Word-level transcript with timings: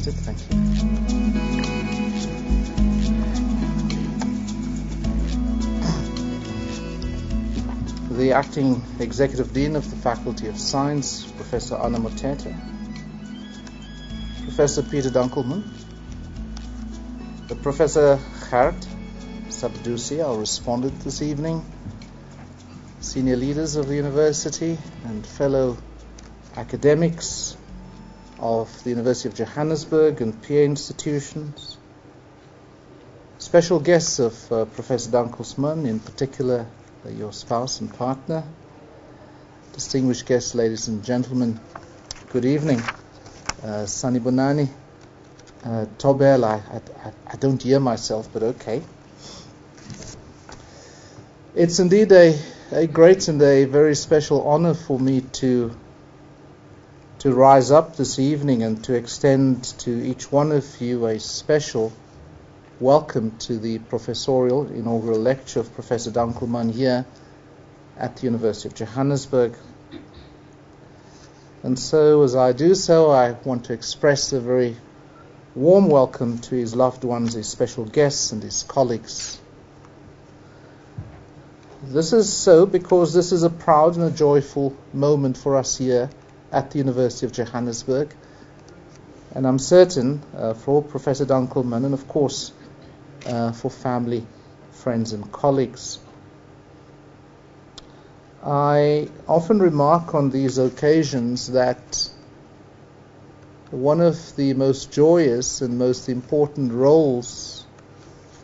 Seated. 0.00 0.14
Thank 0.20 0.38
you. 0.40 0.56
The 8.16 8.32
acting 8.32 8.82
executive 8.98 9.52
dean 9.52 9.76
of 9.76 9.90
the 9.90 9.96
Faculty 9.96 10.48
of 10.48 10.58
Science, 10.58 11.30
Professor 11.32 11.76
Anna 11.76 11.98
Motete, 11.98 12.54
Professor 14.44 14.82
Peter 14.82 15.10
Dankelmann, 15.10 15.68
the 17.48 17.56
Professor 17.56 18.18
Gert 18.50 18.86
Sabdusi, 19.48 20.24
our 20.26 20.38
respondent 20.38 20.98
this 21.00 21.20
evening, 21.20 21.62
senior 23.00 23.36
leaders 23.36 23.76
of 23.76 23.86
the 23.88 23.96
university 23.96 24.78
and 25.04 25.26
fellow 25.26 25.76
academics 26.56 27.58
of 28.40 28.82
the 28.84 28.90
University 28.90 29.28
of 29.28 29.34
Johannesburg 29.34 30.20
and 30.22 30.42
PA 30.42 30.54
institutions, 30.54 31.76
special 33.38 33.78
guests 33.80 34.18
of 34.18 34.52
uh, 34.52 34.64
Professor 34.64 35.10
Dunkelsman, 35.10 35.86
in 35.86 36.00
particular 36.00 36.66
uh, 37.04 37.08
your 37.10 37.32
spouse 37.32 37.80
and 37.80 37.92
partner, 37.92 38.42
distinguished 39.74 40.26
guests, 40.26 40.54
ladies 40.54 40.88
and 40.88 41.04
gentlemen, 41.04 41.60
good 42.30 42.44
evening. 42.44 42.82
Uh, 43.62 43.84
Sani 43.84 44.20
Bonani, 44.20 44.68
uh, 45.64 45.84
Tobel, 45.98 46.44
I, 46.44 46.54
I, 46.54 47.12
I 47.26 47.36
don't 47.36 47.62
hear 47.62 47.78
myself, 47.78 48.30
but 48.32 48.42
okay. 48.42 48.82
It's 51.54 51.78
indeed 51.78 52.10
a, 52.12 52.38
a 52.72 52.86
great 52.86 53.28
and 53.28 53.42
a 53.42 53.66
very 53.66 53.94
special 53.94 54.48
honor 54.48 54.72
for 54.72 54.98
me 54.98 55.20
to 55.20 55.76
to 57.20 57.34
rise 57.34 57.70
up 57.70 57.96
this 57.96 58.18
evening 58.18 58.62
and 58.62 58.82
to 58.82 58.94
extend 58.94 59.62
to 59.62 59.90
each 59.90 60.32
one 60.32 60.52
of 60.52 60.80
you 60.80 61.04
a 61.04 61.20
special 61.20 61.92
welcome 62.80 63.36
to 63.36 63.58
the 63.58 63.78
professorial 63.78 64.66
inaugural 64.68 65.18
lecture 65.18 65.60
of 65.60 65.74
Professor 65.74 66.10
Dankelmann 66.10 66.72
here 66.72 67.04
at 67.98 68.16
the 68.16 68.22
University 68.22 68.70
of 68.70 68.74
Johannesburg. 68.74 69.54
And 71.62 71.78
so, 71.78 72.22
as 72.22 72.34
I 72.34 72.52
do 72.52 72.74
so, 72.74 73.10
I 73.10 73.32
want 73.32 73.66
to 73.66 73.74
express 73.74 74.32
a 74.32 74.40
very 74.40 74.78
warm 75.54 75.90
welcome 75.90 76.38
to 76.38 76.54
his 76.54 76.74
loved 76.74 77.04
ones, 77.04 77.34
his 77.34 77.48
special 77.48 77.84
guests, 77.84 78.32
and 78.32 78.42
his 78.42 78.62
colleagues. 78.62 79.38
This 81.82 82.14
is 82.14 82.32
so 82.32 82.64
because 82.64 83.12
this 83.12 83.30
is 83.30 83.42
a 83.42 83.50
proud 83.50 83.96
and 83.96 84.04
a 84.04 84.10
joyful 84.10 84.74
moment 84.94 85.36
for 85.36 85.56
us 85.56 85.76
here 85.76 86.08
at 86.52 86.70
the 86.70 86.78
University 86.78 87.26
of 87.26 87.32
Johannesburg. 87.32 88.14
And 89.34 89.46
I'm 89.46 89.58
certain 89.58 90.22
uh, 90.36 90.54
for 90.54 90.82
Professor 90.82 91.24
Dankelmann 91.24 91.84
and, 91.84 91.94
of 91.94 92.08
course, 92.08 92.52
uh, 93.26 93.52
for 93.52 93.70
family, 93.70 94.26
friends, 94.72 95.12
and 95.12 95.30
colleagues. 95.30 95.98
I 98.42 99.08
often 99.28 99.60
remark 99.60 100.14
on 100.14 100.30
these 100.30 100.58
occasions 100.58 101.52
that 101.52 102.10
one 103.70 104.00
of 104.00 104.34
the 104.34 104.54
most 104.54 104.90
joyous 104.90 105.60
and 105.60 105.78
most 105.78 106.08
important 106.08 106.72
roles 106.72 107.64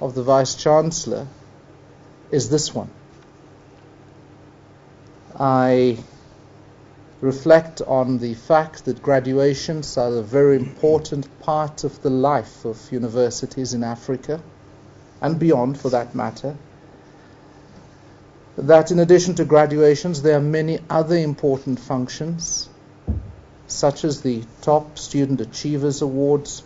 of 0.01 0.15
the 0.15 0.23
Vice 0.23 0.55
Chancellor 0.55 1.27
is 2.31 2.49
this 2.49 2.75
one. 2.75 2.91
I 5.39 5.99
reflect 7.27 7.83
on 7.83 8.19
the 8.19 8.35
fact 8.35 8.85
that 8.85 9.03
graduations 9.03 9.99
are 9.99 10.17
a 10.17 10.23
very 10.23 10.57
important 10.57 11.27
part 11.41 11.83
of 11.83 12.01
the 12.03 12.11
life 12.11 12.65
of 12.65 12.93
universities 12.93 13.75
in 13.75 13.83
Africa 13.83 14.41
and 15.21 15.37
beyond 15.39 15.79
for 15.79 15.91
that 15.91 16.15
matter. 16.15 16.57
That 18.57 18.93
in 18.93 19.01
addition 19.01 19.35
to 19.35 19.45
graduations, 19.45 20.23
there 20.23 20.37
are 20.37 20.49
many 20.61 20.79
other 20.89 21.17
important 21.17 21.81
functions, 21.81 22.69
such 23.67 24.05
as 24.05 24.23
the 24.23 24.45
Top 24.63 24.97
Student 24.97 25.41
Achievers 25.41 26.03
Awards, 26.03 26.63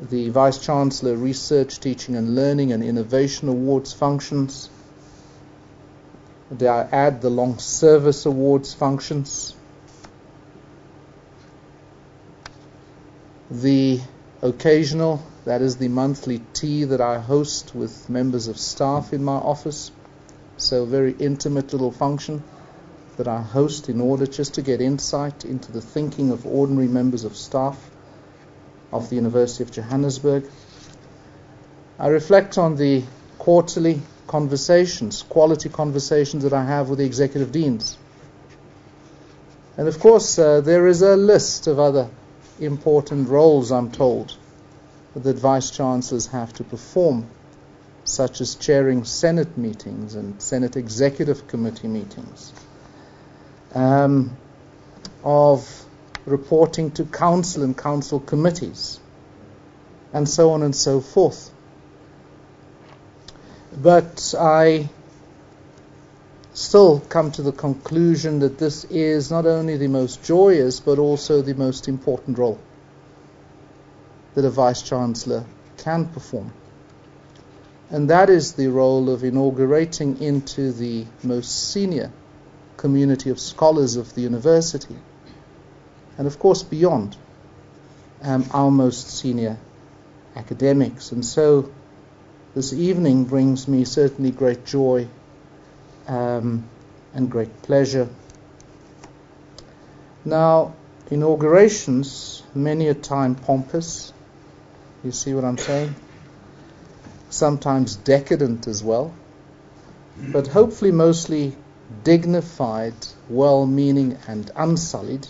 the 0.00 0.30
Vice 0.30 0.58
Chancellor 0.58 1.14
Research, 1.14 1.78
Teaching 1.78 2.16
and 2.16 2.34
Learning 2.34 2.72
and 2.72 2.82
Innovation 2.82 3.48
Awards 3.48 3.92
functions. 3.92 4.70
They 6.50 6.68
add 6.68 7.22
the 7.22 7.30
Long 7.30 7.58
Service 7.58 8.26
Awards 8.26 8.74
functions. 8.74 9.54
The 13.50 14.00
occasional 14.42 15.22
that 15.44 15.60
is 15.60 15.76
the 15.76 15.88
monthly 15.88 16.42
tea 16.54 16.84
that 16.84 17.00
I 17.00 17.18
host 17.18 17.74
with 17.74 18.08
members 18.08 18.48
of 18.48 18.58
staff 18.58 19.12
in 19.12 19.22
my 19.22 19.34
office. 19.36 19.90
So, 20.56 20.84
a 20.84 20.86
very 20.86 21.12
intimate 21.12 21.72
little 21.72 21.90
function 21.90 22.42
that 23.16 23.28
I 23.28 23.42
host 23.42 23.88
in 23.88 24.00
order 24.00 24.26
just 24.26 24.54
to 24.54 24.62
get 24.62 24.80
insight 24.80 25.44
into 25.44 25.70
the 25.70 25.80
thinking 25.80 26.30
of 26.30 26.46
ordinary 26.46 26.88
members 26.88 27.24
of 27.24 27.36
staff 27.36 27.90
of 28.92 29.10
the 29.10 29.16
University 29.16 29.64
of 29.64 29.70
Johannesburg. 29.70 30.48
I 31.98 32.08
reflect 32.08 32.58
on 32.58 32.76
the 32.76 33.04
quarterly 33.38 34.00
conversations, 34.26 35.22
quality 35.22 35.68
conversations 35.68 36.42
that 36.44 36.52
I 36.52 36.64
have 36.64 36.88
with 36.88 36.98
the 36.98 37.04
executive 37.04 37.52
deans. 37.52 37.98
And 39.76 39.88
of 39.88 39.98
course, 39.98 40.38
uh, 40.38 40.60
there 40.60 40.86
is 40.86 41.02
a 41.02 41.16
list 41.16 41.66
of 41.66 41.78
other 41.78 42.08
important 42.60 43.28
roles, 43.28 43.72
I'm 43.72 43.90
told, 43.90 44.36
that 45.16 45.36
vice 45.36 45.70
chancellors 45.70 46.28
have 46.28 46.52
to 46.54 46.64
perform, 46.64 47.26
such 48.04 48.40
as 48.40 48.54
chairing 48.54 49.04
Senate 49.04 49.56
meetings 49.56 50.14
and 50.14 50.40
Senate 50.40 50.76
Executive 50.76 51.46
Committee 51.48 51.88
meetings, 51.88 52.52
um, 53.74 54.36
of 55.22 55.84
reporting 56.26 56.90
to 56.92 57.04
council 57.04 57.62
and 57.62 57.76
council 57.76 58.20
committees, 58.20 59.00
and 60.12 60.28
so 60.28 60.52
on 60.52 60.62
and 60.62 60.74
so 60.74 61.00
forth. 61.00 61.50
But 63.76 64.34
I 64.38 64.88
still 66.52 67.00
come 67.00 67.32
to 67.32 67.42
the 67.42 67.52
conclusion 67.52 68.38
that 68.38 68.58
this 68.58 68.84
is 68.84 69.30
not 69.30 69.46
only 69.46 69.76
the 69.76 69.88
most 69.88 70.22
joyous 70.22 70.78
but 70.78 70.98
also 70.98 71.42
the 71.42 71.54
most 71.54 71.88
important 71.88 72.38
role 72.38 72.60
that 74.34 74.44
a 74.44 74.50
vice 74.50 74.82
chancellor 74.82 75.44
can 75.76 76.06
perform. 76.06 76.52
And 77.90 78.10
that 78.10 78.30
is 78.30 78.52
the 78.52 78.68
role 78.68 79.10
of 79.10 79.24
inaugurating 79.24 80.20
into 80.20 80.72
the 80.72 81.06
most 81.22 81.72
senior 81.72 82.10
community 82.76 83.30
of 83.30 83.38
scholars 83.38 83.96
of 83.96 84.14
the 84.14 84.22
university, 84.22 84.96
and 86.18 86.26
of 86.26 86.38
course 86.38 86.62
beyond 86.62 87.16
um, 88.22 88.44
our 88.52 88.70
most 88.70 89.08
senior 89.10 89.58
academics. 90.34 91.12
And 91.12 91.24
so 91.24 91.70
this 92.54 92.72
evening 92.72 93.24
brings 93.24 93.66
me 93.66 93.84
certainly 93.84 94.30
great 94.30 94.64
joy 94.64 95.08
um, 96.06 96.64
and 97.12 97.28
great 97.28 97.62
pleasure. 97.62 98.08
Now, 100.24 100.74
inaugurations, 101.10 102.44
many 102.54 102.86
a 102.88 102.94
time 102.94 103.34
pompous, 103.34 104.12
you 105.02 105.10
see 105.10 105.34
what 105.34 105.44
I'm 105.44 105.58
saying? 105.58 105.96
Sometimes 107.28 107.96
decadent 107.96 108.68
as 108.68 108.84
well, 108.84 109.12
but 110.16 110.46
hopefully 110.46 110.92
mostly 110.92 111.56
dignified, 112.04 112.94
well 113.28 113.66
meaning, 113.66 114.16
and 114.28 114.48
unsullied. 114.54 115.26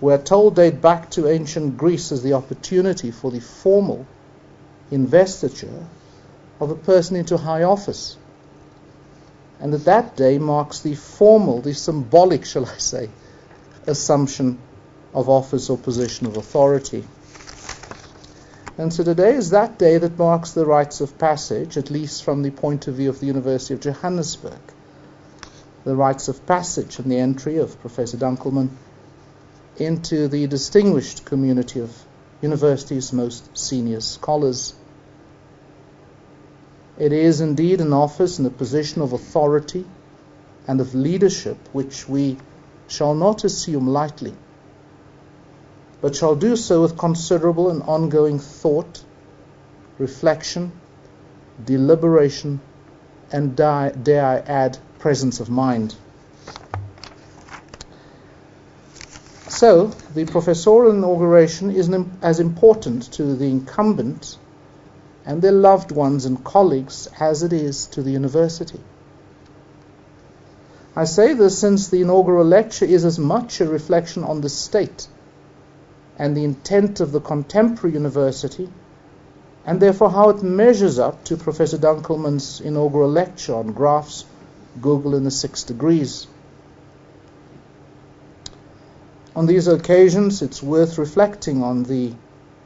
We're 0.00 0.22
told 0.22 0.54
date 0.54 0.80
back 0.80 1.10
to 1.10 1.28
ancient 1.28 1.76
Greece 1.76 2.12
as 2.12 2.22
the 2.22 2.34
opportunity 2.34 3.10
for 3.10 3.32
the 3.32 3.40
formal 3.40 4.06
investiture 4.92 5.86
of 6.60 6.70
a 6.70 6.74
person 6.74 7.16
into 7.16 7.36
high 7.36 7.62
office. 7.62 8.16
And 9.58 9.72
that 9.72 9.84
that 9.84 10.16
day 10.16 10.38
marks 10.38 10.80
the 10.80 10.94
formal, 10.94 11.60
the 11.60 11.74
symbolic, 11.74 12.44
shall 12.44 12.66
I 12.66 12.76
say, 12.78 13.10
assumption 13.86 14.58
of 15.12 15.28
office 15.28 15.68
or 15.70 15.76
position 15.76 16.26
of 16.26 16.36
authority. 16.36 17.04
And 18.78 18.92
so 18.92 19.04
today 19.04 19.34
is 19.34 19.50
that 19.50 19.78
day 19.78 19.98
that 19.98 20.18
marks 20.18 20.52
the 20.52 20.64
rites 20.64 21.00
of 21.00 21.18
passage, 21.18 21.76
at 21.76 21.90
least 21.90 22.24
from 22.24 22.42
the 22.42 22.50
point 22.50 22.88
of 22.88 22.94
view 22.94 23.10
of 23.10 23.20
the 23.20 23.26
University 23.26 23.74
of 23.74 23.80
Johannesburg. 23.80 24.60
The 25.84 25.96
rites 25.96 26.28
of 26.28 26.46
passage 26.46 26.98
and 26.98 27.10
the 27.10 27.18
entry 27.18 27.56
of 27.56 27.80
Professor 27.80 28.16
Dankelmann 28.16 28.70
into 29.76 30.28
the 30.28 30.46
distinguished 30.46 31.24
community 31.24 31.80
of 31.80 31.94
university's 32.42 33.12
most 33.12 33.56
senior 33.56 34.00
scholars. 34.00 34.74
It 37.00 37.14
is 37.14 37.40
indeed 37.40 37.80
an 37.80 37.94
office 37.94 38.36
and 38.38 38.46
a 38.46 38.50
position 38.50 39.00
of 39.00 39.14
authority 39.14 39.86
and 40.68 40.82
of 40.82 40.94
leadership 40.94 41.56
which 41.72 42.06
we 42.06 42.36
shall 42.88 43.14
not 43.14 43.42
assume 43.42 43.88
lightly. 43.88 44.34
but 46.02 46.14
shall 46.16 46.34
do 46.34 46.56
so 46.56 46.82
with 46.82 46.96
considerable 46.98 47.70
and 47.70 47.82
ongoing 47.82 48.38
thought, 48.38 49.02
reflection, 49.98 50.72
deliberation, 51.64 52.60
and 53.32 53.56
dare 53.56 54.24
I 54.24 54.38
add, 54.38 54.78
presence 54.98 55.40
of 55.40 55.50
mind. 55.50 55.94
So, 59.48 59.92
the 60.14 60.24
professorial 60.24 60.92
inauguration 60.92 61.70
is 61.70 61.90
as 62.22 62.40
important 62.40 63.12
to 63.12 63.34
the 63.36 63.46
incumbent 63.46 64.38
and 65.30 65.42
their 65.42 65.52
loved 65.52 65.92
ones 65.92 66.26
and 66.26 66.42
colleagues 66.42 67.06
as 67.20 67.44
it 67.44 67.52
is 67.52 67.86
to 67.86 68.02
the 68.02 68.10
university. 68.10 68.80
I 70.96 71.04
say 71.04 71.34
this 71.34 71.56
since 71.56 71.86
the 71.86 72.00
inaugural 72.00 72.44
lecture 72.44 72.84
is 72.84 73.04
as 73.04 73.16
much 73.16 73.60
a 73.60 73.68
reflection 73.68 74.24
on 74.24 74.40
the 74.40 74.48
state 74.48 75.06
and 76.18 76.36
the 76.36 76.42
intent 76.42 76.98
of 76.98 77.12
the 77.12 77.20
contemporary 77.20 77.94
university, 77.94 78.68
and 79.64 79.78
therefore 79.78 80.10
how 80.10 80.30
it 80.30 80.42
measures 80.42 80.98
up 80.98 81.22
to 81.26 81.36
Professor 81.36 81.78
Dankelmann's 81.78 82.60
inaugural 82.60 83.08
lecture 83.08 83.54
on 83.54 83.70
graphs, 83.72 84.24
Google 84.80 85.14
and 85.14 85.24
the 85.24 85.30
six 85.30 85.62
degrees. 85.62 86.26
On 89.36 89.46
these 89.46 89.68
occasions, 89.68 90.42
it's 90.42 90.60
worth 90.60 90.98
reflecting 90.98 91.62
on 91.62 91.84
the 91.84 92.14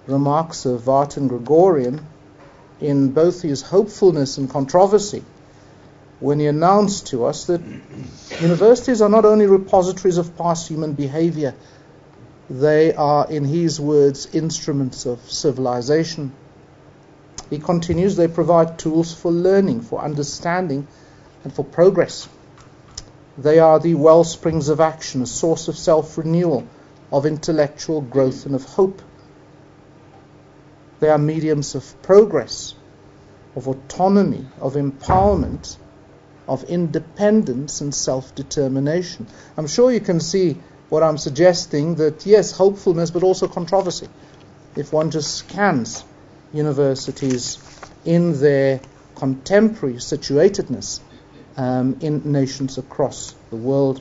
remarks 0.07 0.65
of 0.65 0.81
Vartan 0.81 1.29
Gregorian 1.29 2.07
in 2.85 3.11
both 3.13 3.43
his 3.43 3.63
hopefulness 3.63 4.39
and 4.39 4.51
controversy 4.51 5.25
when 6.21 6.39
he 6.39 6.47
announced 6.47 7.09
to 7.09 7.25
us 7.25 7.47
that 7.47 7.61
universities 8.41 9.03
are 9.03 9.09
not 9.09 9.25
only 9.25 9.47
repositories 9.47 10.19
of 10.19 10.37
past 10.37 10.69
human 10.69 10.93
behavior, 10.93 11.55
they 12.49 12.95
are, 12.95 13.31
in 13.31 13.45
his 13.45 13.81
words, 13.81 14.29
instruments 14.35 15.07
of 15.07 15.21
civilization. 15.31 16.33
He 17.51 17.59
continues, 17.59 18.17
they 18.17 18.29
provide 18.29 18.79
tools 18.79 19.15
for 19.15 19.33
learning, 19.33 19.83
for 19.83 20.01
understanding, 20.01 20.87
and 21.43 21.53
for 21.53 21.65
progress. 21.65 22.29
They 23.37 23.59
are 23.59 23.81
the 23.81 23.95
well 23.95 24.25
springs 24.25 24.69
of 24.69 24.81
action, 24.81 25.23
a 25.23 25.27
source 25.27 25.69
of 25.69 25.77
self 25.77 26.17
renewal, 26.17 26.67
of 27.11 27.27
intellectual 27.27 28.01
growth, 28.01 28.47
and 28.47 28.55
of 28.55 28.65
hope. 28.65 29.03
They 31.05 31.11
are 31.11 31.19
mediums 31.19 31.75
of 31.75 32.01
progress, 32.01 32.75
of 33.55 33.69
autonomy, 33.69 34.47
of 34.59 34.73
empowerment, 34.73 35.77
of 36.49 36.65
independence 36.65 37.83
and 37.83 37.95
self 37.95 38.35
determination. 38.35 39.27
I'm 39.59 39.67
sure 39.67 39.93
you 39.93 40.01
can 40.01 40.19
see 40.19 40.57
what 40.89 41.03
I'm 41.03 41.19
suggesting 41.19 41.97
that, 41.97 42.25
yes, 42.25 42.53
hopefulness, 42.53 43.11
but 43.11 43.23
also 43.23 43.49
controversy. 43.49 44.09
If 44.77 44.95
one 44.95 45.11
just 45.11 45.35
scans 45.35 46.03
universities 46.55 47.59
in 48.07 48.41
their 48.41 48.81
contemporary 49.15 49.97
situatedness 49.97 51.01
um, 51.59 51.99
in 52.01 52.33
nations 52.33 52.79
across 52.79 53.35
the 53.51 53.57
world. 53.57 54.01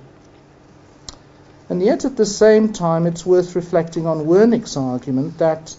And 1.67 1.81
yet, 1.81 2.05
at 2.05 2.15
the 2.15 2.25
same 2.25 2.71
time, 2.71 3.07
it's 3.07 3.25
worth 3.25 3.57
reflecting 3.57 4.07
on 4.07 4.19
Wernick's 4.25 4.77
argument 4.77 5.39
that, 5.39 5.75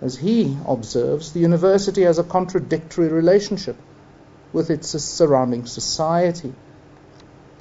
as 0.00 0.16
he 0.16 0.56
observes, 0.66 1.32
the 1.32 1.40
university 1.40 2.02
has 2.02 2.18
a 2.18 2.24
contradictory 2.24 3.08
relationship 3.08 3.76
with 4.52 4.70
its 4.70 4.88
surrounding 4.88 5.66
society. 5.66 6.52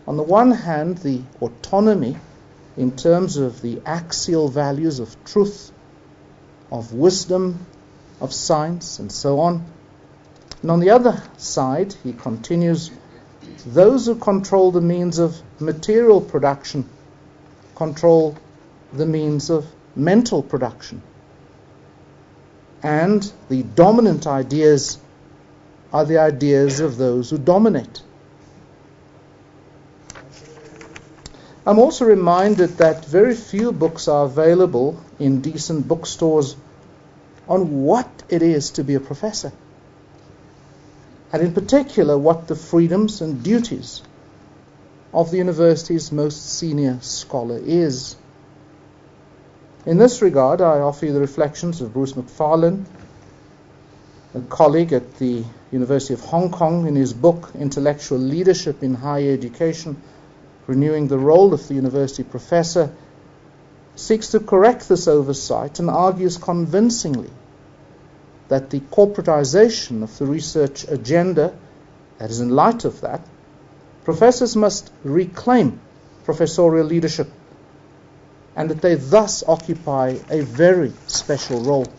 On 0.07 0.17
the 0.17 0.23
one 0.23 0.51
hand, 0.51 0.97
the 0.99 1.21
autonomy 1.41 2.17
in 2.77 2.95
terms 2.95 3.37
of 3.37 3.61
the 3.61 3.81
axial 3.85 4.49
values 4.49 4.99
of 4.99 5.23
truth, 5.23 5.71
of 6.71 6.93
wisdom, 6.93 7.65
of 8.19 8.33
science, 8.33 8.99
and 8.99 9.11
so 9.11 9.39
on. 9.39 9.65
And 10.61 10.71
on 10.71 10.79
the 10.79 10.89
other 10.89 11.23
side, 11.37 11.95
he 12.03 12.11
continues, 12.11 12.91
those 13.65 14.05
who 14.07 14.15
control 14.15 14.71
the 14.71 14.81
means 14.81 15.19
of 15.19 15.41
material 15.59 16.21
production 16.21 16.89
control 17.75 18.37
the 18.93 19.05
means 19.05 19.49
of 19.49 19.65
mental 19.95 20.41
production. 20.41 21.01
And 22.85 23.31
the 23.49 23.63
dominant 23.63 24.27
ideas 24.27 24.99
are 25.91 26.05
the 26.05 26.19
ideas 26.19 26.81
of 26.81 26.97
those 26.97 27.31
who 27.31 27.39
dominate. 27.39 28.03
I'm 31.65 31.79
also 31.79 32.05
reminded 32.05 32.77
that 32.77 33.03
very 33.05 33.33
few 33.33 33.71
books 33.71 34.07
are 34.07 34.25
available 34.25 35.03
in 35.17 35.41
decent 35.41 35.87
bookstores 35.87 36.55
on 37.47 37.81
what 37.85 38.07
it 38.29 38.43
is 38.43 38.69
to 38.71 38.83
be 38.83 38.93
a 38.93 38.99
professor, 38.99 39.51
and 41.33 41.41
in 41.41 41.53
particular, 41.53 42.15
what 42.15 42.47
the 42.47 42.55
freedoms 42.55 43.19
and 43.21 43.41
duties 43.41 44.03
of 45.11 45.31
the 45.31 45.37
university's 45.37 46.11
most 46.11 46.59
senior 46.59 46.99
scholar 47.01 47.57
is. 47.57 48.15
In 49.85 49.99
this 49.99 50.23
regard, 50.23 50.61
I 50.61 50.79
offer 50.79 51.05
you 51.05 51.13
the 51.13 51.19
reflections 51.19 51.79
of 51.79 51.93
Bruce 51.93 52.15
Macfarlane, 52.15 52.87
a 54.33 54.41
colleague 54.41 54.93
at 54.93 55.17
the 55.17 55.43
University 55.71 56.15
of 56.15 56.21
Hong 56.21 56.49
Kong, 56.49 56.87
in 56.87 56.95
his 56.95 57.13
book 57.13 57.51
Intellectual 57.53 58.17
Leadership 58.17 58.81
in 58.81 58.95
Higher 58.95 59.31
Education 59.31 60.01
renewing 60.67 61.07
the 61.07 61.19
role 61.19 61.53
of 61.53 61.67
the 61.67 61.75
university 61.75 62.23
professor, 62.23 62.91
seeks 63.95 64.29
to 64.31 64.39
correct 64.39 64.89
this 64.89 65.07
oversight 65.07 65.79
and 65.79 65.89
argues 65.89 66.37
convincingly 66.37 67.29
that 68.47 68.71
the 68.71 68.79
corporatization 68.79 70.01
of 70.03 70.17
the 70.17 70.25
research 70.25 70.85
agenda, 70.87 71.53
that 72.17 72.31
is, 72.31 72.39
in 72.39 72.49
light 72.49 72.85
of 72.85 73.01
that, 73.01 73.21
professors 74.03 74.55
must 74.55 74.91
reclaim 75.03 75.79
professorial 76.23 76.85
leadership 76.85 77.29
and 78.55 78.69
that 78.69 78.81
they 78.81 78.95
thus 78.95 79.43
occupy 79.47 80.17
a 80.29 80.41
very 80.41 80.93
special 81.07 81.59
role. 81.61 81.91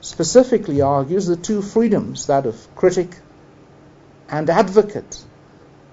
Specifically 0.00 0.80
argues 0.80 1.26
the 1.26 1.36
two 1.36 1.62
freedoms, 1.62 2.26
that 2.26 2.46
of 2.46 2.74
critic 2.74 3.18
and 4.28 4.48
advocate, 4.48 5.22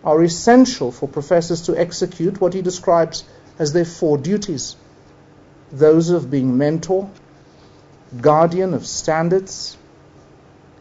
are 0.03 0.23
essential 0.23 0.91
for 0.91 1.07
professors 1.07 1.63
to 1.63 1.77
execute 1.77 2.39
what 2.41 2.53
he 2.53 2.61
describes 2.61 3.23
as 3.59 3.73
their 3.73 3.85
four 3.85 4.17
duties 4.17 4.75
those 5.71 6.09
of 6.09 6.29
being 6.29 6.57
mentor, 6.57 7.09
guardian 8.19 8.73
of 8.73 8.85
standards, 8.85 9.77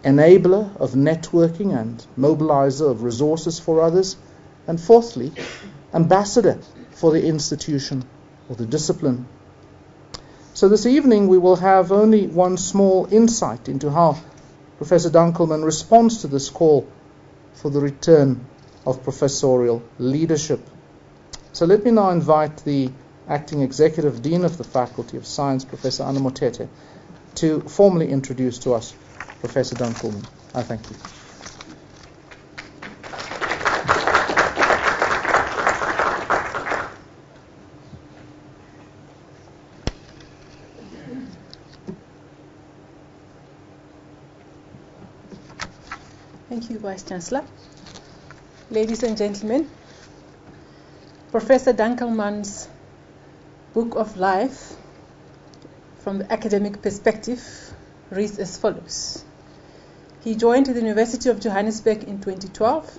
enabler 0.02 0.76
of 0.78 0.92
networking 0.92 1.78
and 1.78 2.04
mobilizer 2.18 2.90
of 2.90 3.02
resources 3.04 3.60
for 3.60 3.82
others, 3.82 4.16
and 4.66 4.80
fourthly, 4.80 5.32
ambassador 5.94 6.58
for 6.90 7.12
the 7.12 7.24
institution 7.24 8.04
or 8.50 8.56
the 8.56 8.66
discipline. 8.66 9.26
So 10.52 10.68
this 10.68 10.84
evening 10.84 11.28
we 11.28 11.38
will 11.38 11.56
have 11.56 11.92
only 11.92 12.26
one 12.26 12.56
small 12.58 13.08
insight 13.10 13.68
into 13.68 13.90
how 13.90 14.18
Professor 14.76 15.08
Dankelmann 15.08 15.64
responds 15.64 16.22
to 16.22 16.26
this 16.26 16.50
call 16.50 16.86
for 17.54 17.70
the 17.70 17.80
return 17.80 18.44
of 18.84 19.04
professorial 19.04 19.82
leadership. 19.98 20.60
So 21.52 21.64
let 21.66 21.84
me 21.84 21.92
now 21.92 22.10
invite 22.10 22.64
the 22.64 22.90
acting 23.28 23.62
executive 23.62 24.20
dean 24.22 24.44
of 24.44 24.58
the 24.58 24.64
Faculty 24.64 25.16
of 25.16 25.26
Science, 25.26 25.64
Professor 25.64 26.02
Anna 26.02 26.18
Motete, 26.18 26.68
to 27.36 27.60
formally 27.60 28.10
introduce 28.10 28.58
to 28.60 28.74
us 28.74 28.94
Professor 29.40 29.76
Dankelmann. 29.76 30.26
I 30.54 30.62
thank 30.62 30.90
you. 30.90 31.19
Thank 46.60 46.72
you, 46.72 46.78
Vice 46.78 47.04
Chancellor. 47.04 47.42
Ladies 48.70 49.02
and 49.02 49.16
gentlemen, 49.16 49.70
Professor 51.30 51.72
Dankelmann's 51.72 52.68
Book 53.72 53.94
of 53.94 54.18
Life 54.18 54.74
from 56.00 56.18
the 56.18 56.30
academic 56.30 56.82
perspective 56.82 57.42
reads 58.10 58.38
as 58.38 58.58
follows. 58.58 59.24
He 60.22 60.34
joined 60.34 60.66
the 60.66 60.74
University 60.74 61.30
of 61.30 61.40
Johannesburg 61.40 62.04
in 62.04 62.20
2012. 62.20 62.98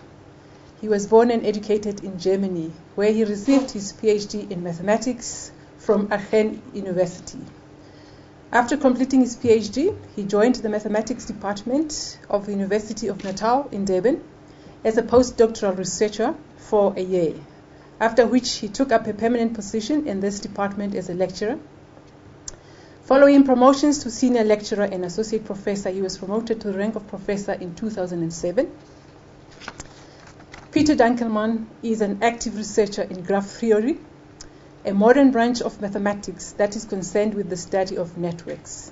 He 0.81 0.87
was 0.87 1.05
born 1.05 1.29
and 1.29 1.45
educated 1.45 2.03
in 2.03 2.17
Germany, 2.17 2.71
where 2.95 3.13
he 3.13 3.25
received 3.25 3.69
his 3.69 3.93
PhD 3.93 4.49
in 4.49 4.63
mathematics 4.63 5.51
from 5.77 6.11
Aachen 6.11 6.63
University. 6.73 7.41
After 8.53 8.75
completing 8.75 9.21
his 9.21 9.37
PhD, 9.37 9.95
he 10.13 10.25
joined 10.25 10.55
the 10.55 10.67
mathematics 10.67 11.23
department 11.23 12.19
of 12.29 12.45
the 12.45 12.51
University 12.51 13.07
of 13.07 13.23
Natal 13.23 13.69
in 13.71 13.85
Durban 13.85 14.21
as 14.83 14.97
a 14.97 15.03
postdoctoral 15.03 15.77
researcher 15.77 16.35
for 16.57 16.93
a 16.97 17.01
year, 17.01 17.35
after 18.01 18.27
which 18.27 18.57
he 18.57 18.67
took 18.67 18.91
up 18.91 19.07
a 19.07 19.13
permanent 19.13 19.53
position 19.53 20.05
in 20.05 20.19
this 20.19 20.41
department 20.41 20.95
as 20.95 21.09
a 21.09 21.13
lecturer. 21.13 21.59
Following 23.03 23.45
promotions 23.45 23.99
to 23.99 24.11
senior 24.11 24.43
lecturer 24.43 24.83
and 24.83 25.05
associate 25.05 25.45
professor, 25.45 25.89
he 25.89 26.01
was 26.01 26.17
promoted 26.17 26.59
to 26.59 26.73
the 26.73 26.77
rank 26.77 26.95
of 26.95 27.07
professor 27.07 27.53
in 27.53 27.73
2007. 27.75 28.69
Peter 30.73 30.95
Dankelmann 30.95 31.67
is 31.83 32.01
an 32.01 32.19
active 32.21 32.57
researcher 32.57 33.03
in 33.03 33.23
graph 33.23 33.47
theory, 33.47 33.97
a 34.83 34.93
modern 34.93 35.29
branch 35.29 35.61
of 35.61 35.79
mathematics 35.79 36.53
that 36.53 36.75
is 36.75 36.85
concerned 36.85 37.35
with 37.35 37.49
the 37.49 37.57
study 37.57 37.97
of 37.97 38.17
networks. 38.17 38.91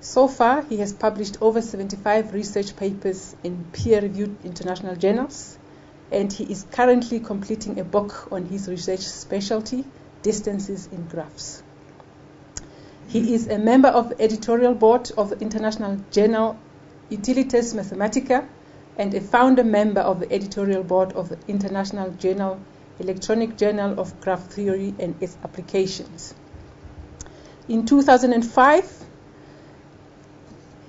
So 0.00 0.26
far, 0.26 0.62
he 0.62 0.78
has 0.78 0.92
published 0.92 1.38
over 1.40 1.62
75 1.62 2.34
research 2.34 2.74
papers 2.74 3.36
in 3.44 3.64
peer 3.72 4.00
reviewed 4.00 4.36
international 4.44 4.96
journals, 4.96 5.56
and 6.10 6.32
he 6.32 6.44
is 6.44 6.66
currently 6.72 7.20
completing 7.20 7.78
a 7.78 7.84
book 7.84 8.32
on 8.32 8.46
his 8.46 8.66
research 8.68 9.00
specialty, 9.00 9.84
distances 10.22 10.88
in 10.90 11.06
graphs. 11.06 11.62
He 13.06 13.32
is 13.32 13.46
a 13.46 13.58
member 13.58 13.88
of 13.88 14.08
the 14.08 14.20
editorial 14.20 14.74
board 14.74 15.12
of 15.16 15.30
the 15.30 15.38
international 15.38 16.00
journal 16.10 16.58
Utilitas 17.10 17.74
Mathematica 17.74 18.44
and 18.96 19.14
a 19.14 19.20
founder 19.20 19.62
member 19.62 20.00
of 20.00 20.18
the 20.18 20.32
editorial 20.32 20.82
board 20.82 21.12
of 21.12 21.28
the 21.28 21.38
international 21.46 22.10
journal 22.10 22.58
Electronic 22.98 23.56
Journal 23.56 23.98
of 23.98 24.20
Graph 24.20 24.48
Theory 24.50 24.94
and 24.98 25.14
its 25.20 25.36
Applications. 25.42 26.34
In 27.68 27.86
2005, 27.86 29.04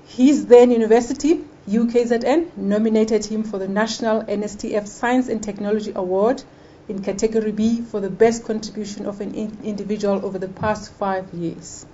his 0.08 0.46
then 0.48 0.72
university, 0.72 1.44
UKZN, 1.68 2.58
nominated 2.58 3.26
him 3.26 3.44
for 3.44 3.58
the 3.58 3.68
National 3.68 4.24
NSTF 4.24 4.88
Science 4.88 5.30
and 5.30 5.42
Technology 5.42 5.94
Award 5.96 6.44
in 6.90 7.02
category 7.02 7.52
B 7.52 7.82
for 7.82 8.02
the 8.02 8.10
best 8.10 8.44
contribution 8.44 9.06
of 9.06 9.22
an 9.22 9.34
in- 9.34 9.58
individual 9.64 10.26
over 10.26 10.38
the 10.38 10.50
past 10.50 10.92
five 10.94 11.34
years. 11.34 11.86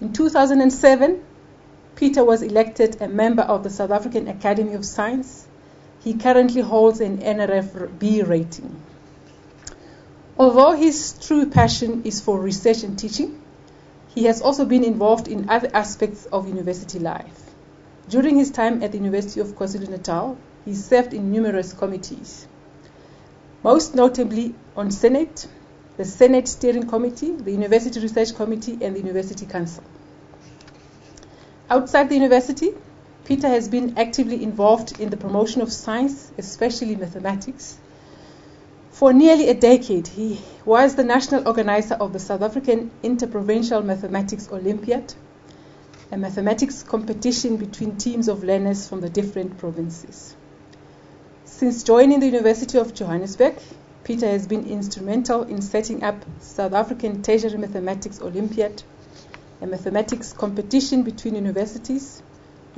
In 0.00 0.12
2007, 0.12 1.24
Peter 1.96 2.24
was 2.24 2.42
elected 2.42 3.02
a 3.02 3.08
member 3.08 3.42
of 3.42 3.64
the 3.64 3.70
South 3.70 3.90
African 3.90 4.28
Academy 4.28 4.74
of 4.74 4.84
Science. 4.84 5.47
He 6.00 6.14
currently 6.14 6.62
holds 6.62 7.00
an 7.00 7.18
NRF 7.18 7.98
B 7.98 8.22
rating. 8.22 8.76
Although 10.38 10.72
his 10.72 11.14
true 11.20 11.46
passion 11.46 12.02
is 12.04 12.20
for 12.20 12.38
research 12.40 12.84
and 12.84 12.98
teaching, 12.98 13.42
he 14.14 14.24
has 14.24 14.40
also 14.40 14.64
been 14.64 14.84
involved 14.84 15.28
in 15.28 15.50
other 15.50 15.70
aspects 15.74 16.26
of 16.26 16.48
university 16.48 16.98
life. 16.98 17.50
During 18.08 18.36
his 18.36 18.50
time 18.50 18.82
at 18.82 18.92
the 18.92 18.98
University 18.98 19.40
of 19.40 19.48
KwaZulu-Natal, 19.48 20.36
he 20.64 20.74
served 20.74 21.12
in 21.12 21.32
numerous 21.32 21.72
committees, 21.72 22.46
most 23.62 23.94
notably 23.94 24.54
on 24.76 24.90
Senate, 24.90 25.46
the 25.96 26.04
Senate 26.04 26.46
Steering 26.46 26.86
Committee, 26.86 27.32
the 27.32 27.50
University 27.50 28.00
Research 28.00 28.34
Committee, 28.34 28.78
and 28.80 28.94
the 28.94 29.00
University 29.00 29.46
Council. 29.46 29.82
Outside 31.68 32.08
the 32.08 32.14
university, 32.14 32.70
Peter 33.28 33.46
has 33.46 33.68
been 33.68 33.92
actively 33.98 34.42
involved 34.42 34.98
in 34.98 35.10
the 35.10 35.16
promotion 35.18 35.60
of 35.60 35.70
science, 35.70 36.32
especially 36.38 36.96
mathematics. 36.96 37.76
For 38.90 39.12
nearly 39.12 39.50
a 39.50 39.54
decade, 39.54 40.06
he 40.08 40.40
was 40.64 40.94
the 40.94 41.04
national 41.04 41.46
organizer 41.46 41.96
of 41.96 42.14
the 42.14 42.20
South 42.20 42.40
African 42.40 42.90
Interprovincial 43.02 43.82
Mathematics 43.82 44.48
Olympiad, 44.50 45.12
a 46.10 46.16
mathematics 46.16 46.82
competition 46.82 47.58
between 47.58 47.98
teams 47.98 48.28
of 48.28 48.44
learners 48.44 48.88
from 48.88 49.02
the 49.02 49.10
different 49.10 49.58
provinces. 49.58 50.34
Since 51.44 51.82
joining 51.82 52.20
the 52.20 52.26
University 52.26 52.78
of 52.78 52.94
Johannesburg, 52.94 53.56
Peter 54.04 54.26
has 54.26 54.46
been 54.46 54.66
instrumental 54.66 55.42
in 55.42 55.60
setting 55.60 56.02
up 56.02 56.24
South 56.40 56.72
African 56.72 57.20
Tertiary 57.20 57.58
Mathematics 57.58 58.22
Olympiad, 58.22 58.82
a 59.60 59.66
mathematics 59.66 60.32
competition 60.32 61.02
between 61.02 61.34
universities, 61.34 62.22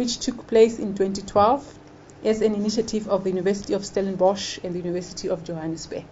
which 0.01 0.19
took 0.19 0.47
place 0.47 0.79
in 0.79 0.95
2012 0.95 1.79
as 2.25 2.41
an 2.41 2.55
initiative 2.55 3.07
of 3.07 3.23
the 3.23 3.29
University 3.29 3.75
of 3.75 3.85
Stellenbosch 3.85 4.59
and 4.65 4.75
the 4.75 4.79
University 4.79 5.29
of 5.29 5.45
Johannesburg. 5.45 6.07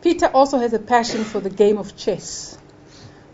Peter 0.00 0.28
also 0.28 0.56
has 0.56 0.72
a 0.72 0.78
passion 0.78 1.22
for 1.22 1.40
the 1.40 1.50
game 1.50 1.76
of 1.76 1.94
chess. 1.94 2.56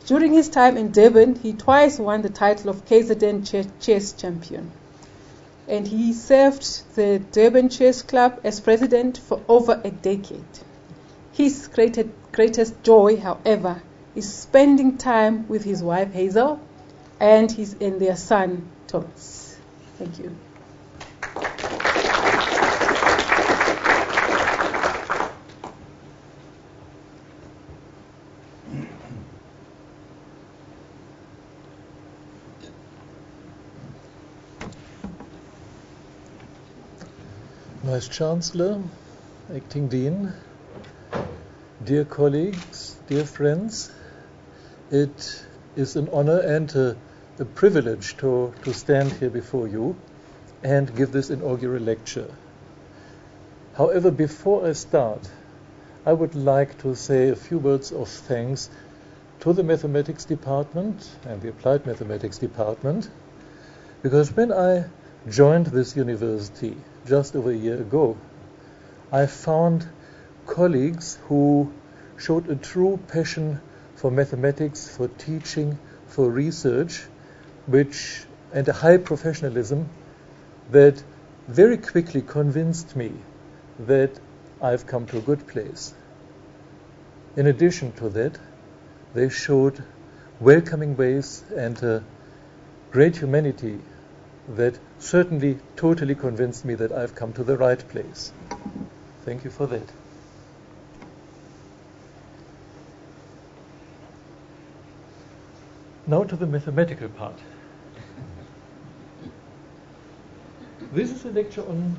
During 0.06 0.32
his 0.32 0.48
time 0.48 0.76
in 0.76 0.90
Durban, 0.90 1.36
he 1.36 1.52
twice 1.52 2.00
won 2.00 2.22
the 2.22 2.30
title 2.30 2.68
of 2.70 2.84
KZN 2.84 3.70
Chess 3.80 4.12
Champion 4.14 4.72
and 5.68 5.86
he 5.86 6.12
served 6.12 6.96
the 6.96 7.20
Durban 7.30 7.68
Chess 7.68 8.02
Club 8.02 8.40
as 8.42 8.58
president 8.58 9.18
for 9.18 9.40
over 9.46 9.80
a 9.84 9.92
decade. 9.92 10.58
His 11.32 11.68
greatest 11.68 12.82
joy, 12.82 13.18
however, 13.18 13.82
is 14.16 14.32
spending 14.34 14.98
time 14.98 15.46
with 15.46 15.62
his 15.62 15.80
wife 15.80 16.12
Hazel 16.12 16.58
and 17.20 17.50
his 17.50 17.76
and 17.80 18.00
their 18.00 18.16
son 18.16 18.70
Thomas. 18.86 19.58
Thank 19.98 20.18
you. 20.18 20.36
Vice 37.82 38.08
Chancellor, 38.08 38.82
Acting 39.54 39.88
Dean, 39.88 40.32
dear 41.84 42.04
colleagues, 42.04 42.96
dear 43.08 43.24
friends, 43.24 43.90
it 44.90 45.46
is 45.74 45.96
an 45.96 46.08
honor 46.12 46.38
and 46.40 46.70
a, 46.76 46.96
a 47.40 47.44
privilege 47.44 48.16
to, 48.16 48.52
to 48.64 48.74
stand 48.74 49.12
here 49.12 49.30
before 49.30 49.68
you 49.68 49.96
and 50.62 50.94
give 50.96 51.12
this 51.12 51.30
inaugural 51.30 51.82
lecture. 51.82 52.28
However, 53.76 54.10
before 54.10 54.66
I 54.66 54.72
start, 54.72 55.28
I 56.04 56.12
would 56.12 56.34
like 56.34 56.78
to 56.82 56.94
say 56.96 57.28
a 57.28 57.36
few 57.36 57.58
words 57.58 57.92
of 57.92 58.08
thanks 58.08 58.70
to 59.40 59.52
the 59.52 59.62
mathematics 59.62 60.24
department 60.24 61.08
and 61.24 61.40
the 61.40 61.50
applied 61.50 61.86
mathematics 61.86 62.38
department 62.38 63.08
because 64.02 64.34
when 64.34 64.52
I 64.52 64.86
joined 65.28 65.66
this 65.66 65.96
university 65.96 66.76
just 67.06 67.36
over 67.36 67.50
a 67.50 67.56
year 67.56 67.80
ago, 67.80 68.16
I 69.12 69.26
found 69.26 69.86
colleagues 70.46 71.18
who 71.28 71.72
showed 72.16 72.48
a 72.48 72.56
true 72.56 72.98
passion 73.08 73.60
for 73.96 74.10
mathematics, 74.10 74.96
for 74.96 75.08
teaching, 75.08 75.78
for 76.06 76.30
research, 76.30 77.04
which 77.68 78.24
and 78.52 78.66
a 78.66 78.72
high 78.72 78.96
professionalism 78.96 79.88
that 80.70 81.02
very 81.46 81.76
quickly 81.76 82.22
convinced 82.22 82.96
me 82.96 83.12
that 83.78 84.18
I've 84.60 84.86
come 84.86 85.06
to 85.06 85.18
a 85.18 85.20
good 85.20 85.46
place. 85.46 85.94
In 87.36 87.46
addition 87.46 87.92
to 87.92 88.08
that, 88.10 88.38
they 89.14 89.28
showed 89.28 89.82
welcoming 90.40 90.96
ways 90.96 91.44
and 91.54 91.80
a 91.82 92.04
great 92.90 93.16
humanity 93.16 93.78
that 94.48 94.78
certainly 94.98 95.58
totally 95.76 96.14
convinced 96.14 96.64
me 96.64 96.74
that 96.74 96.90
I've 96.90 97.14
come 97.14 97.32
to 97.34 97.44
the 97.44 97.56
right 97.56 97.88
place. 97.88 98.32
Thank 99.24 99.44
you 99.44 99.50
for 99.50 99.66
that. 99.66 99.88
Now 106.06 106.24
to 106.24 106.36
the 106.36 106.46
mathematical 106.46 107.08
part. 107.10 107.38
This 110.90 111.10
is 111.10 111.22
a 111.26 111.28
lecture 111.28 111.60
on, 111.68 111.98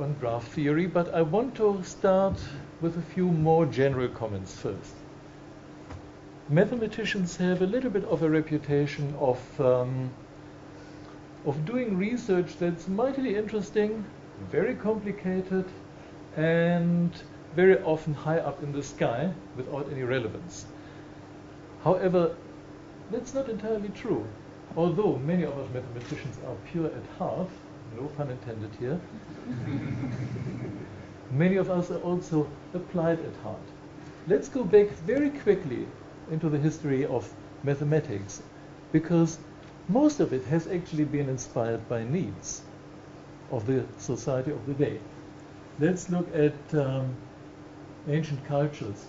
on 0.00 0.14
graph 0.14 0.48
theory, 0.48 0.88
but 0.88 1.14
I 1.14 1.22
want 1.22 1.54
to 1.56 1.80
start 1.84 2.36
with 2.80 2.98
a 2.98 3.02
few 3.02 3.26
more 3.26 3.66
general 3.66 4.08
comments 4.08 4.52
first. 4.52 4.94
Mathematicians 6.48 7.36
have 7.36 7.62
a 7.62 7.66
little 7.66 7.90
bit 7.90 8.02
of 8.06 8.24
a 8.24 8.28
reputation 8.28 9.14
of 9.20 9.60
um, 9.60 10.10
of 11.46 11.64
doing 11.64 11.96
research 11.96 12.56
that's 12.58 12.88
mightily 12.88 13.36
interesting, 13.36 14.04
very 14.50 14.74
complicated, 14.74 15.66
and 16.36 17.12
very 17.54 17.80
often 17.82 18.12
high 18.12 18.38
up 18.38 18.60
in 18.60 18.72
the 18.72 18.82
sky 18.82 19.32
without 19.56 19.88
any 19.92 20.02
relevance. 20.02 20.66
However, 21.84 22.34
that's 23.12 23.34
not 23.34 23.48
entirely 23.48 23.90
true. 23.90 24.26
Although 24.76 25.18
many 25.18 25.44
of 25.44 25.58
us 25.58 25.68
mathematicians 25.72 26.36
are 26.46 26.56
pure 26.70 26.86
at 26.86 27.06
heart, 27.18 27.48
no 27.96 28.06
pun 28.16 28.30
intended 28.30 28.70
here, 28.78 29.00
many 31.30 31.56
of 31.56 31.70
us 31.70 31.90
are 31.90 32.00
also 32.00 32.48
applied 32.74 33.20
at 33.20 33.36
heart. 33.42 33.68
Let's 34.26 34.48
go 34.48 34.64
back 34.64 34.88
very 35.06 35.30
quickly 35.30 35.86
into 36.30 36.48
the 36.48 36.58
history 36.58 37.04
of 37.04 37.32
mathematics 37.62 38.42
because 38.92 39.38
most 39.88 40.20
of 40.20 40.32
it 40.32 40.44
has 40.46 40.66
actually 40.66 41.04
been 41.04 41.28
inspired 41.28 41.88
by 41.88 42.04
needs 42.04 42.62
of 43.50 43.66
the 43.66 43.84
society 43.98 44.50
of 44.50 44.66
the 44.66 44.74
day. 44.74 44.98
Let's 45.78 46.08
look 46.08 46.28
at 46.34 46.74
um, 46.74 47.14
ancient 48.08 48.44
cultures 48.46 49.06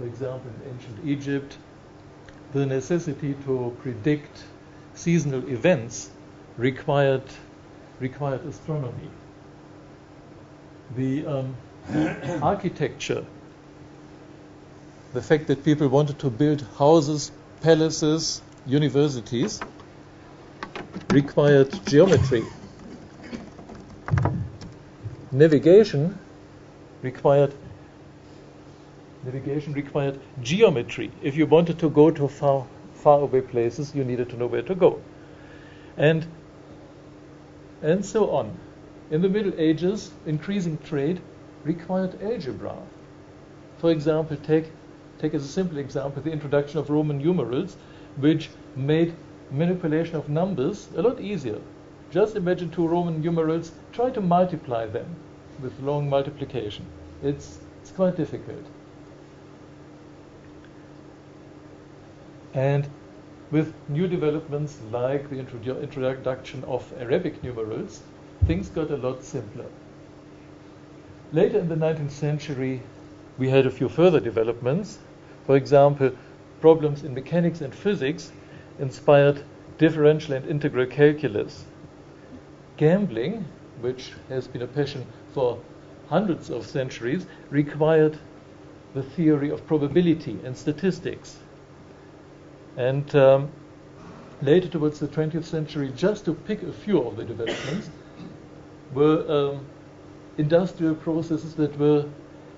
For 0.00 0.06
example, 0.06 0.50
in 0.64 0.72
ancient 0.72 1.04
Egypt, 1.04 1.58
the 2.54 2.64
necessity 2.64 3.34
to 3.44 3.76
predict 3.82 4.44
seasonal 4.94 5.48
events 5.48 6.10
required, 6.56 7.22
required 8.00 8.44
astronomy. 8.46 9.10
The 10.96 11.26
um, 11.26 11.56
architecture, 12.42 13.24
the 15.12 15.22
fact 15.22 15.46
that 15.46 15.64
people 15.64 15.88
wanted 15.88 16.18
to 16.20 16.30
build 16.30 16.66
houses, 16.78 17.32
palaces, 17.62 18.42
universities, 18.66 19.60
required 21.10 21.78
geometry. 21.86 22.44
Navigation 25.32 26.18
required 27.02 27.54
navigation 29.22 29.72
required 29.72 30.18
geometry. 30.42 31.10
If 31.22 31.36
you 31.36 31.46
wanted 31.46 31.78
to 31.80 31.90
go 31.90 32.10
to 32.10 32.28
far 32.28 32.66
far 33.00 33.20
away 33.20 33.40
places, 33.40 33.94
you 33.94 34.04
needed 34.04 34.28
to 34.30 34.36
know 34.36 34.46
where 34.46 34.62
to 34.62 34.74
go. 34.74 35.00
And 35.96 36.26
and 37.82 38.04
so 38.04 38.30
on. 38.30 38.58
In 39.10 39.22
the 39.22 39.28
Middle 39.28 39.52
Ages, 39.58 40.12
increasing 40.26 40.78
trade 40.78 41.20
required 41.64 42.22
algebra. 42.22 42.76
For 43.78 43.90
example, 43.90 44.36
take 44.36 44.70
take 45.18 45.34
as 45.34 45.44
a 45.44 45.48
simple 45.48 45.78
example 45.78 46.22
the 46.22 46.32
introduction 46.32 46.78
of 46.78 46.90
Roman 46.90 47.18
numerals, 47.18 47.76
which 48.16 48.50
made 48.76 49.14
manipulation 49.50 50.16
of 50.16 50.28
numbers 50.28 50.88
a 50.96 51.02
lot 51.02 51.20
easier. 51.20 51.60
Just 52.10 52.36
imagine 52.36 52.70
two 52.70 52.86
Roman 52.86 53.20
numerals, 53.20 53.72
try 53.92 54.10
to 54.10 54.20
multiply 54.20 54.86
them 54.86 55.16
with 55.60 55.78
long 55.80 56.08
multiplication. 56.08 56.86
It's, 57.22 57.58
it's 57.80 57.90
quite 57.90 58.16
difficult. 58.16 58.64
And 62.54 62.88
with 63.50 63.74
new 63.88 64.08
developments 64.08 64.78
like 64.90 65.30
the 65.30 65.36
introdu- 65.36 65.82
introduction 65.82 66.64
of 66.64 66.92
Arabic 66.98 67.42
numerals, 67.42 68.02
things 68.46 68.68
got 68.68 68.90
a 68.90 68.96
lot 68.96 69.22
simpler. 69.22 69.66
Later 71.32 71.58
in 71.58 71.68
the 71.68 71.76
19th 71.76 72.10
century, 72.10 72.82
we 73.38 73.48
had 73.48 73.66
a 73.66 73.70
few 73.70 73.88
further 73.88 74.18
developments. 74.18 74.98
For 75.46 75.56
example, 75.56 76.10
problems 76.60 77.04
in 77.04 77.14
mechanics 77.14 77.60
and 77.60 77.74
physics 77.74 78.32
inspired 78.78 79.42
differential 79.78 80.34
and 80.34 80.46
integral 80.46 80.86
calculus. 80.86 81.64
Gambling, 82.76 83.44
which 83.80 84.12
has 84.28 84.48
been 84.48 84.62
a 84.62 84.66
passion 84.66 85.06
for 85.32 85.58
hundreds 86.08 86.50
of 86.50 86.66
centuries, 86.66 87.26
required 87.50 88.18
the 88.94 89.02
theory 89.02 89.50
of 89.50 89.66
probability 89.66 90.38
and 90.44 90.56
statistics. 90.56 91.38
And 92.80 93.14
um, 93.14 93.50
later, 94.40 94.66
towards 94.66 95.00
the 95.00 95.06
20th 95.06 95.44
century, 95.44 95.92
just 95.94 96.24
to 96.24 96.32
pick 96.32 96.62
a 96.62 96.72
few 96.72 97.02
of 97.02 97.14
the 97.18 97.24
developments, 97.24 97.90
were 98.94 99.20
um, 99.28 99.66
industrial 100.38 100.94
processes 100.94 101.54
that 101.56 101.78
were 101.78 102.06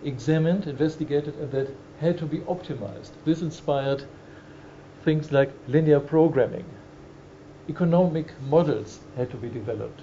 examined, 0.05 0.69
investigated, 0.69 1.35
and 1.41 1.51
that 1.51 1.75
had 1.99 2.19
to 2.19 2.27
be 2.27 2.39
optimized. 2.43 3.11
This 3.25 3.43
inspired 3.43 4.05
things 5.03 5.33
like 5.33 5.51
linear 5.67 5.99
programming. 5.99 6.67
Economic 7.69 8.33
models 8.43 9.01
had 9.17 9.29
to 9.33 9.37
be 9.37 9.49
developed. 9.49 10.03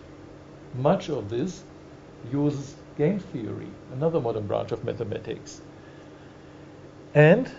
Much 0.75 1.10
of 1.10 1.29
this 1.29 1.63
uses 2.29 2.75
game 2.97 3.19
theory, 3.19 3.71
another 3.93 4.19
modern 4.19 4.47
branch 4.47 4.73
of 4.73 4.84
mathematics. 4.84 5.62
And 7.15 7.49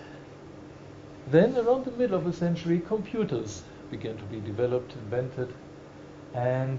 then, 1.31 1.57
around 1.57 1.85
the 1.85 1.93
middle 1.93 2.17
of 2.17 2.25
the 2.25 2.33
century, 2.33 2.81
computers 2.87 3.63
began 3.91 4.17
to 4.17 4.25
be 4.25 4.41
developed, 4.41 4.93
invented, 4.93 5.53
and 6.35 6.79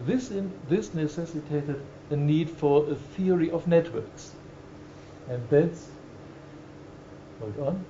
this, 0.00 0.30
in, 0.30 0.52
this 0.68 0.94
necessitated 0.94 1.80
a 2.10 2.16
need 2.16 2.50
for 2.50 2.90
a 2.90 2.94
theory 2.94 3.50
of 3.50 3.66
networks. 3.66 4.32
And 5.28 5.48
that's, 5.48 5.88
hold 7.40 7.58
on, 7.60 7.84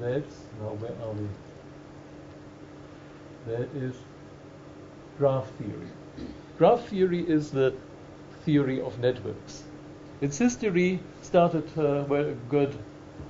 that's, 0.00 0.36
now 0.60 0.70
where 0.74 0.92
are 1.02 1.12
we? 1.12 1.28
That 3.46 3.68
is 3.76 3.94
graph 5.18 5.48
theory. 5.58 5.88
Graph 6.58 6.86
theory 6.88 7.28
is 7.28 7.50
the 7.50 7.74
theory 8.44 8.80
of 8.80 8.98
networks. 8.98 9.62
Its 10.20 10.38
history 10.38 11.00
started 11.22 11.66
uh, 11.78 12.04
well, 12.08 12.34
good 12.48 12.76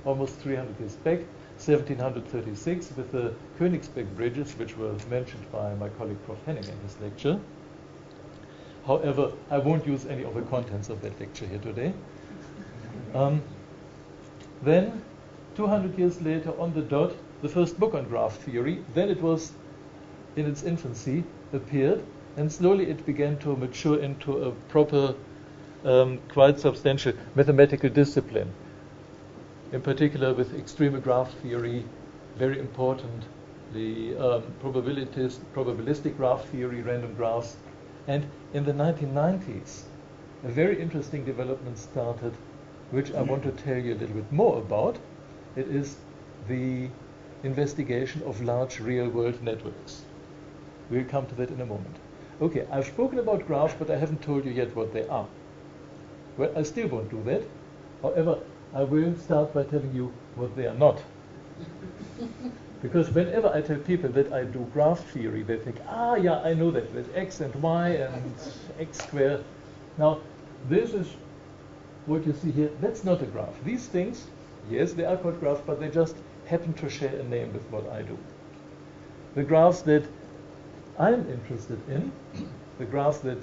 almost 0.05 0.35
300 0.35 0.79
years 0.79 0.95
back, 0.95 1.19
1736, 1.57 2.91
with 2.95 3.11
the 3.11 3.33
Königsberg 3.59 4.15
bridges, 4.15 4.53
which 4.57 4.77
were 4.77 4.93
mentioned 5.09 5.51
by 5.51 5.73
my 5.75 5.89
colleague 5.89 6.23
Prof. 6.25 6.37
Henning 6.45 6.63
in 6.63 6.79
his 6.81 6.99
lecture. 7.01 7.39
However, 8.85 9.31
I 9.49 9.57
won't 9.57 9.85
use 9.85 10.05
any 10.05 10.23
of 10.23 10.35
the 10.35 10.43
contents 10.43 10.89
of 10.89 11.01
that 11.01 11.19
lecture 11.19 11.45
here 11.45 11.59
today. 11.59 11.93
Um, 13.13 13.41
then, 14.61 15.01
200 15.55 15.97
years 15.97 16.21
later, 16.21 16.51
on 16.59 16.73
the 16.73 16.81
dot, 16.81 17.13
the 17.41 17.49
first 17.49 17.79
book 17.79 17.93
on 17.93 18.05
graph 18.05 18.37
theory. 18.37 18.83
Then 18.93 19.09
it 19.09 19.21
was 19.21 19.51
in 20.35 20.45
its 20.45 20.63
infancy, 20.63 21.23
appeared, 21.53 22.03
and 22.37 22.51
slowly 22.51 22.89
it 22.89 23.05
began 23.05 23.37
to 23.39 23.55
mature 23.55 23.99
into 23.99 24.43
a 24.43 24.51
proper, 24.69 25.15
um, 25.83 26.19
quite 26.29 26.59
substantial 26.59 27.13
mathematical 27.35 27.89
discipline. 27.89 28.53
In 29.69 29.81
particular, 29.81 30.33
with 30.33 30.53
extremal 30.53 31.03
graph 31.03 31.33
theory, 31.39 31.83
very 32.37 32.57
important, 32.57 33.25
the 33.73 34.15
um, 34.15 34.43
probabilistic 34.63 36.15
graph 36.15 36.45
theory, 36.45 36.81
random 36.81 37.13
graphs, 37.15 37.57
and 38.07 38.25
in 38.53 38.63
the 38.63 38.71
1990s, 38.71 39.81
a 40.45 40.47
very 40.47 40.81
interesting 40.81 41.25
development 41.25 41.77
started, 41.77 42.33
which 42.91 43.11
I 43.13 43.21
want 43.21 43.43
to 43.43 43.51
tell 43.51 43.77
you 43.77 43.93
a 43.93 43.99
little 43.99 44.15
bit 44.15 44.31
more 44.31 44.59
about. 44.59 44.99
It 45.57 45.67
is 45.67 45.97
the 46.47 46.87
investigation 47.43 48.23
of 48.23 48.41
large 48.41 48.79
real-world 48.79 49.43
networks. 49.43 50.03
We'll 50.89 51.03
come 51.03 51.25
to 51.25 51.35
that 51.35 51.51
in 51.51 51.59
a 51.59 51.65
moment. 51.65 51.97
Okay, 52.41 52.65
I've 52.71 52.85
spoken 52.87 53.19
about 53.19 53.45
graphs, 53.45 53.75
but 53.77 53.89
I 53.89 53.97
haven't 53.97 54.21
told 54.21 54.45
you 54.45 54.51
yet 54.51 54.73
what 54.77 54.93
they 54.93 55.05
are. 55.09 55.27
Well, 56.37 56.53
I 56.55 56.63
still 56.63 56.87
won't 56.87 57.09
do 57.09 57.21
that. 57.23 57.43
However, 58.01 58.39
I 58.73 58.83
will 58.83 59.15
start 59.15 59.53
by 59.53 59.63
telling 59.63 59.93
you 59.93 60.13
what 60.35 60.55
they 60.55 60.67
are 60.67 60.73
not. 60.73 61.01
because 62.81 63.09
whenever 63.11 63.49
I 63.49 63.61
tell 63.61 63.77
people 63.77 64.09
that 64.11 64.31
I 64.31 64.43
do 64.43 64.67
graph 64.73 65.03
theory, 65.11 65.43
they 65.43 65.57
think, 65.57 65.77
ah, 65.87 66.15
yeah, 66.15 66.39
I 66.41 66.53
know 66.53 66.71
that. 66.71 66.93
There's 66.93 67.07
x 67.15 67.41
and 67.41 67.53
y 67.55 67.89
and 67.89 68.33
x 68.79 68.99
squared. 68.99 69.43
Now, 69.97 70.19
this 70.69 70.93
is 70.93 71.07
what 72.05 72.25
you 72.25 72.33
see 72.33 72.51
here. 72.51 72.71
That's 72.81 73.03
not 73.03 73.21
a 73.21 73.25
graph. 73.25 73.53
These 73.63 73.87
things, 73.87 74.27
yes, 74.69 74.93
they 74.93 75.05
are 75.05 75.17
called 75.17 75.39
graphs, 75.39 75.61
but 75.65 75.79
they 75.79 75.89
just 75.89 76.15
happen 76.45 76.73
to 76.73 76.89
share 76.89 77.15
a 77.15 77.23
name 77.23 77.53
with 77.53 77.63
what 77.71 77.87
I 77.89 78.01
do. 78.01 78.17
The 79.35 79.43
graphs 79.43 79.81
that 79.81 80.03
I'm 80.97 81.29
interested 81.29 81.79
in, 81.89 82.11
the 82.79 82.85
graphs 82.85 83.19
that 83.19 83.37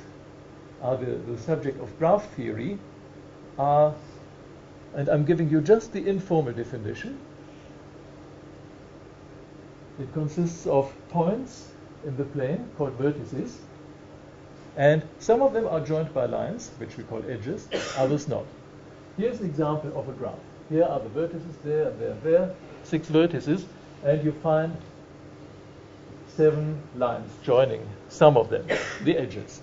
are 0.82 0.96
the, 0.96 1.16
the 1.30 1.38
subject 1.38 1.80
of 1.80 1.96
graph 1.98 2.28
theory, 2.34 2.78
are, 3.58 3.94
and 4.94 5.08
I'm 5.08 5.24
giving 5.24 5.50
you 5.50 5.60
just 5.60 5.92
the 5.92 6.06
informal 6.06 6.52
definition. 6.52 7.18
It 9.98 10.12
consists 10.12 10.66
of 10.66 10.92
points 11.10 11.68
in 12.04 12.16
the 12.16 12.24
plane 12.24 12.68
called 12.76 12.98
vertices, 12.98 13.56
and 14.76 15.02
some 15.18 15.40
of 15.42 15.52
them 15.52 15.66
are 15.68 15.80
joined 15.80 16.12
by 16.12 16.26
lines, 16.26 16.70
which 16.78 16.96
we 16.96 17.04
call 17.04 17.22
edges, 17.28 17.68
others 17.96 18.28
not. 18.28 18.44
Here's 19.16 19.40
an 19.40 19.46
example 19.46 19.96
of 19.98 20.08
a 20.08 20.12
graph. 20.12 20.34
Here 20.68 20.84
are 20.84 20.98
the 20.98 21.08
vertices 21.10 21.54
there, 21.62 21.90
there, 21.90 22.16
there, 22.24 22.54
six 22.82 23.08
vertices, 23.08 23.64
and 24.04 24.24
you 24.24 24.32
find 24.32 24.76
seven 26.36 26.80
lines 26.96 27.30
joining 27.44 27.86
some 28.08 28.36
of 28.36 28.50
them, 28.50 28.66
the 29.02 29.16
edges. 29.16 29.62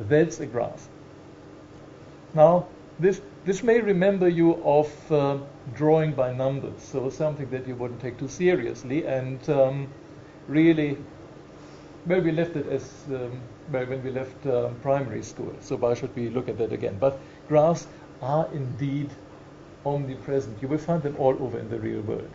That's 0.00 0.40
a 0.40 0.46
graph. 0.46 0.88
Now, 2.34 2.66
this, 3.00 3.20
this 3.44 3.62
may 3.62 3.80
remember 3.80 4.28
you 4.28 4.62
of 4.64 5.12
uh, 5.12 5.38
drawing 5.74 6.12
by 6.12 6.32
numbers, 6.32 6.82
so 6.82 7.08
something 7.08 7.48
that 7.50 7.66
you 7.66 7.74
wouldn't 7.74 8.00
take 8.00 8.18
too 8.18 8.28
seriously, 8.28 9.06
and 9.06 9.48
um, 9.48 9.88
really, 10.46 10.98
well, 12.06 12.20
we 12.20 12.32
left 12.32 12.56
it 12.56 12.66
as 12.66 13.04
um, 13.08 13.40
when 13.70 14.02
we 14.02 14.10
left 14.10 14.46
um, 14.46 14.74
primary 14.82 15.22
school, 15.22 15.54
so 15.60 15.76
why 15.76 15.94
should 15.94 16.14
we 16.14 16.28
look 16.28 16.48
at 16.48 16.58
that 16.58 16.72
again? 16.72 16.96
But 17.00 17.18
graphs 17.48 17.86
are 18.20 18.48
indeed 18.52 19.10
omnipresent. 19.86 20.60
You 20.60 20.68
will 20.68 20.78
find 20.78 21.02
them 21.02 21.16
all 21.18 21.36
over 21.42 21.58
in 21.58 21.70
the 21.70 21.78
real 21.78 22.02
world. 22.02 22.30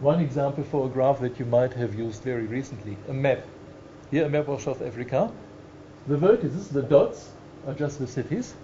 One 0.00 0.20
example 0.20 0.64
for 0.64 0.86
a 0.86 0.88
graph 0.88 1.20
that 1.20 1.38
you 1.38 1.44
might 1.44 1.72
have 1.74 1.94
used 1.94 2.22
very 2.22 2.46
recently, 2.46 2.96
a 3.08 3.12
map. 3.12 3.44
Here 4.10 4.24
a 4.24 4.28
map 4.28 4.48
of 4.48 4.62
South 4.62 4.82
Africa. 4.82 5.30
The 6.06 6.16
vertices, 6.16 6.72
the 6.72 6.82
dots, 6.82 7.30
are 7.66 7.74
just 7.74 7.98
the 7.98 8.06
cities. 8.06 8.54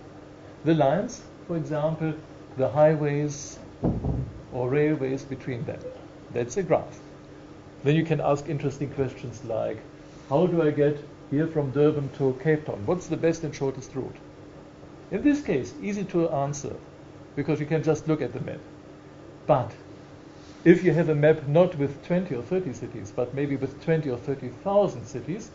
The 0.64 0.74
lines, 0.74 1.22
for 1.46 1.56
example, 1.56 2.14
the 2.56 2.68
highways, 2.68 3.58
or 4.52 4.68
railways 4.68 5.24
between 5.24 5.64
them. 5.64 5.80
That's 6.32 6.56
a 6.56 6.62
graph. 6.62 6.98
Then 7.82 7.96
you 7.96 8.04
can 8.04 8.20
ask 8.20 8.48
interesting 8.48 8.90
questions 8.90 9.44
like, 9.44 9.78
how 10.28 10.46
do 10.46 10.62
I 10.62 10.70
get 10.70 11.02
here 11.30 11.46
from 11.46 11.70
Durban 11.70 12.10
to 12.18 12.38
Cape 12.42 12.66
Town? 12.66 12.82
What's 12.86 13.06
the 13.06 13.16
best 13.16 13.42
and 13.44 13.54
shortest 13.54 13.94
route? 13.94 14.16
In 15.10 15.22
this 15.22 15.42
case, 15.42 15.74
easy 15.82 16.04
to 16.04 16.28
answer 16.28 16.74
because 17.36 17.58
you 17.58 17.66
can 17.66 17.82
just 17.82 18.06
look 18.06 18.20
at 18.20 18.32
the 18.32 18.40
map. 18.40 18.60
But 19.46 19.72
if 20.64 20.84
you 20.84 20.92
have 20.92 21.08
a 21.08 21.14
map 21.14 21.48
not 21.48 21.76
with 21.78 22.04
20 22.06 22.34
or 22.34 22.42
30 22.42 22.74
cities, 22.74 23.12
but 23.14 23.34
maybe 23.34 23.56
with 23.56 23.82
20 23.82 24.10
or 24.10 24.18
30,000 24.18 25.06
cities, 25.06 25.50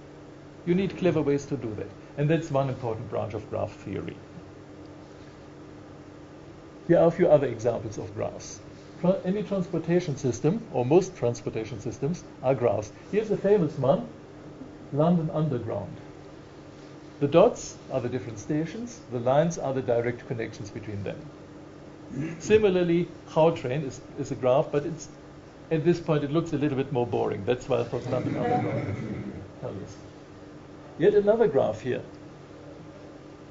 you 0.65 0.73
need 0.73 0.97
clever 0.97 1.21
ways 1.21 1.45
to 1.45 1.58
do 1.58 1.73
that. 1.75 1.88
And 2.17 2.30
that's 2.30 2.49
one 2.49 2.69
important 2.69 3.10
branch 3.10 3.34
of 3.34 3.49
graph 3.49 3.71
theory. 3.71 4.15
Here 6.88 6.99
are 6.99 7.08
a 7.08 7.12
few 7.12 7.28
other 7.28 7.47
examples 7.47 7.97
of 7.97 8.13
graphs. 8.15 8.60
Any 9.23 9.43
transportation 9.43 10.17
system, 10.17 10.65
or 10.71 10.86
most 10.86 11.15
transportation 11.15 11.80
systems, 11.80 12.23
are 12.41 12.56
graphs. 12.56 12.91
Here's 13.12 13.30
a 13.32 13.38
famous 13.38 13.78
one, 13.78 14.08
London 14.93 15.30
Underground. 15.32 15.95
The 17.19 17.28
dots 17.28 17.78
are 17.91 18.01
the 18.01 18.10
different 18.10 18.39
stations, 18.39 18.99
the 19.12 19.19
lines 19.19 19.58
are 19.58 19.73
the 19.73 19.82
direct 19.82 20.28
connections 20.28 20.69
between 20.69 21.04
them. 21.04 21.17
Similarly, 22.39 23.08
Gautrain 23.30 23.86
is, 23.86 24.01
is 24.19 24.32
a 24.32 24.36
graph, 24.36 24.67
but 24.71 24.86
it's 24.86 25.08
at 25.71 25.84
this 25.84 25.99
point 25.99 26.23
it 26.23 26.32
looks 26.32 26.54
a 26.54 26.58
little 26.58 26.78
bit 26.78 26.91
more 26.91 27.08
boring. 27.08 27.43
That's 27.45 27.67
why 27.67 27.80
I 27.80 27.84
thought 27.84 28.06
London 28.10 28.38
Underground 28.38 29.34
Yet 30.97 31.13
another 31.13 31.47
graph 31.47 31.81
here. 31.81 32.01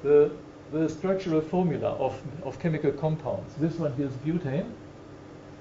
The, 0.03 0.31
the 0.71 0.89
structural 0.89 1.41
formula 1.41 1.89
of, 1.89 2.19
of 2.43 2.59
chemical 2.59 2.91
compounds. 2.91 3.53
This 3.55 3.75
one 3.75 3.93
here 3.93 4.07
is 4.07 4.13
butane. 4.13 4.71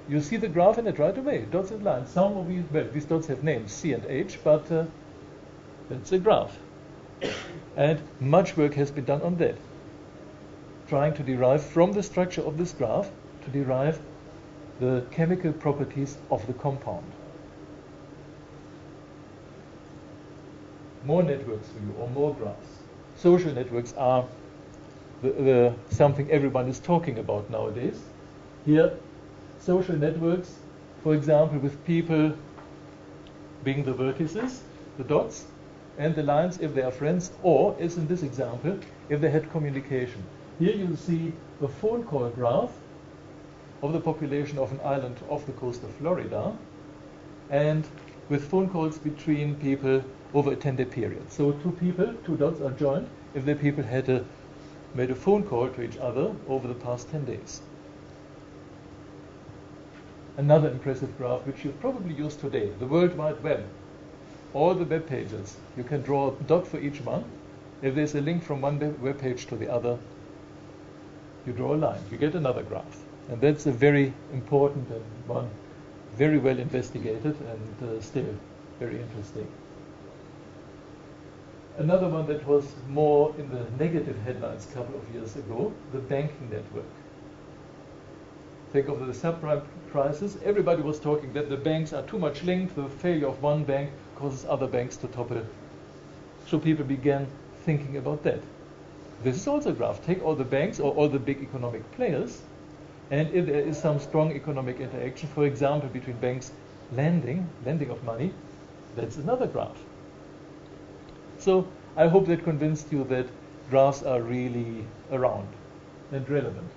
You 0.09 0.21
see 0.21 0.37
the 0.37 0.49
graph 0.49 0.79
in 0.79 0.87
it 0.87 0.99
right 0.99 1.17
away, 1.17 1.47
dots 1.51 1.71
and 1.71 1.83
lines. 1.83 2.11
Some 2.11 2.37
of 2.37 2.49
these, 2.49 2.65
well, 2.71 2.87
these 2.93 3.07
dots 3.07 3.27
have 3.29 3.43
names, 3.43 3.73
C 3.73 3.93
and 3.93 4.05
H, 4.07 4.39
but 4.45 4.71
uh, 4.71 4.85
it's 5.91 6.13
a 6.13 6.19
graph. 6.19 6.59
And 7.77 8.01
much 8.21 8.57
work 8.57 8.75
has 8.75 8.91
been 8.91 9.05
done 9.05 9.23
on 9.23 9.37
that 9.39 9.57
trying 10.89 11.15
to 11.15 11.23
derive 11.23 11.65
from 11.65 11.93
the 11.93 12.03
structure 12.03 12.43
of 12.43 12.59
this 12.59 12.73
graph 12.73 13.11
to 13.45 13.51
derive 13.51 13.99
the 14.81 15.05
chemical 15.11 15.53
properties 15.53 16.17
of 16.31 16.47
the 16.47 16.53
compound. 16.53 17.11
More 21.05 21.23
networks 21.23 21.69
for 21.69 21.81
you, 21.81 21.95
or 22.01 22.09
more 22.11 22.35
graphs. 22.35 22.79
Social 23.17 23.53
networks 23.53 23.93
are 23.95 24.25
the, 25.23 25.31
the, 25.31 25.75
something 25.91 26.31
everyone 26.31 26.69
is 26.69 26.79
talking 26.79 27.19
about 27.19 27.51
nowadays. 27.51 28.01
Here, 28.65 28.93
social 29.59 29.97
networks, 29.97 30.55
for 31.03 31.15
example, 31.15 31.59
with 31.59 31.85
people 31.85 32.33
being 33.65 33.85
the 33.85 33.93
vertices, 33.93 34.61
the 34.99 35.05
dots, 35.05 35.45
and 35.99 36.15
the 36.15 36.23
lines 36.23 36.59
if 36.61 36.75
they 36.75 36.83
are 36.83 36.91
friends, 36.91 37.31
or, 37.43 37.77
as 37.79 37.97
in 37.97 38.07
this 38.07 38.23
example, 38.23 38.79
if 39.09 39.21
they 39.21 39.31
had 39.31 39.51
communication. 39.51 40.23
Here 40.59 40.75
you 40.75 40.97
see 40.97 41.33
the 41.61 41.69
phone 41.69 42.05
call 42.05 42.29
graph 42.31 42.73
of 43.83 43.93
the 43.93 44.01
population 44.01 44.59
of 44.59 44.73
an 44.73 44.81
island 44.85 45.17
off 45.29 45.45
the 45.47 45.53
coast 45.53 45.83
of 45.83 45.91
Florida 45.97 46.57
and 47.51 47.85
with 48.29 48.49
phone 48.51 48.69
calls 48.71 48.99
between 48.99 49.55
people 49.57 50.03
over 50.35 50.53
a 50.53 50.57
10 50.57 50.77
day 50.77 50.85
period. 50.85 51.31
So 51.31 51.53
two 51.53 51.71
people, 51.73 52.13
two 52.27 52.37
dots 52.37 52.61
are 52.61 52.73
joined 52.73 53.09
if 53.35 53.45
the 53.45 53.55
people 53.55 53.85
had 53.85 54.09
a, 54.09 54.25
made 54.95 55.11
a 55.11 55.15
phone 55.15 55.45
call 55.45 55.69
to 55.69 55.83
each 55.83 55.97
other 55.97 56.35
over 56.49 56.67
the 56.69 56.75
past 56.75 57.11
10 57.11 57.25
days. 57.25 57.61
Another 60.37 60.69
impressive 60.69 61.17
graph 61.17 61.47
which 61.47 61.65
you 61.65 61.71
probably 61.81 62.15
use 62.15 62.35
today, 62.35 62.71
the 62.81 62.87
World 62.87 63.17
Wide 63.17 63.41
Web. 63.43 63.65
All 64.53 64.75
the 64.75 64.85
web 64.85 65.07
pages, 65.07 65.57
you 65.77 65.85
can 65.85 66.03
draw 66.03 66.29
a 66.29 66.43
dot 66.45 66.67
for 66.67 66.79
each 66.79 67.01
one. 67.01 67.25
If 67.83 67.95
there's 67.95 68.15
a 68.15 68.21
link 68.21 68.43
from 68.43 68.61
one 68.61 68.79
web 69.01 69.21
page 69.21 69.47
to 69.47 69.57
the 69.57 69.73
other, 69.73 69.99
you 71.47 71.53
draw 71.53 71.75
a 71.75 71.77
line, 71.77 72.01
you 72.11 72.17
get 72.17 72.35
another 72.35 72.63
graph. 72.63 73.03
And 73.29 73.41
that's 73.41 73.67
a 73.67 73.73
very 73.73 74.13
important 74.33 74.89
and 74.91 75.05
one 75.27 75.49
very 76.17 76.39
well 76.39 76.59
investigated 76.59 77.37
and 77.41 77.91
uh, 77.91 78.01
still 78.01 78.35
very 78.79 79.01
interesting. 79.01 79.49
Another 81.77 82.09
one 82.09 82.27
that 82.27 82.47
was 82.47 82.73
more 82.89 83.35
in 83.37 83.51
the 83.51 83.67
negative 83.85 84.17
headlines 84.25 84.67
a 84.71 84.75
couple 84.75 84.95
of 84.95 85.15
years 85.15 85.35
ago, 85.35 85.73
the 85.93 85.99
banking 85.99 86.49
network. 86.49 86.85
Think 88.73 88.89
of 88.89 89.01
the 89.01 89.13
subprime 89.13 89.63
crisis. 89.91 90.37
Everybody 90.45 90.83
was 90.83 91.01
talking 91.01 91.33
that 91.33 91.49
the 91.49 91.57
banks 91.57 91.93
are 91.93 92.03
too 92.03 92.19
much 92.19 92.45
linked, 92.45 92.77
the 92.77 92.89
failure 92.89 93.27
of 93.27 93.43
one 93.43 93.65
bank 93.65 93.91
causes 94.15 94.45
other 94.49 94.69
banks 94.69 94.97
to 94.99 95.09
topple. 95.09 95.45
So 96.47 96.61
people 96.61 96.85
began 96.85 97.27
thinking 97.65 97.97
about 97.97 98.23
that. 98.23 98.41
This 99.25 99.37
is 99.37 99.49
also 99.49 99.71
a 99.71 99.73
graph. 99.73 100.05
Take 100.05 100.23
all 100.25 100.37
the 100.37 100.45
banks 100.45 100.79
or 100.79 100.93
all 100.95 101.09
the 101.09 101.19
big 101.19 101.43
economic 101.43 101.91
players, 101.93 102.41
and 103.11 103.33
if 103.35 103.47
there 103.47 103.61
is 103.61 103.79
some 103.79 103.99
strong 103.99 104.33
economic 104.33 104.79
interaction, 104.79 105.29
for 105.29 105.45
example, 105.45 105.89
between 105.89 106.17
banks 106.19 106.53
lending, 106.93 107.49
lending 107.67 107.91
of 107.91 108.03
money, 108.05 108.33
that's 108.95 109.17
another 109.17 109.47
graph. 109.47 109.77
So 111.45 111.67
I 111.95 112.09
hope 112.09 112.27
that 112.29 112.43
convinced 112.43 112.91
you 112.91 113.05
that 113.05 113.27
graphs 113.69 114.03
are 114.03 114.23
really 114.23 114.87
around 115.13 115.49
and 116.11 116.27
relevant. 116.27 116.71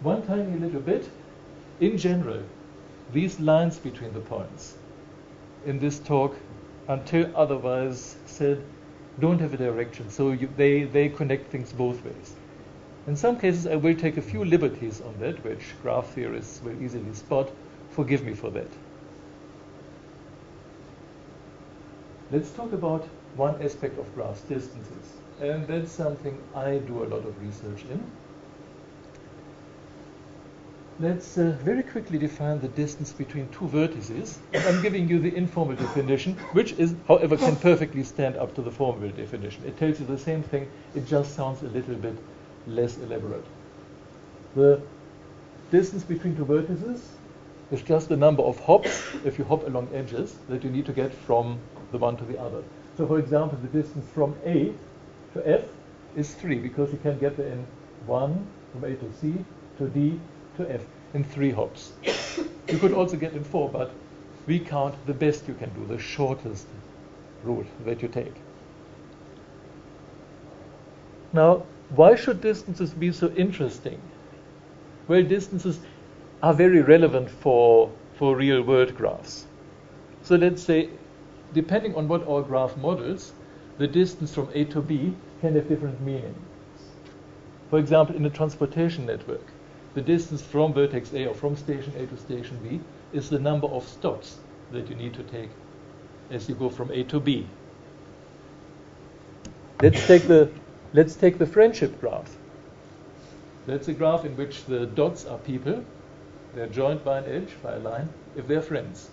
One 0.00 0.26
tiny 0.26 0.58
little 0.58 0.80
bit, 0.80 1.08
in 1.78 1.96
general, 1.96 2.42
these 3.12 3.38
lines 3.38 3.78
between 3.78 4.12
the 4.14 4.20
points 4.20 4.74
in 5.64 5.78
this 5.78 6.00
talk, 6.00 6.34
until 6.88 7.30
otherwise 7.36 8.16
said, 8.26 8.60
don't 9.20 9.40
have 9.40 9.54
a 9.54 9.56
direction. 9.56 10.10
So 10.10 10.32
you, 10.32 10.48
they, 10.56 10.82
they 10.82 11.08
connect 11.08 11.52
things 11.52 11.72
both 11.72 12.04
ways. 12.04 12.34
In 13.06 13.14
some 13.14 13.38
cases, 13.38 13.68
I 13.68 13.76
will 13.76 13.94
take 13.94 14.16
a 14.16 14.22
few 14.22 14.44
liberties 14.44 15.00
on 15.00 15.14
that, 15.20 15.44
which 15.44 15.74
graph 15.82 16.08
theorists 16.08 16.60
will 16.64 16.82
easily 16.82 17.14
spot. 17.14 17.48
Forgive 17.90 18.24
me 18.24 18.34
for 18.34 18.50
that. 18.50 18.68
Let's 22.34 22.50
talk 22.50 22.72
about 22.72 23.06
one 23.36 23.62
aspect 23.62 23.96
of 23.96 24.12
graphs, 24.16 24.40
distances. 24.40 25.06
And 25.40 25.68
that's 25.68 25.92
something 25.92 26.36
I 26.52 26.78
do 26.78 27.04
a 27.04 27.06
lot 27.06 27.24
of 27.24 27.40
research 27.40 27.84
in. 27.88 28.02
Let's 30.98 31.38
uh, 31.38 31.56
very 31.62 31.84
quickly 31.84 32.18
define 32.18 32.60
the 32.60 32.66
distance 32.66 33.12
between 33.12 33.48
two 33.50 33.66
vertices. 33.66 34.38
I'm 34.52 34.82
giving 34.82 35.08
you 35.08 35.20
the 35.20 35.32
informal 35.32 35.76
definition, 35.76 36.34
which 36.54 36.72
is, 36.72 36.96
however, 37.06 37.36
can 37.36 37.54
perfectly 37.54 38.02
stand 38.02 38.36
up 38.36 38.52
to 38.56 38.62
the 38.62 38.70
formal 38.72 39.10
definition. 39.10 39.62
It 39.64 39.78
tells 39.78 40.00
you 40.00 40.06
the 40.06 40.18
same 40.18 40.42
thing, 40.42 40.68
it 40.96 41.06
just 41.06 41.36
sounds 41.36 41.62
a 41.62 41.68
little 41.68 41.94
bit 41.94 42.16
less 42.66 42.98
elaborate. 42.98 43.46
The 44.56 44.80
distance 45.70 46.02
between 46.02 46.34
two 46.34 46.46
vertices 46.46 47.00
is 47.70 47.82
just 47.82 48.08
the 48.08 48.16
number 48.16 48.42
of 48.42 48.58
hops, 48.58 49.14
if 49.24 49.38
you 49.38 49.44
hop 49.44 49.64
along 49.68 49.90
edges, 49.94 50.34
that 50.48 50.64
you 50.64 50.70
need 50.70 50.86
to 50.86 50.92
get 50.92 51.14
from 51.14 51.60
the 51.94 51.98
one 51.98 52.16
to 52.16 52.24
the 52.24 52.38
other. 52.40 52.62
So, 52.96 53.06
for 53.06 53.18
example, 53.20 53.56
the 53.62 53.82
distance 53.82 54.04
from 54.12 54.34
A 54.44 54.72
to 55.32 55.48
F 55.48 55.62
is 56.16 56.34
3, 56.34 56.58
because 56.58 56.90
you 56.92 56.98
can 56.98 57.18
get 57.18 57.36
there 57.36 57.46
in 57.46 57.64
1 58.06 58.46
from 58.72 58.84
A 58.84 58.96
to 58.96 59.12
C 59.20 59.34
to 59.78 59.88
D 59.88 60.20
to 60.56 60.70
F 60.70 60.82
in 61.14 61.22
three 61.22 61.52
hops. 61.52 61.92
you 62.68 62.78
could 62.78 62.92
also 62.92 63.16
get 63.16 63.32
in 63.32 63.44
four, 63.44 63.68
but 63.68 63.92
we 64.46 64.58
count 64.58 64.94
the 65.06 65.14
best 65.14 65.46
you 65.46 65.54
can 65.54 65.70
do, 65.74 65.86
the 65.86 65.98
shortest 65.98 66.66
route 67.44 67.66
that 67.84 68.02
you 68.02 68.08
take. 68.08 68.34
Now, 71.32 71.64
why 71.90 72.16
should 72.16 72.40
distances 72.40 72.90
be 72.90 73.12
so 73.12 73.30
interesting? 73.36 74.00
Well, 75.06 75.22
distances 75.22 75.78
are 76.42 76.54
very 76.54 76.82
relevant 76.82 77.30
for, 77.30 77.90
for 78.14 78.36
real 78.36 78.62
world 78.62 78.96
graphs. 78.96 79.46
So 80.22 80.36
let's 80.36 80.62
say, 80.62 80.88
depending 81.54 81.94
on 81.94 82.08
what 82.08 82.26
our 82.28 82.42
graph 82.42 82.76
models, 82.76 83.32
the 83.78 83.86
distance 83.86 84.34
from 84.34 84.48
A 84.54 84.64
to 84.66 84.82
B 84.82 85.14
can 85.40 85.54
have 85.54 85.68
different 85.68 86.00
meanings. 86.00 86.36
For 87.70 87.78
example, 87.78 88.14
in 88.14 88.26
a 88.26 88.30
transportation 88.30 89.06
network, 89.06 89.46
the 89.94 90.02
distance 90.02 90.42
from 90.42 90.74
vertex 90.74 91.12
A 91.14 91.26
or 91.26 91.34
from 91.34 91.56
station 91.56 91.92
A 91.96 92.06
to 92.06 92.16
station 92.16 92.58
B 92.62 92.80
is 93.12 93.30
the 93.30 93.38
number 93.38 93.68
of 93.68 93.88
stops 93.88 94.38
that 94.72 94.88
you 94.90 94.96
need 94.96 95.14
to 95.14 95.22
take 95.22 95.50
as 96.30 96.48
you 96.48 96.54
go 96.54 96.68
from 96.68 96.90
A 96.90 97.04
to 97.04 97.20
B. 97.20 97.46
Let's 99.80 100.06
take 100.06 100.22
the 100.22 100.50
let's 100.92 101.14
take 101.14 101.38
the 101.38 101.46
friendship 101.46 102.00
graph. 102.00 102.36
That's 103.66 103.88
a 103.88 103.92
graph 103.92 104.24
in 104.24 104.36
which 104.36 104.64
the 104.64 104.86
dots 104.86 105.24
are 105.24 105.38
people. 105.38 105.84
They're 106.54 106.68
joined 106.68 107.04
by 107.04 107.18
an 107.18 107.24
edge, 107.26 107.54
by 107.62 107.74
a 107.74 107.78
line, 107.78 108.08
if 108.36 108.46
they're 108.46 108.62
friends. 108.62 109.10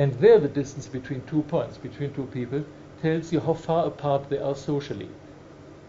And 0.00 0.14
there 0.14 0.38
the 0.38 0.48
distance 0.48 0.88
between 0.88 1.20
two 1.26 1.42
points, 1.42 1.76
between 1.76 2.14
two 2.14 2.24
people, 2.24 2.64
tells 3.02 3.34
you 3.34 3.40
how 3.40 3.52
far 3.52 3.84
apart 3.84 4.30
they 4.30 4.38
are 4.38 4.54
socially. 4.54 5.10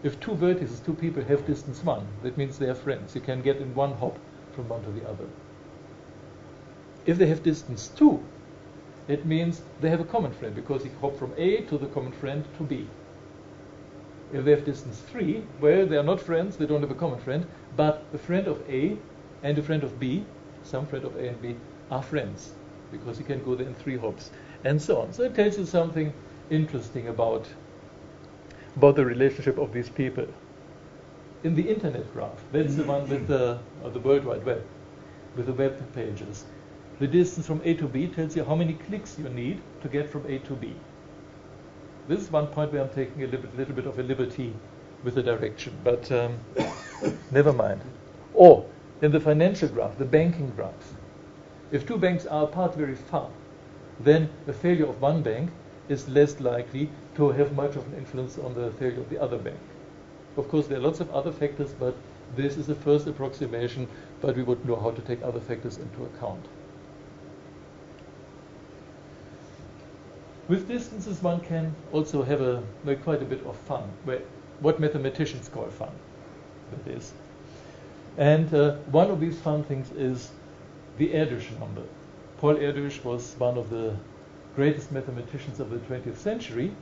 If 0.02 0.20
two 0.20 0.32
vertices, 0.32 0.84
two 0.84 0.92
people 0.92 1.24
have 1.24 1.46
distance 1.46 1.82
1, 1.82 2.06
that 2.22 2.36
means 2.36 2.58
they 2.58 2.68
are 2.68 2.74
friends. 2.74 3.14
You 3.14 3.22
can 3.22 3.40
get 3.40 3.56
in 3.56 3.74
one 3.74 3.94
hop 3.94 4.18
from 4.54 4.68
one 4.68 4.84
to 4.84 4.90
the 4.90 5.08
other. 5.08 5.24
If 7.06 7.16
they 7.16 7.24
have 7.28 7.42
distance 7.42 7.88
2, 7.96 8.22
it 9.08 9.24
means 9.24 9.62
they 9.80 9.88
have 9.88 10.00
a 10.00 10.12
common 10.12 10.32
friend 10.32 10.54
because 10.54 10.84
you 10.84 10.90
hop 11.00 11.16
from 11.16 11.32
A 11.38 11.62
to 11.62 11.78
the 11.78 11.86
common 11.86 12.12
friend 12.12 12.44
to 12.58 12.64
B. 12.64 12.86
If 14.30 14.44
they 14.44 14.50
have 14.50 14.66
distance 14.66 15.00
3, 15.10 15.42
well, 15.58 15.86
they 15.86 15.96
are 15.96 16.02
not 16.02 16.20
friends, 16.20 16.58
they 16.58 16.66
don't 16.66 16.82
have 16.82 16.90
a 16.90 17.02
common 17.02 17.18
friend, 17.18 17.46
but 17.76 18.04
a 18.12 18.18
friend 18.18 18.46
of 18.46 18.60
A 18.68 18.98
and 19.42 19.56
a 19.56 19.62
friend 19.62 19.82
of 19.82 19.98
B, 19.98 20.26
some 20.64 20.86
friend 20.86 21.06
of 21.06 21.16
A 21.16 21.28
and 21.28 21.40
B, 21.40 21.56
are 21.90 22.02
friends 22.02 22.52
because 22.92 23.18
you 23.18 23.24
can 23.24 23.42
go 23.42 23.54
there 23.54 23.66
in 23.66 23.74
three 23.74 23.96
hops 23.96 24.30
and 24.64 24.80
so 24.80 25.00
on. 25.00 25.12
So 25.12 25.24
it 25.24 25.34
tells 25.34 25.58
you 25.58 25.66
something 25.66 26.12
interesting 26.50 27.08
about, 27.08 27.48
about 28.76 28.96
the 28.96 29.04
relationship 29.04 29.58
of 29.58 29.72
these 29.72 29.88
people. 29.88 30.26
In 31.42 31.56
the 31.56 31.68
internet 31.68 32.12
graph, 32.12 32.38
that's 32.52 32.76
the 32.76 32.84
one 32.84 33.08
with 33.08 33.26
the, 33.26 33.58
the 33.82 33.98
World 33.98 34.24
Wide 34.24 34.44
Web, 34.44 34.64
with 35.34 35.46
the 35.46 35.52
web 35.52 35.92
pages. 35.94 36.44
The 37.00 37.08
distance 37.08 37.46
from 37.46 37.60
A 37.64 37.74
to 37.74 37.88
B 37.88 38.06
tells 38.06 38.36
you 38.36 38.44
how 38.44 38.54
many 38.54 38.74
clicks 38.74 39.18
you 39.18 39.28
need 39.28 39.60
to 39.80 39.88
get 39.88 40.08
from 40.08 40.24
A 40.26 40.38
to 40.38 40.52
B. 40.54 40.72
This 42.06 42.20
is 42.20 42.30
one 42.30 42.46
point 42.46 42.72
where 42.72 42.82
I'm 42.82 42.90
taking 42.90 43.22
a 43.22 43.26
little 43.26 43.40
bit, 43.40 43.56
little 43.56 43.74
bit 43.74 43.86
of 43.86 43.98
a 43.98 44.02
liberty 44.02 44.54
with 45.02 45.14
the 45.16 45.22
direction, 45.22 45.76
but 45.82 46.10
um, 46.12 46.38
never 47.32 47.52
mind. 47.52 47.80
Or 48.34 48.66
in 49.00 49.10
the 49.10 49.20
financial 49.20 49.68
graph, 49.68 49.98
the 49.98 50.04
banking 50.04 50.50
graph, 50.50 50.94
if 51.72 51.86
two 51.86 51.96
banks 51.98 52.26
are 52.26 52.44
apart 52.44 52.74
very 52.74 52.94
far, 52.94 53.28
then 53.98 54.28
the 54.46 54.52
failure 54.52 54.86
of 54.86 55.00
one 55.00 55.22
bank 55.22 55.50
is 55.88 56.08
less 56.08 56.38
likely 56.38 56.88
to 57.16 57.30
have 57.30 57.54
much 57.54 57.76
of 57.76 57.86
an 57.86 57.94
influence 57.98 58.38
on 58.38 58.54
the 58.54 58.70
failure 58.72 59.00
of 59.00 59.10
the 59.10 59.20
other 59.20 59.38
bank. 59.38 59.58
Of 60.36 60.48
course, 60.48 60.66
there 60.66 60.78
are 60.78 60.82
lots 60.82 61.00
of 61.00 61.10
other 61.10 61.32
factors, 61.32 61.72
but 61.72 61.94
this 62.36 62.56
is 62.56 62.66
the 62.66 62.74
first 62.74 63.06
approximation, 63.06 63.88
but 64.20 64.36
we 64.36 64.42
would 64.42 64.64
know 64.64 64.76
how 64.76 64.90
to 64.90 65.02
take 65.02 65.22
other 65.22 65.40
factors 65.40 65.78
into 65.78 66.04
account. 66.04 66.44
With 70.48 70.68
distances, 70.68 71.22
one 71.22 71.40
can 71.40 71.74
also 71.92 72.22
have 72.22 72.40
a 72.40 72.62
quite 73.04 73.22
a 73.22 73.24
bit 73.24 73.44
of 73.46 73.56
fun, 73.56 73.90
what 74.60 74.80
mathematicians 74.80 75.48
call 75.48 75.66
fun. 75.66 75.92
That 76.70 76.92
is, 76.92 77.12
and 78.16 78.52
uh, 78.52 78.76
one 78.90 79.10
of 79.10 79.20
these 79.20 79.38
fun 79.38 79.64
things 79.64 79.90
is 79.92 80.30
the 80.98 81.08
Erdős 81.08 81.48
number. 81.58 81.82
Paul 82.38 82.56
Erdős 82.56 83.02
was 83.04 83.34
one 83.38 83.56
of 83.58 83.70
the 83.70 83.96
greatest 84.56 84.92
mathematicians 84.92 85.60
of 85.60 85.70
the 85.70 85.78
20th 85.78 86.16
century. 86.16 86.72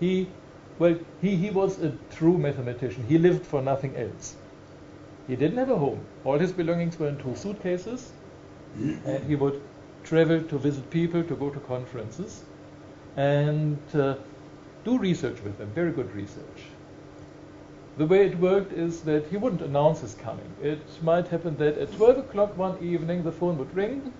He, 0.00 0.28
well, 0.78 0.98
he, 1.20 1.36
he 1.36 1.50
was 1.50 1.80
a 1.82 1.92
true 2.10 2.38
mathematician. 2.38 3.04
He 3.08 3.18
lived 3.18 3.46
for 3.46 3.62
nothing 3.62 3.96
else. 3.96 4.36
He 5.28 5.36
didn't 5.36 5.58
have 5.58 5.70
a 5.70 5.76
home. 5.76 6.00
All 6.24 6.38
his 6.38 6.52
belongings 6.52 6.98
were 6.98 7.08
in 7.08 7.18
two 7.18 7.36
suitcases, 7.36 8.10
and 8.76 9.22
he 9.24 9.36
would 9.36 9.60
travel 10.02 10.42
to 10.42 10.58
visit 10.58 10.90
people, 10.90 11.22
to 11.22 11.36
go 11.36 11.50
to 11.50 11.60
conferences, 11.60 12.42
and 13.16 13.78
uh, 13.94 14.16
do 14.84 14.98
research 14.98 15.40
with 15.42 15.58
them, 15.58 15.70
very 15.74 15.92
good 15.92 16.12
research. 16.14 16.71
The 17.98 18.06
way 18.06 18.26
it 18.26 18.38
worked 18.38 18.72
is 18.72 19.02
that 19.02 19.26
he 19.26 19.36
wouldn't 19.36 19.62
announce 19.62 20.00
his 20.00 20.14
coming. 20.14 20.50
It 20.62 20.80
might 21.02 21.28
happen 21.28 21.56
that 21.58 21.76
at 21.76 21.92
12 21.96 22.18
o'clock 22.18 22.56
one 22.56 22.78
evening 22.82 23.22
the 23.22 23.32
phone 23.32 23.58
would 23.58 23.74
ring 23.74 24.12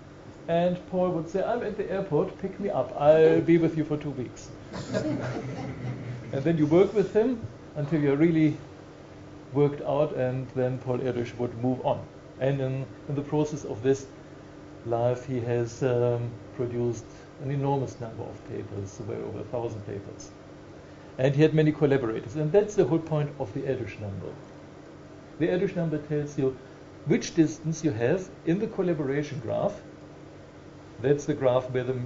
and 0.47 0.77
Paul 0.89 1.09
would 1.11 1.29
say, 1.29 1.41
I'm 1.41 1.63
at 1.63 1.77
the 1.77 1.89
airport, 1.89 2.37
pick 2.39 2.59
me 2.59 2.69
up. 2.69 2.93
I'll 2.99 3.41
be 3.41 3.57
with 3.57 3.77
you 3.77 3.85
for 3.85 3.97
two 3.97 4.11
weeks. 4.11 4.49
and 4.93 6.43
then 6.43 6.57
you 6.57 6.65
work 6.65 6.93
with 6.93 7.13
him 7.13 7.41
until 7.75 8.01
you're 8.01 8.17
really 8.17 8.57
worked 9.53 9.81
out, 9.83 10.13
and 10.15 10.47
then 10.55 10.79
Paul 10.79 10.97
Erdős 10.97 11.35
would 11.37 11.57
move 11.61 11.85
on. 11.85 12.01
And 12.39 12.59
in, 12.59 12.85
in 13.07 13.15
the 13.15 13.21
process 13.21 13.63
of 13.63 13.83
this 13.83 14.05
life, 14.85 15.25
he 15.25 15.39
has 15.39 15.81
um, 15.83 16.29
produced 16.57 17.05
an 17.43 17.51
enormous 17.51 17.99
number 18.01 18.23
of 18.23 18.49
papers, 18.49 18.99
over 19.01 19.39
a 19.39 19.43
thousand 19.45 19.85
papers. 19.85 20.31
And 21.17 21.35
he 21.35 21.41
had 21.41 21.53
many 21.53 21.71
collaborators. 21.71 22.35
And 22.35 22.51
that's 22.51 22.75
the 22.75 22.85
whole 22.85 22.99
point 22.99 23.29
of 23.39 23.53
the 23.53 23.61
Erdős 23.61 23.99
number. 23.99 24.33
The 25.39 25.47
Erdős 25.47 25.75
number 25.75 25.97
tells 25.97 26.37
you 26.37 26.55
which 27.05 27.35
distance 27.35 27.83
you 27.83 27.91
have 27.91 28.29
in 28.45 28.59
the 28.59 28.67
collaboration 28.67 29.39
graph. 29.39 29.81
That's 31.01 31.25
the 31.25 31.33
graph 31.33 31.69
where 31.71 31.83
the 31.83 31.99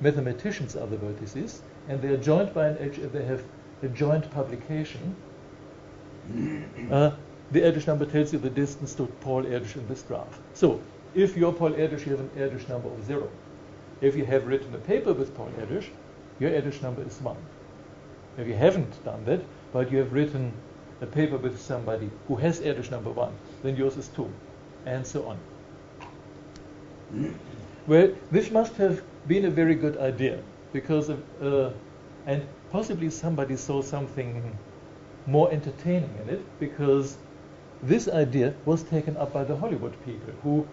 mathematicians 0.00 0.76
are 0.76 0.86
the 0.86 0.96
vertices, 0.96 1.60
and 1.88 2.02
they 2.02 2.08
are 2.08 2.16
joined 2.16 2.52
by 2.52 2.68
an 2.68 2.78
edge 2.78 2.98
if 2.98 3.12
they 3.12 3.24
have 3.24 3.42
a 3.82 3.88
joint 3.88 4.30
publication. 4.30 5.14
Uh, 6.90 7.12
the 7.52 7.60
Erdős 7.60 7.86
number 7.86 8.06
tells 8.06 8.32
you 8.32 8.38
the 8.38 8.50
distance 8.50 8.94
to 8.94 9.06
Paul 9.20 9.44
Erdős 9.44 9.76
in 9.76 9.86
this 9.88 10.02
graph. 10.02 10.38
So, 10.54 10.80
if 11.14 11.36
you're 11.36 11.52
Paul 11.52 11.72
Erdős, 11.72 12.04
you 12.06 12.16
have 12.16 12.20
an 12.20 12.30
Erdős 12.36 12.68
number 12.68 12.88
of 12.88 13.04
zero. 13.04 13.28
If 14.00 14.16
you 14.16 14.24
have 14.24 14.46
written 14.46 14.74
a 14.74 14.78
paper 14.78 15.12
with 15.12 15.34
Paul 15.34 15.50
Erdős, 15.58 15.86
your 16.38 16.50
Erdős 16.50 16.80
number 16.80 17.04
is 17.06 17.18
one. 17.22 17.36
If 18.38 18.46
you 18.46 18.54
haven't 18.54 19.04
done 19.04 19.24
that, 19.24 19.40
but 19.72 19.90
you 19.90 19.98
have 19.98 20.12
written 20.12 20.52
a 21.00 21.06
paper 21.06 21.36
with 21.36 21.60
somebody 21.60 22.10
who 22.28 22.36
has 22.36 22.60
Erdős 22.60 22.90
number 22.90 23.10
one, 23.10 23.32
then 23.62 23.76
yours 23.76 23.96
is 23.96 24.08
two, 24.08 24.30
and 24.86 25.06
so 25.06 25.26
on. 25.26 25.38
Well, 27.86 28.12
this 28.30 28.50
must 28.50 28.76
have 28.76 29.02
been 29.26 29.44
a 29.46 29.50
very 29.50 29.74
good 29.74 29.96
idea 29.98 30.38
because, 30.72 31.08
of, 31.08 31.22
uh, 31.42 31.70
and 32.26 32.42
possibly 32.70 33.10
somebody 33.10 33.56
saw 33.56 33.82
something 33.82 34.56
more 35.26 35.50
entertaining 35.50 36.14
in 36.22 36.28
it 36.34 36.60
because 36.60 37.16
this 37.82 38.08
idea 38.08 38.54
was 38.64 38.82
taken 38.82 39.16
up 39.16 39.32
by 39.32 39.44
the 39.44 39.56
Hollywood 39.56 39.94
people 40.04 40.32
who, 40.42 40.66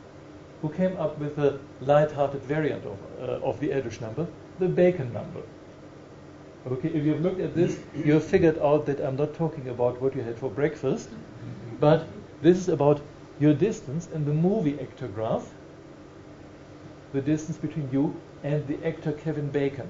who 0.61 0.69
came 0.69 0.95
up 0.97 1.17
with 1.17 1.37
a 1.39 1.59
light-hearted 1.81 2.43
variant 2.43 2.85
of, 2.85 2.97
uh, 3.21 3.45
of 3.45 3.59
the 3.59 3.69
Erdős 3.69 4.01
number, 4.01 4.27
the 4.59 4.67
Bacon 4.67 5.11
number. 5.13 5.41
Okay, 6.69 6.89
if 6.89 7.06
you've 7.06 7.21
looked 7.21 7.39
at 7.39 7.56
this, 7.56 7.80
you 7.95 8.13
have 8.13 8.25
figured 8.25 8.60
out 8.60 8.86
that 8.88 8.99
I'm 8.99 9.15
not 9.15 9.34
talking 9.34 9.69
about 9.69 10.01
what 10.01 10.13
you 10.13 10.21
had 10.21 10.38
for 10.38 10.49
breakfast, 10.49 11.08
but 11.80 12.06
this 12.41 12.58
is 12.58 12.67
about 12.67 12.99
your 13.39 13.53
distance 13.53 14.10
in 14.13 14.25
the 14.25 14.34
movie 14.34 14.77
actor 14.82 15.08
graph, 15.08 15.47
the 17.13 17.21
distance 17.21 17.58
between 17.58 17.89
you 17.89 18.19
and 18.43 18.67
the 18.67 18.86
actor 18.86 19.13
Kevin 19.13 19.47
Bacon, 19.49 19.89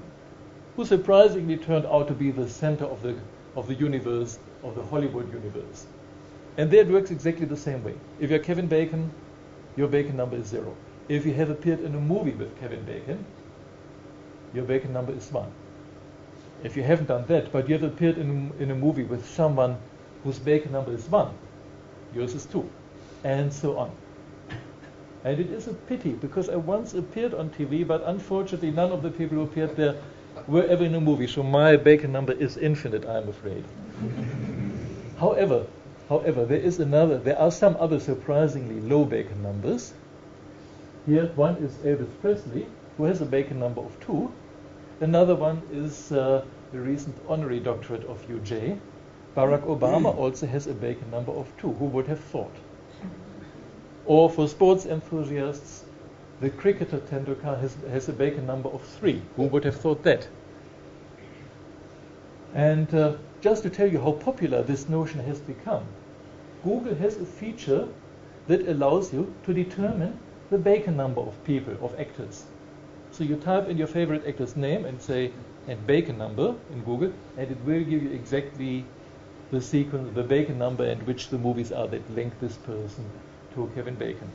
who 0.76 0.84
surprisingly 0.84 1.56
turned 1.56 1.84
out 1.86 2.06
to 2.06 2.14
be 2.14 2.30
the 2.30 2.48
center 2.48 2.84
of 2.84 3.02
the, 3.02 3.18
of 3.56 3.66
the 3.66 3.74
universe, 3.74 4.38
of 4.62 4.76
the 4.76 4.82
Hollywood 4.84 5.32
universe. 5.32 5.86
And 6.58 6.70
there 6.70 6.82
it 6.82 6.88
works 6.88 7.10
exactly 7.10 7.46
the 7.46 7.56
same 7.56 7.82
way. 7.82 7.94
If 8.20 8.30
you're 8.30 8.38
Kevin 8.38 8.68
Bacon, 8.68 9.10
your 9.76 9.88
Bacon 9.88 10.16
number 10.16 10.36
is 10.36 10.46
zero. 10.46 10.76
If 11.08 11.26
you 11.26 11.34
have 11.34 11.50
appeared 11.50 11.80
in 11.80 11.96
a 11.96 12.00
movie 12.00 12.32
with 12.32 12.56
Kevin 12.60 12.84
Bacon, 12.84 13.24
your 14.54 14.64
Bacon 14.64 14.92
number 14.92 15.12
is 15.12 15.28
one. 15.32 15.50
If 16.64 16.76
you 16.76 16.82
haven't 16.82 17.06
done 17.06 17.24
that, 17.28 17.52
but 17.52 17.68
you 17.68 17.78
have 17.78 17.84
appeared 17.84 18.18
in, 18.18 18.52
in 18.58 18.70
a 18.70 18.74
movie 18.74 19.04
with 19.04 19.28
someone 19.28 19.76
whose 20.24 20.38
Bacon 20.40 20.72
number 20.72 20.92
is 20.92 21.08
1, 21.08 21.32
yours 22.14 22.34
is 22.34 22.46
2, 22.46 22.68
and 23.22 23.52
so 23.52 23.78
on. 23.78 23.92
And 25.24 25.38
it 25.38 25.50
is 25.50 25.68
a 25.68 25.74
pity 25.74 26.12
because 26.12 26.48
I 26.48 26.56
once 26.56 26.94
appeared 26.94 27.34
on 27.34 27.50
TV, 27.50 27.86
but 27.86 28.02
unfortunately 28.04 28.72
none 28.72 28.90
of 28.90 29.02
the 29.02 29.10
people 29.10 29.36
who 29.36 29.44
appeared 29.44 29.76
there 29.76 29.96
were 30.48 30.64
ever 30.64 30.84
in 30.84 30.94
a 30.94 31.00
movie, 31.00 31.28
so 31.28 31.42
my 31.42 31.76
Bacon 31.76 32.10
number 32.10 32.32
is 32.32 32.56
infinite, 32.56 33.06
I'm 33.06 33.28
afraid. 33.28 33.64
however, 35.18 35.66
however, 36.08 36.44
there 36.44 36.60
is 36.60 36.80
another, 36.80 37.18
there 37.18 37.38
are 37.38 37.52
some 37.52 37.76
other 37.78 38.00
surprisingly 38.00 38.80
low 38.80 39.04
Bacon 39.04 39.42
numbers. 39.42 39.92
Here, 41.06 41.26
one 41.36 41.56
is 41.56 41.72
Elvis 41.84 42.10
Presley, 42.20 42.66
who 42.96 43.04
has 43.04 43.20
a 43.20 43.26
Bacon 43.26 43.60
number 43.60 43.80
of 43.80 43.98
2, 44.06 44.32
Another 45.00 45.36
one 45.36 45.62
is 45.72 46.10
uh, 46.10 46.44
the 46.72 46.80
recent 46.80 47.16
honorary 47.28 47.60
doctorate 47.60 48.04
of 48.06 48.26
UJ. 48.28 48.80
Barack 49.36 49.62
Obama 49.62 50.12
also 50.16 50.46
has 50.46 50.66
a 50.66 50.74
Bacon 50.74 51.08
number 51.12 51.30
of 51.30 51.46
two. 51.56 51.72
Who 51.74 51.84
would 51.84 52.08
have 52.08 52.18
thought? 52.18 52.54
Or 54.06 54.28
for 54.28 54.48
sports 54.48 54.86
enthusiasts, 54.86 55.84
the 56.40 56.50
cricketer 56.50 56.98
Tendulkar 56.98 57.60
has, 57.60 57.76
has 57.88 58.08
a 58.08 58.12
Bacon 58.12 58.44
number 58.46 58.68
of 58.70 58.82
three. 58.82 59.22
Who 59.36 59.44
would 59.44 59.64
have 59.64 59.76
thought 59.76 60.02
that? 60.02 60.26
And 62.52 62.92
uh, 62.92 63.18
just 63.40 63.62
to 63.62 63.70
tell 63.70 63.86
you 63.86 64.00
how 64.00 64.12
popular 64.12 64.64
this 64.64 64.88
notion 64.88 65.20
has 65.20 65.38
become, 65.38 65.84
Google 66.64 66.96
has 66.96 67.16
a 67.16 67.24
feature 67.24 67.86
that 68.48 68.66
allows 68.66 69.12
you 69.12 69.32
to 69.44 69.54
determine 69.54 70.18
the 70.50 70.58
Bacon 70.58 70.96
number 70.96 71.20
of 71.20 71.44
people, 71.44 71.74
of 71.84 71.98
actors. 72.00 72.44
So 73.18 73.24
you 73.24 73.34
type 73.34 73.68
in 73.68 73.76
your 73.76 73.88
favorite 73.88 74.24
actor's 74.28 74.54
name 74.54 74.84
and 74.84 75.02
say 75.02 75.32
and 75.66 75.84
Bacon 75.88 76.18
number 76.18 76.54
in 76.72 76.84
Google, 76.84 77.12
and 77.36 77.50
it 77.50 77.58
will 77.64 77.80
give 77.80 78.00
you 78.00 78.12
exactly 78.12 78.84
the 79.50 79.60
sequence, 79.60 80.14
the 80.14 80.22
Bacon 80.22 80.56
number, 80.56 80.84
and 80.84 81.04
which 81.04 81.28
the 81.28 81.36
movies 81.36 81.72
are 81.72 81.88
that 81.88 82.08
link 82.14 82.38
this 82.38 82.56
person 82.58 83.04
to 83.54 83.68
Kevin 83.74 83.96
Bacon. 83.96 84.30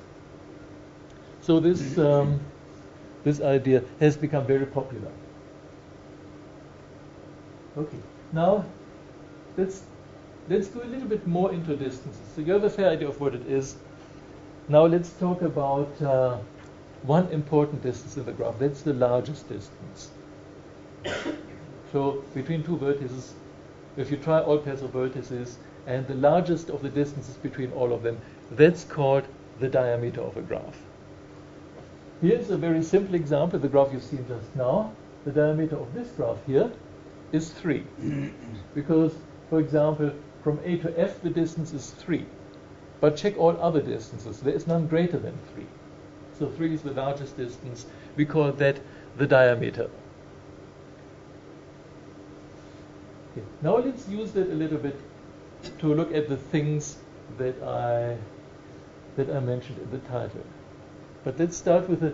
So 1.39 1.61
this 1.61 1.97
um, 1.97 2.41
this 3.23 3.39
idea 3.39 3.83
has 4.01 4.17
become 4.17 4.45
very 4.45 4.65
popular. 4.65 5.11
Okay, 7.77 8.03
now 8.33 8.65
let's 9.55 9.83
let's 10.49 10.67
go 10.67 10.81
a 10.81 10.89
little 10.93 11.07
bit 11.07 11.25
more 11.25 11.53
into 11.53 11.77
distances. 11.77 12.35
So 12.35 12.41
you 12.41 12.51
have 12.51 12.65
a 12.65 12.69
fair 12.69 12.89
idea 12.89 13.07
of 13.07 13.21
what 13.21 13.33
it 13.33 13.47
is. 13.47 13.77
Now 14.67 14.85
let's 14.87 15.13
talk 15.13 15.41
about 15.41 16.01
uh, 16.01 16.37
one 17.03 17.27
important 17.31 17.83
distance 17.83 18.17
in 18.17 18.25
the 18.25 18.31
graph. 18.31 18.59
That's 18.59 18.81
the 18.81 18.93
largest 18.93 19.47
distance. 19.49 20.09
so 21.91 22.23
between 22.33 22.63
two 22.63 22.77
vertices, 22.77 23.31
if 23.97 24.09
you 24.09 24.17
try 24.17 24.39
all 24.39 24.57
pairs 24.57 24.81
of 24.81 24.91
vertices, 24.91 25.55
and 25.85 26.07
the 26.07 26.15
largest 26.15 26.69
of 26.69 26.81
the 26.81 26.89
distances 26.89 27.35
between 27.35 27.71
all 27.73 27.93
of 27.93 28.03
them, 28.03 28.19
that's 28.51 28.83
called 28.85 29.25
the 29.59 29.67
diameter 29.67 30.21
of 30.21 30.37
a 30.37 30.41
graph. 30.41 30.77
Here's 32.21 32.49
a 32.49 32.57
very 32.57 32.83
simple 32.83 33.15
example, 33.15 33.59
the 33.59 33.67
graph 33.67 33.91
you've 33.91 34.03
seen 34.03 34.25
just 34.27 34.55
now. 34.55 34.93
The 35.25 35.31
diameter 35.31 35.75
of 35.75 35.93
this 35.93 36.09
graph 36.11 36.37
here 36.45 36.71
is 37.31 37.49
3. 37.49 37.83
because, 38.75 39.13
for 39.49 39.59
example, 39.59 40.11
from 40.41 40.59
A 40.63 40.77
to 40.77 40.99
F 40.99 41.21
the 41.21 41.29
distance 41.29 41.73
is 41.73 41.91
3. 41.91 42.25
But 43.01 43.17
check 43.17 43.37
all 43.37 43.57
other 43.61 43.81
distances. 43.81 44.39
There 44.39 44.53
is 44.53 44.67
none 44.67 44.87
greater 44.87 45.19
than 45.19 45.37
3. 45.53 45.65
So 46.37 46.49
3 46.49 46.73
is 46.73 46.81
the 46.81 46.91
largest 46.91 47.37
distance. 47.37 47.85
We 48.15 48.25
call 48.25 48.51
that 48.53 48.79
the 49.17 49.27
diameter. 49.27 49.89
Okay. 53.31 53.45
Now 53.61 53.77
let's 53.77 54.07
use 54.07 54.31
that 54.33 54.49
a 54.49 54.55
little 54.55 54.77
bit 54.77 54.99
to 55.79 55.93
look 55.93 56.13
at 56.13 56.29
the 56.29 56.37
things 56.37 56.97
that 57.37 57.61
I 57.63 58.17
that 59.15 59.29
I 59.29 59.39
mentioned 59.39 59.79
in 59.79 59.91
the 59.91 59.99
title. 60.07 60.43
But 61.23 61.39
let's 61.39 61.55
start 61.55 61.87
with 61.89 62.01
the 62.01 62.13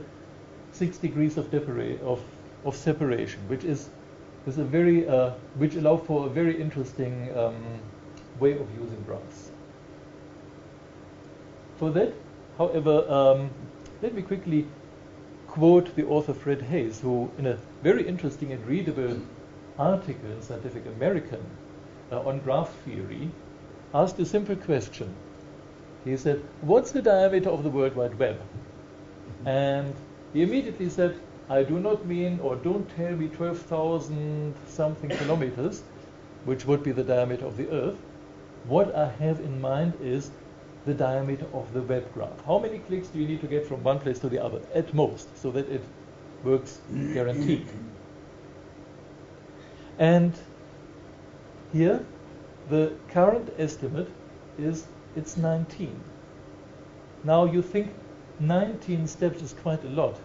six 0.71 0.97
degrees 0.97 1.37
of, 1.37 1.53
of, 1.53 2.21
of 2.65 2.75
separation, 2.75 3.39
which 3.47 3.63
is, 3.63 3.89
is 4.45 4.57
a 4.57 4.63
very 4.63 5.07
uh, 5.07 5.31
which 5.55 5.75
allow 5.75 5.97
for 5.97 6.27
a 6.27 6.29
very 6.29 6.61
interesting 6.61 7.35
um, 7.37 7.55
way 8.39 8.53
of 8.53 8.67
using 8.79 9.01
graphs. 9.05 9.51
For 11.77 11.89
that, 11.91 12.13
however, 12.57 13.05
um, 13.09 13.49
let 14.01 14.13
me 14.13 14.21
quickly 14.21 14.65
quote 15.47 15.95
the 15.95 16.05
author 16.05 16.33
Fred 16.33 16.61
Hayes, 16.61 17.01
who, 17.01 17.29
in 17.37 17.47
a 17.47 17.57
very 17.83 18.07
interesting 18.07 18.51
and 18.51 18.65
readable 18.65 19.19
article 19.77 20.31
in 20.31 20.41
Scientific 20.41 20.85
American 20.85 21.43
uh, 22.11 22.21
on 22.21 22.39
graph 22.39 22.73
theory, 22.85 23.29
asked 23.93 24.19
a 24.19 24.25
simple 24.25 24.55
question. 24.55 25.13
He 26.05 26.15
said, 26.15 26.41
What's 26.61 26.91
the 26.91 27.01
diameter 27.01 27.49
of 27.49 27.63
the 27.63 27.69
World 27.69 27.95
Wide 27.95 28.17
Web? 28.17 28.39
And 29.45 29.93
he 30.33 30.43
immediately 30.43 30.89
said, 30.89 31.19
I 31.49 31.63
do 31.63 31.79
not 31.79 32.05
mean, 32.05 32.39
or 32.41 32.55
don't 32.55 32.87
tell 32.95 33.15
me 33.15 33.27
12,000 33.27 34.53
something 34.67 35.09
kilometers, 35.09 35.81
which 36.45 36.65
would 36.65 36.83
be 36.83 36.91
the 36.91 37.03
diameter 37.03 37.45
of 37.45 37.57
the 37.57 37.69
Earth. 37.69 37.97
What 38.65 38.95
I 38.95 39.09
have 39.09 39.39
in 39.39 39.59
mind 39.59 39.93
is 40.01 40.29
the 40.85 40.93
diameter 40.93 41.45
of 41.53 41.71
the 41.73 41.81
web 41.81 42.11
graph. 42.13 42.45
How 42.45 42.59
many 42.59 42.79
clicks 42.79 43.07
do 43.09 43.19
you 43.19 43.27
need 43.27 43.41
to 43.41 43.47
get 43.47 43.65
from 43.65 43.83
one 43.83 43.99
place 43.99 44.19
to 44.19 44.29
the 44.29 44.39
other 44.43 44.61
at 44.73 44.93
most 44.93 45.37
so 45.37 45.51
that 45.51 45.69
it 45.69 45.83
works 46.43 46.79
guaranteed? 47.13 47.67
And 49.97 50.33
here, 51.73 52.05
the 52.69 52.93
current 53.09 53.53
estimate 53.57 54.07
is 54.57 54.87
it's 55.15 55.35
19. 55.37 55.99
Now 57.23 57.45
you 57.45 57.61
think 57.61 57.91
19 58.39 59.07
steps 59.07 59.41
is 59.41 59.53
quite 59.53 59.83
a 59.83 59.89
lot, 59.89 60.17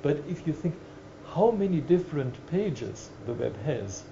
but 0.00 0.16
if 0.28 0.46
you 0.46 0.52
think 0.52 0.74
how 1.34 1.50
many 1.50 1.80
different 1.80 2.34
pages 2.46 3.10
the 3.26 3.34
web 3.34 3.54
has, 3.64 4.04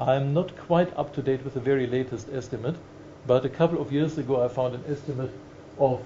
I'm 0.00 0.34
not 0.34 0.56
quite 0.56 0.96
up 0.96 1.14
to 1.14 1.22
date 1.22 1.44
with 1.44 1.54
the 1.54 1.60
very 1.60 1.86
latest 1.86 2.28
estimate, 2.32 2.76
but 3.28 3.44
a 3.44 3.48
couple 3.48 3.80
of 3.80 3.92
years 3.92 4.16
ago 4.16 4.42
I 4.42 4.48
found 4.48 4.74
an 4.74 4.84
estimate 4.88 5.30
of 5.78 6.02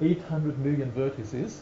800 0.00 0.58
million 0.58 0.90
vertices. 0.90 1.60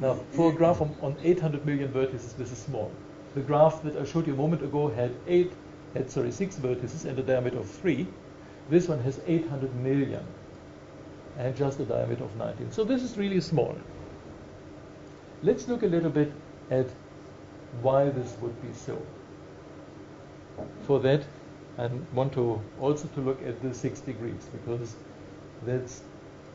Now, 0.00 0.14
for 0.32 0.52
a 0.52 0.54
graph 0.54 0.80
on, 0.80 0.94
on 1.00 1.16
800 1.22 1.64
million 1.64 1.92
vertices, 1.92 2.36
this 2.36 2.50
is 2.50 2.58
small. 2.58 2.90
The 3.36 3.40
graph 3.40 3.82
that 3.84 3.96
I 3.96 4.04
showed 4.04 4.26
you 4.26 4.34
a 4.34 4.36
moment 4.36 4.62
ago 4.62 4.88
had 4.88 5.14
eight, 5.28 5.52
had 5.94 6.10
sorry, 6.10 6.32
six 6.32 6.56
vertices 6.56 7.04
and 7.04 7.16
a 7.18 7.22
diameter 7.22 7.58
of 7.58 7.70
three. 7.70 8.08
This 8.68 8.88
one 8.88 9.00
has 9.04 9.20
800 9.26 9.72
million 9.76 10.26
and 11.38 11.56
just 11.56 11.78
a 11.78 11.84
diameter 11.84 12.24
of 12.24 12.36
19. 12.36 12.72
So 12.72 12.82
this 12.82 13.02
is 13.02 13.16
really 13.16 13.40
small. 13.40 13.76
Let's 15.42 15.68
look 15.68 15.84
a 15.84 15.86
little 15.86 16.10
bit 16.10 16.32
at 16.70 16.86
why 17.80 18.08
this 18.08 18.36
would 18.40 18.60
be 18.60 18.72
so. 18.74 19.00
For 20.86 20.98
that, 21.00 21.22
I 21.78 21.90
want 22.14 22.32
to 22.34 22.60
also 22.80 23.08
to 23.14 23.20
look 23.20 23.42
at 23.46 23.60
the 23.62 23.74
six 23.74 24.00
degrees 24.00 24.48
because 24.52 24.96
that's 25.66 26.02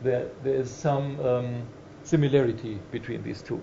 there 0.02 0.28
there 0.42 0.54
is 0.54 0.70
some 0.70 1.20
um, 1.20 1.62
similarity 2.02 2.80
between 2.90 3.22
these 3.22 3.40
two. 3.42 3.60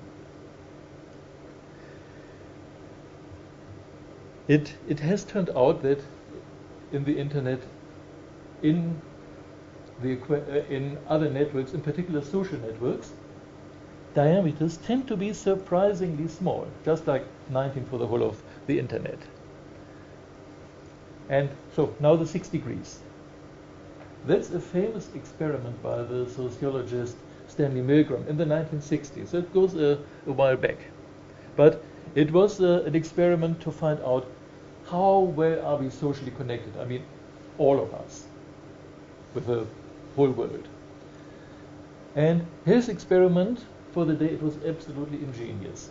It 4.48 4.74
it 4.88 5.00
has 5.02 5.26
turned 5.26 5.50
out 5.56 5.82
that 5.82 6.00
in 6.92 7.04
the 7.04 7.18
internet, 7.18 7.60
in 8.64 9.02
the 10.02 10.18
uh, 10.30 10.64
in 10.70 10.98
other 11.08 11.30
networks, 11.30 11.74
in 11.74 11.82
particular 11.82 12.22
social 12.22 12.58
networks, 12.60 13.12
diameters 14.14 14.78
tend 14.78 15.08
to 15.10 15.18
be 15.18 15.34
surprisingly 15.34 16.28
small, 16.28 16.68
just 16.86 17.06
like 17.06 17.26
19 17.50 17.86
for 17.86 17.98
the 17.98 18.08
whole 18.08 18.24
of 18.24 18.42
the 18.66 18.80
internet. 18.80 19.20
And 21.30 21.50
so 21.76 21.94
now 22.00 22.16
the 22.16 22.26
six 22.26 22.50
degrees. 22.50 23.00
That's 24.26 24.52
a 24.52 24.60
famous 24.60 25.10
experiment 25.16 25.82
by 25.82 26.02
the 26.02 26.28
sociologist 26.30 27.16
Stanley 27.48 27.82
Milgram 27.82 28.28
in 28.28 28.38
the 28.38 28.46
1960s. 28.46 29.28
So 29.28 29.38
it 29.38 29.54
goes 29.54 29.76
a, 29.76 30.00
a 30.28 30.32
while 30.32 30.58
back. 30.58 30.78
But 31.56 31.84
it 32.16 32.32
was 32.32 32.60
uh, 32.60 32.84
an 32.86 32.96
experiment 32.96 33.62
to 33.62 33.72
find 33.72 34.00
out 34.02 34.26
how 34.88 35.20
well 35.20 35.66
are 35.66 35.78
we 35.78 35.90
socially 35.90 36.32
connected. 36.32 36.76
I 36.78 36.86
mean, 36.86 37.04
all 37.58 37.80
of 37.80 37.94
us, 37.94 38.26
with 39.36 39.46
the 39.46 39.66
whole 40.16 40.32
world. 40.32 40.68
And 42.16 42.46
his 42.66 42.90
experiment 42.90 43.66
for 43.92 44.06
the 44.06 44.14
day, 44.14 44.28
it 44.28 44.42
was 44.42 44.58
absolutely 44.66 45.20
ingenious. 45.20 45.90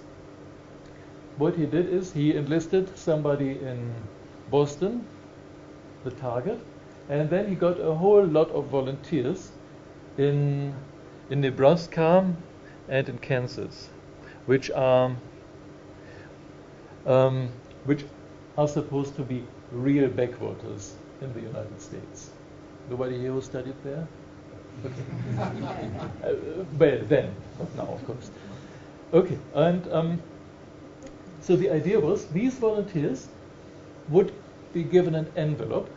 What 1.37 1.55
he 1.55 1.67
did 1.67 1.89
is 1.89 2.13
he 2.13 2.35
enlisted 2.35 2.97
somebody 2.99 3.51
in 3.51 3.95
Boston 4.51 5.05
the 6.05 6.11
target. 6.13 6.59
And 7.09 7.31
then 7.31 7.49
he 7.49 7.55
got 7.55 7.81
a 7.81 7.95
whole 7.95 8.25
lot 8.25 8.51
of 8.51 8.67
volunteers 8.67 9.51
in, 10.19 10.75
in 11.31 11.41
Nebraska 11.41 12.35
and 12.89 13.09
in 13.09 13.19
Kansas, 13.19 13.89
which 14.47 14.71
are 14.71 15.17
um, 17.07 17.49
which 17.85 18.05
are 18.59 18.69
supposed 18.69 19.17
to 19.17 19.23
be 19.23 19.43
real 19.73 20.09
backwaters 20.09 20.95
in 21.23 21.33
the 21.33 21.41
United 21.41 21.81
States. 21.81 22.31
Nobody 22.91 23.19
here 23.19 23.33
who 23.33 23.41
studied 23.41 23.75
there? 23.83 24.07
Okay. 24.85 24.95
well, 26.79 27.01
then, 27.09 27.35
not 27.59 27.77
now, 27.77 27.95
of 27.95 28.07
course. 28.07 28.31
Okay, 29.13 29.39
and 29.55 29.91
um, 29.93 30.23
so 31.41 31.57
the 31.57 31.71
idea 31.71 31.99
was 31.99 32.27
these 32.27 32.55
volunteers 32.55 33.29
would 34.11 34.33
be 34.73 34.83
given 34.85 35.15
an 35.15 35.31
envelope 35.37 35.89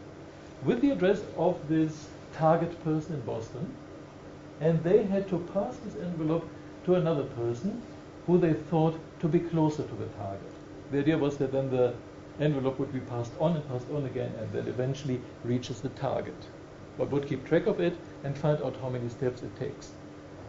with 0.63 0.81
the 0.81 0.91
address 0.91 1.21
of 1.37 1.67
this 1.67 2.07
target 2.33 2.83
person 2.83 3.15
in 3.15 3.21
Boston, 3.21 3.73
and 4.59 4.83
they 4.83 5.03
had 5.03 5.27
to 5.29 5.39
pass 5.53 5.77
this 5.77 5.95
envelope 6.01 6.47
to 6.85 6.95
another 6.95 7.23
person 7.23 7.81
who 8.27 8.37
they 8.37 8.53
thought 8.53 8.97
to 9.19 9.27
be 9.27 9.39
closer 9.39 9.83
to 9.83 9.95
the 9.95 10.05
target. 10.17 10.51
The 10.91 10.99
idea 10.99 11.17
was 11.17 11.37
that 11.37 11.51
then 11.51 11.69
the 11.69 11.93
envelope 12.39 12.79
would 12.79 12.93
be 12.93 12.99
passed 12.99 13.31
on 13.39 13.55
and 13.55 13.67
passed 13.67 13.87
on 13.93 14.05
again, 14.05 14.31
and 14.39 14.51
then 14.51 14.67
eventually 14.67 15.21
reaches 15.43 15.81
the 15.81 15.89
target. 15.89 16.47
But 16.97 17.11
would 17.11 17.27
keep 17.27 17.45
track 17.45 17.67
of 17.67 17.79
it 17.79 17.97
and 18.23 18.37
find 18.37 18.61
out 18.61 18.77
how 18.81 18.89
many 18.89 19.09
steps 19.09 19.41
it 19.41 19.55
takes. 19.57 19.91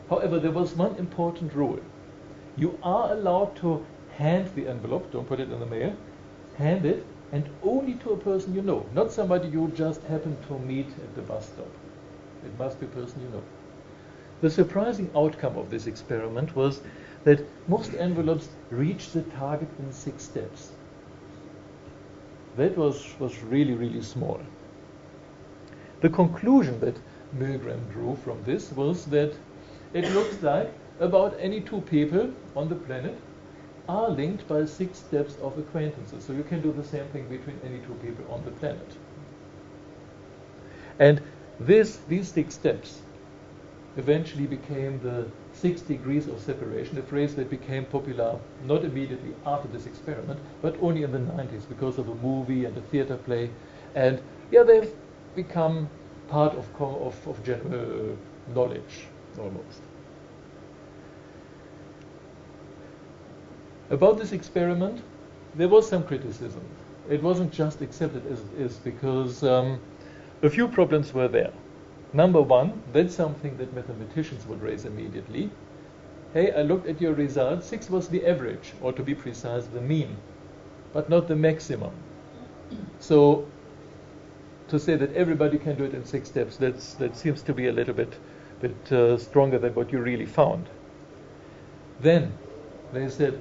However, 0.09 0.39
there 0.39 0.51
was 0.51 0.77
one 0.77 0.97
important 0.97 1.55
rule. 1.55 1.81
You 2.57 2.79
are 2.83 3.13
allowed 3.13 3.57
to 3.57 3.85
hand 4.17 4.51
the 4.55 4.69
envelope, 4.69 5.11
don't 5.11 5.27
put 5.27 5.41
it 5.41 5.51
in 5.51 5.59
the 5.59 5.67
mail, 5.67 5.97
hand 6.57 6.85
it 6.85 7.07
and 7.33 7.49
only 7.63 7.95
to 7.95 8.11
a 8.11 8.17
person 8.17 8.55
you 8.55 8.63
know, 8.63 8.87
not 8.95 9.11
somebody 9.11 9.49
you 9.49 9.73
just 9.75 10.03
happen 10.05 10.37
to 10.49 10.59
meet 10.59 10.87
at 10.87 11.15
the 11.17 11.23
bus 11.23 11.47
stop. 11.47 11.71
It 12.45 12.59
must 12.59 12.79
be 12.79 12.87
a 12.87 12.91
person 12.91 13.23
you 13.23 13.29
know. 13.29 13.43
The 14.43 14.51
surprising 14.51 15.11
outcome 15.17 15.57
of 15.57 15.71
this 15.71 15.87
experiment 15.87 16.55
was 16.55 16.81
that 17.25 17.45
most 17.69 17.95
envelopes 17.95 18.49
reached 18.71 19.15
the 19.15 19.23
target 19.23 19.69
in 19.79 19.93
six 19.93 20.25
steps. 20.25 20.73
That 22.57 22.77
was, 22.77 23.15
was 23.19 23.43
really, 23.43 23.73
really 23.73 24.03
small. 24.03 24.41
The 26.01 26.11
conclusion 26.11 26.81
that 26.81 26.97
Milgram 27.39 27.91
drew 27.93 28.17
from 28.17 28.43
this 28.45 28.73
was 28.73 29.07
that 29.07 29.33
it 29.95 30.13
looks 30.13 30.43
like 30.43 30.71
about 31.01 31.37
any 31.41 31.61
two 31.61 31.81
people 31.83 32.31
on 32.55 32.69
the 32.69 32.75
planet 32.75 33.17
are 33.89 34.11
linked 34.11 34.47
by 34.49 34.65
six 34.65 34.99
steps 34.99 35.37
of 35.43 35.59
acquaintances. 35.59 36.25
So 36.25 36.33
you 36.33 36.45
can 36.45 36.61
do 36.63 36.73
the 36.73 36.85
same 36.85 37.07
thing 37.09 37.29
between 37.29 37.59
any 37.65 37.79
two 37.79 37.95
people 38.03 38.25
on 38.33 38.45
the 38.45 38.51
planet. 38.53 38.97
And 40.99 41.21
this, 41.59 41.99
these 42.09 42.29
six 42.29 42.55
steps 42.55 43.01
eventually 43.97 44.47
became 44.47 45.01
the 45.01 45.27
six 45.53 45.81
degrees 45.83 46.27
of 46.27 46.41
separation, 46.41 46.99
a 46.99 47.03
phrase 47.03 47.35
that 47.35 47.51
became 47.51 47.85
popular 47.85 48.39
not 48.65 48.85
immediately 48.85 49.35
after 49.45 49.69
this 49.69 49.87
experiment, 49.87 50.41
but 50.63 50.77
only 50.81 51.03
in 51.03 51.13
the 51.13 51.19
90s 51.19 51.69
because 51.69 51.99
of 51.99 52.09
a 52.09 52.15
movie 52.17 52.65
and 52.65 52.77
a 52.77 52.81
theater 52.83 53.17
play. 53.17 53.51
And 53.95 54.21
yeah, 54.51 54.63
they've 54.63 54.93
become 55.35 55.89
part 56.29 56.55
of, 56.55 56.67
of, 56.81 57.29
of 57.29 57.45
general 57.45 58.17
knowledge 58.55 59.07
almost. 59.39 59.83
About 63.93 64.17
this 64.17 64.33
experiment, 64.33 65.03
there 65.55 65.69
was 65.69 65.87
some 65.87 66.03
criticism. 66.03 66.65
It 67.11 67.23
wasn't 67.23 67.53
just 67.53 67.83
accepted 67.83 68.27
as 68.27 68.41
it 68.41 68.59
is 68.59 68.77
because 68.79 69.43
um, 69.43 69.81
a 70.43 70.49
few 70.49 70.67
problems 70.67 71.13
were 71.13 71.29
there. 71.29 71.53
Number 72.15 72.41
one, 72.41 72.83
that's 72.95 73.15
something 73.15 73.59
that 73.59 73.75
mathematicians 73.75 74.47
would 74.47 74.63
raise 74.63 74.87
immediately. 74.87 75.51
Hey, 76.33 76.53
I 76.53 76.63
looked 76.63 76.89
at 76.89 77.03
your 77.03 77.13
results. 77.13 77.67
Six 77.67 77.91
was 77.91 78.09
the 78.09 78.27
average, 78.27 78.73
or 78.81 78.95
to 78.95 79.03
be 79.03 79.15
precise, 79.15 79.67
the 79.67 79.83
mean, 79.83 80.17
but 80.95 81.11
not 81.11 81.29
the 81.29 81.37
maximum. 81.37 81.93
So 82.99 83.47
to 84.69 84.79
say 84.79 84.97
that 84.97 85.15
everybody 85.15 85.59
can 85.59 85.77
do 85.77 85.85
it 85.85 85.93
in 85.93 86.07
six 86.07 86.31
steps, 86.31 86.57
that's, 86.57 86.95
that 86.95 87.15
seems 87.15 87.43
to 87.43 87.53
be 87.53 87.69
a 87.69 87.73
little 87.73 87.93
bit, 87.93 88.15
bit 88.63 88.91
uh, 88.91 89.19
stronger 89.19 89.59
than 89.59 89.75
what 89.75 89.93
you 89.93 89.99
really 89.99 90.25
found. 90.25 90.71
Then 92.01 92.33
they 92.95 93.11
said 93.11 93.39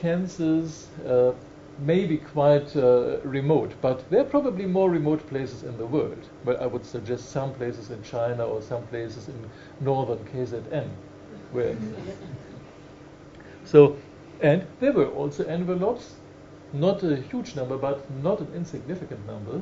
Kansas 0.00 0.88
uh, 1.06 1.32
may 1.78 2.06
be 2.06 2.16
quite 2.16 2.74
uh, 2.74 3.18
remote, 3.22 3.74
but 3.82 4.08
there 4.08 4.22
are 4.22 4.30
probably 4.36 4.64
more 4.64 4.90
remote 4.90 5.26
places 5.28 5.62
in 5.62 5.76
the 5.76 5.84
world. 5.84 6.28
But 6.42 6.62
I 6.62 6.66
would 6.66 6.86
suggest 6.86 7.30
some 7.30 7.52
places 7.52 7.90
in 7.90 8.02
China 8.02 8.46
or 8.46 8.62
some 8.62 8.86
places 8.86 9.28
in 9.28 9.50
northern 9.80 10.24
KZN. 10.24 10.88
Where 11.52 11.76
so, 13.64 13.98
and 14.40 14.66
there 14.80 14.92
were 14.92 15.08
also 15.08 15.44
envelopes, 15.44 16.14
not 16.72 17.02
a 17.02 17.16
huge 17.16 17.54
number, 17.54 17.76
but 17.76 18.10
not 18.22 18.40
an 18.40 18.48
insignificant 18.54 19.26
number, 19.26 19.60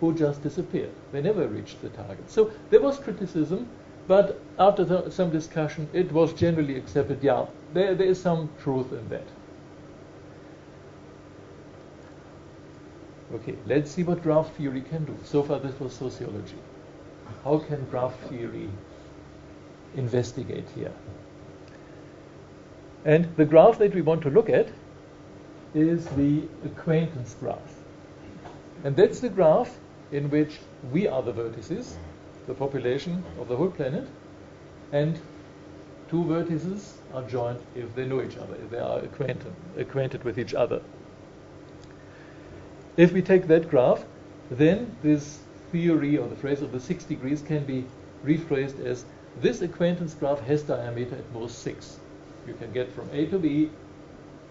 who 0.00 0.14
just 0.14 0.42
disappeared. 0.42 0.92
They 1.12 1.20
never 1.20 1.46
reached 1.46 1.82
the 1.82 1.90
target. 1.90 2.30
So 2.30 2.50
there 2.70 2.80
was 2.80 2.98
criticism, 2.98 3.68
but 4.08 4.40
after 4.58 4.84
the, 4.84 5.10
some 5.10 5.30
discussion, 5.30 5.88
it 5.92 6.10
was 6.10 6.32
generally 6.32 6.76
accepted. 6.76 7.22
Yeah, 7.22 7.46
there, 7.74 7.94
there 7.94 8.06
is 8.06 8.20
some 8.20 8.48
truth 8.62 8.90
in 8.92 9.08
that. 9.10 9.26
Okay, 13.34 13.56
let's 13.66 13.90
see 13.90 14.04
what 14.04 14.22
graph 14.22 14.54
theory 14.54 14.80
can 14.82 15.04
do. 15.04 15.16
So 15.24 15.42
far, 15.42 15.58
this 15.58 15.78
was 15.80 15.92
sociology. 15.92 16.58
How 17.42 17.58
can 17.58 17.84
graph 17.90 18.16
theory 18.28 18.68
investigate 19.96 20.68
here? 20.74 20.92
And 23.04 23.34
the 23.36 23.44
graph 23.44 23.78
that 23.78 23.94
we 23.94 24.02
want 24.02 24.22
to 24.22 24.30
look 24.30 24.48
at 24.48 24.68
is 25.74 26.06
the 26.10 26.44
acquaintance 26.64 27.34
graph. 27.40 27.74
And 28.84 28.94
that's 28.94 29.18
the 29.18 29.28
graph 29.28 29.78
in 30.12 30.30
which 30.30 30.58
we 30.92 31.08
are 31.08 31.22
the 31.22 31.32
vertices, 31.32 31.96
the 32.46 32.54
population 32.54 33.24
of 33.40 33.48
the 33.48 33.56
whole 33.56 33.70
planet, 33.70 34.06
and 34.92 35.18
two 36.08 36.22
vertices 36.22 36.92
are 37.12 37.22
joined 37.22 37.58
if 37.74 37.92
they 37.96 38.06
know 38.06 38.22
each 38.22 38.36
other, 38.36 38.54
if 38.62 38.70
they 38.70 38.78
are 38.78 39.00
acquainted, 39.00 39.52
acquainted 39.76 40.22
with 40.22 40.38
each 40.38 40.54
other. 40.54 40.80
If 42.96 43.12
we 43.12 43.22
take 43.22 43.48
that 43.48 43.68
graph, 43.68 44.04
then 44.50 44.96
this 45.02 45.40
theory 45.72 46.16
or 46.16 46.28
the 46.28 46.36
phrase 46.36 46.62
of 46.62 46.70
the 46.70 46.78
six 46.78 47.04
degrees 47.04 47.42
can 47.42 47.64
be 47.64 47.84
rephrased 48.24 48.84
as 48.84 49.04
this 49.40 49.62
acquaintance 49.62 50.14
graph 50.14 50.40
has 50.40 50.62
diameter 50.62 51.16
at 51.16 51.32
most 51.32 51.58
six. 51.58 51.98
You 52.46 52.54
can 52.54 52.72
get 52.72 52.92
from 52.92 53.08
A 53.12 53.26
to 53.26 53.38
B 53.38 53.70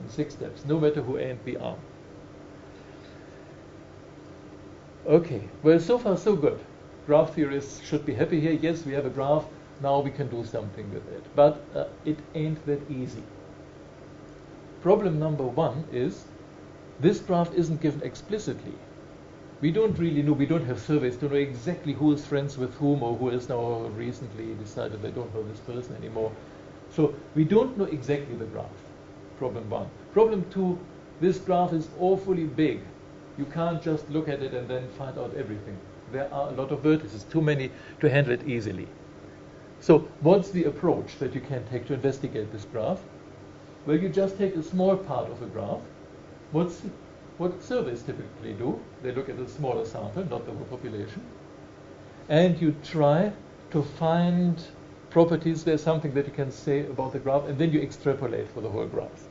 in 0.01 0.09
six 0.09 0.33
steps, 0.33 0.65
no 0.65 0.79
matter 0.79 1.01
who 1.01 1.17
A 1.17 1.29
and 1.29 1.45
B 1.45 1.55
are. 1.55 1.77
Okay, 5.05 5.41
well, 5.63 5.79
so 5.79 5.97
far 5.97 6.17
so 6.17 6.35
good. 6.35 6.59
Graph 7.05 7.33
theorists 7.33 7.85
should 7.85 8.05
be 8.05 8.13
happy 8.13 8.39
here. 8.39 8.53
Yes, 8.53 8.85
we 8.85 8.93
have 8.93 9.05
a 9.05 9.09
graph. 9.09 9.45
Now 9.81 9.99
we 9.99 10.11
can 10.11 10.29
do 10.29 10.45
something 10.45 10.93
with 10.93 11.07
it. 11.13 11.23
But 11.35 11.61
uh, 11.75 11.85
it 12.05 12.17
ain't 12.35 12.65
that 12.65 12.89
easy. 12.89 13.23
Problem 14.81 15.19
number 15.19 15.43
one 15.43 15.85
is 15.91 16.25
this 17.03 17.19
graph 17.19 17.53
isn't 17.53 17.81
given 17.81 18.01
explicitly. 18.01 18.73
We 19.59 19.71
don't 19.71 19.97
really 19.99 20.21
know, 20.21 20.31
we 20.31 20.45
don't 20.45 20.65
have 20.65 20.79
surveys 20.79 21.17
to 21.17 21.27
know 21.27 21.35
exactly 21.35 21.91
who 21.91 22.13
is 22.13 22.25
friends 22.25 22.57
with 22.57 22.73
whom 22.75 23.03
or 23.03 23.17
who 23.17 23.29
has 23.29 23.49
now 23.49 23.87
recently 23.97 24.53
decided 24.55 25.01
they 25.01 25.11
don't 25.11 25.33
know 25.35 25.43
this 25.43 25.59
person 25.59 25.95
anymore. 25.97 26.31
So 26.89 27.13
we 27.35 27.43
don't 27.43 27.77
know 27.77 27.85
exactly 27.85 28.35
the 28.35 28.45
graph. 28.45 28.81
Problem 29.37 29.69
one. 29.69 29.89
Problem 30.13 30.45
two, 30.49 30.79
this 31.19 31.39
graph 31.39 31.73
is 31.73 31.89
awfully 31.99 32.45
big. 32.45 32.79
You 33.37 33.45
can't 33.45 33.81
just 33.81 34.09
look 34.09 34.29
at 34.29 34.41
it 34.41 34.53
and 34.53 34.67
then 34.69 34.87
find 34.97 35.17
out 35.17 35.33
everything. 35.35 35.77
There 36.13 36.33
are 36.33 36.49
a 36.49 36.53
lot 36.53 36.71
of 36.71 36.83
vertices, 36.83 37.29
too 37.29 37.41
many 37.41 37.69
to 37.99 38.09
handle 38.09 38.31
it 38.31 38.47
easily. 38.47 38.87
So 39.81 40.07
what's 40.21 40.51
the 40.51 40.63
approach 40.65 41.17
that 41.19 41.35
you 41.35 41.41
can 41.41 41.65
take 41.67 41.85
to 41.87 41.95
investigate 41.95 42.53
this 42.53 42.63
graph? 42.63 43.01
Well, 43.85 43.97
you 43.97 44.07
just 44.07 44.37
take 44.37 44.55
a 44.55 44.63
small 44.63 44.95
part 44.95 45.29
of 45.29 45.41
a 45.41 45.47
graph 45.47 45.81
What's, 46.53 46.81
what 47.39 47.61
surveys 47.63 48.03
typically 48.03 48.53
do, 48.53 48.79
they 49.01 49.11
look 49.11 49.27
at 49.27 49.37
a 49.39 49.49
smaller 49.49 49.85
sample, 49.85 50.23
not 50.25 50.45
the 50.45 50.51
whole 50.51 50.65
population, 50.65 51.21
and 52.29 52.61
you 52.61 52.75
try 52.83 53.33
to 53.71 53.81
find 53.81 54.63
properties, 55.09 55.63
there's 55.63 55.81
something 55.81 56.13
that 56.13 56.27
you 56.27 56.31
can 56.31 56.51
say 56.51 56.81
about 56.81 57.13
the 57.13 57.19
graph, 57.19 57.45
and 57.45 57.57
then 57.57 57.73
you 57.73 57.81
extrapolate 57.81 58.49
for 58.49 58.61
the 58.61 58.69
whole 58.69 58.85
graph. 58.85 59.27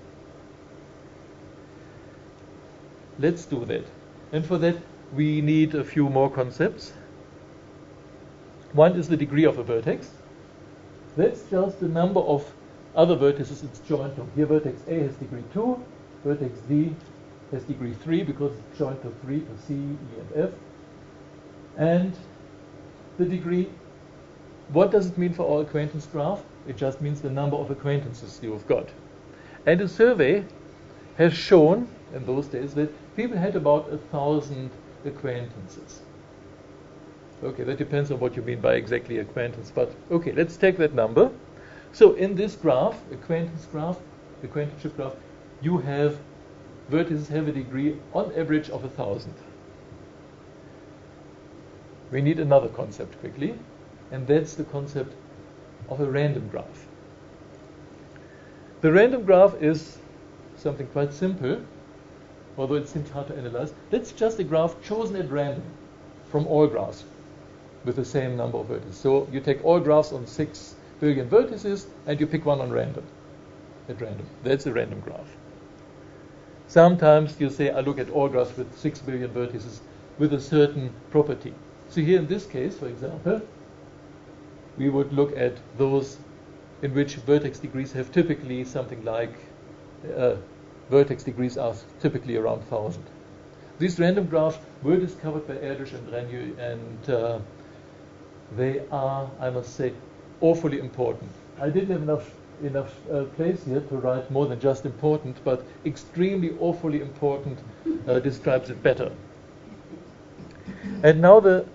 Let's 3.19 3.45
do 3.45 3.65
that. 3.67 3.85
And 4.33 4.45
for 4.45 4.59
that, 4.59 4.77
we 5.15 5.41
need 5.41 5.75
a 5.77 5.85
few 5.85 6.09
more 6.09 6.31
concepts. 6.31 6.93
One 8.73 8.97
is 8.97 9.09
the 9.09 9.17
degree 9.17 9.45
of 9.45 9.59
a 9.59 9.63
vertex. 9.63 10.11
That's 11.17 11.43
just 11.51 11.79
the 11.79 11.89
number 11.89 12.21
of 12.21 12.53
other 12.97 13.17
vertices 13.17 13.63
it's 13.63 13.81
joined 13.81 14.17
to. 14.17 14.27
Here 14.35 14.47
vertex 14.47 14.81
A 14.89 14.95
has 15.01 15.15
degree 15.17 15.45
2, 15.53 15.85
vertex 16.25 16.59
D 16.69 16.95
has 17.53 17.63
degree 17.65 17.93
3 17.93 18.25
because 18.25 18.53
it's 18.59 18.79
joined 18.79 19.01
to 19.03 19.13
3 19.23 19.41
to 19.41 19.59
C, 19.67 19.75
E, 19.75 19.77
and 19.77 20.29
F. 20.35 20.51
And 21.77 22.17
the 23.19 23.25
degree, 23.25 23.71
what 24.73 24.91
does 24.91 25.07
it 25.07 25.19
mean 25.19 25.33
for 25.35 25.49
our 25.49 25.63
acquaintance 25.63 26.07
graph? 26.07 26.43
It 26.67 26.77
just 26.77 27.01
means 27.01 27.21
the 27.21 27.31
number 27.31 27.57
of 27.57 27.71
acquaintances 27.71 28.41
you've 28.43 28.67
got. 28.67 28.89
And 29.67 29.81
a 29.81 29.89
survey 29.89 30.45
has 31.19 31.35
shown 31.35 31.89
in 32.15 32.25
those 32.27 32.47
days 32.47 32.75
that 32.75 32.91
people 33.17 33.37
had 33.37 33.55
about 33.55 33.93
a 33.93 33.99
thousand 33.99 34.71
acquaintances. 35.05 36.03
Okay, 37.43 37.65
that 37.65 37.77
depends 37.77 38.11
on 38.11 38.21
what 38.21 38.37
you 38.37 38.43
mean 38.43 38.61
by 38.61 38.75
exactly 38.75 39.19
acquaintance, 39.19 39.73
but 39.75 39.93
okay, 40.11 40.33
let's 40.33 40.57
take 40.57 40.79
that 40.79 40.95
number. 40.95 41.31
So 41.93 42.15
in 42.15 42.35
this 42.35 42.55
graph, 42.55 42.97
acquaintance 43.11 43.67
graph, 43.67 43.99
acquaintanceship 44.43 44.97
graph, 44.97 45.15
you 45.61 45.79
have 45.79 46.19
vertices 46.91 47.29
have 47.29 47.49
a 47.49 47.53
degree 47.53 47.97
on 48.13 48.33
average 48.35 48.71
of 48.71 48.85
a 48.85 48.89
thousand. 48.89 49.35
We 52.11 52.21
need 52.21 52.39
another 52.39 52.69
concept 52.69 53.19
quickly, 53.21 53.55
and 54.11 54.27
that's 54.27 54.55
the 54.55 54.65
concept 54.65 55.15
of 55.89 56.01
a 56.01 56.07
random 56.07 56.49
graph. 56.49 56.87
The 58.83 58.93
random 58.93 59.25
graph 59.25 59.55
is 59.63 59.99
something 60.57 60.87
quite 60.89 61.13
simple, 61.13 61.63
although 62.59 62.75
it 62.75 62.89
seems 62.89 63.11
hard 63.11 63.29
to 63.29 63.37
analyze. 63.37 63.73
That's 63.91 64.13
just 64.13 64.39
a 64.39 64.45
graph 64.45 64.75
chosen 64.83 65.17
at 65.17 65.31
random 65.31 65.65
from 66.31 66.47
all 66.47 66.67
graphs 66.67 67.05
with 67.85 67.97
the 67.97 68.05
same 68.05 68.37
number 68.37 68.59
of 68.59 68.69
vertices. 68.69 68.95
So 68.95 69.29
you 69.33 69.41
take 69.41 69.65
all 69.65 69.81
graphs 69.81 70.13
on 70.13 70.27
6 70.27 70.75
billion 71.01 71.29
vertices 71.29 71.87
and 72.07 72.21
you 72.21 72.27
pick 72.27 72.45
one 72.45 72.61
on 72.61 72.71
random, 72.71 73.05
at 73.89 74.01
random. 74.01 74.27
That's 74.43 74.67
a 74.67 74.73
random 74.73 75.01
graph. 75.01 75.37
Sometimes 76.73 77.39
you 77.39 77.51
say, 77.51 77.69
I 77.69 77.81
look 77.81 77.99
at 77.99 78.09
all 78.09 78.31
graphs 78.31 78.57
with 78.57 78.79
6 78.79 79.01
billion 79.01 79.31
vertices 79.31 79.81
with 80.19 80.33
a 80.33 80.41
certain 80.41 80.91
property. 81.11 81.53
So 81.91 82.01
here 82.01 82.19
in 82.19 82.27
this 82.27 82.47
case, 82.47 82.79
for 82.79 82.87
example, 82.89 83.43
we 84.79 84.89
would 84.89 85.13
look 85.13 85.37
at 85.37 85.53
those 85.77 86.17
in 86.81 86.95
which 86.95 87.17
vertex 87.17 87.59
degrees 87.59 87.93
have 87.93 88.11
typically 88.11 88.65
something 88.65 89.05
like 89.05 89.35
uh, 90.17 90.37
vertex 90.89 91.23
degrees 91.23 91.59
are 91.59 91.75
typically 92.01 92.39
around 92.39 92.61
1000. 92.71 93.05
These 93.79 94.01
random 94.01 94.25
graphs 94.25 94.57
were 94.83 94.97
discovered 94.97 95.47
by 95.47 95.57
Erdős 95.57 95.93
and 95.93 96.09
Renyi, 96.09 96.59
and 96.59 97.11
uh, 97.11 97.39
they 98.57 98.81
are, 98.91 99.31
I 99.39 99.51
must 99.51 99.77
say, 99.77 99.93
awfully 100.41 100.79
important. 100.79 101.31
I 101.61 101.69
didn't 101.69 101.91
have 101.91 102.03
enough 102.03 102.31
enough 102.65 102.95
uh, 103.11 103.25
place 103.37 103.65
here 103.65 103.81
to 103.81 103.97
write 103.97 104.31
more 104.31 104.47
than 104.47 104.61
just 104.61 104.87
important, 104.87 105.37
but 105.45 105.65
extremely 105.85 106.57
awfully 106.61 107.01
important 107.01 107.59
uh, 108.09 108.19
describes 108.21 108.71
it 108.71 108.83
better. 108.83 109.13
And 111.03 111.21
now 111.21 111.41
the 111.41 111.67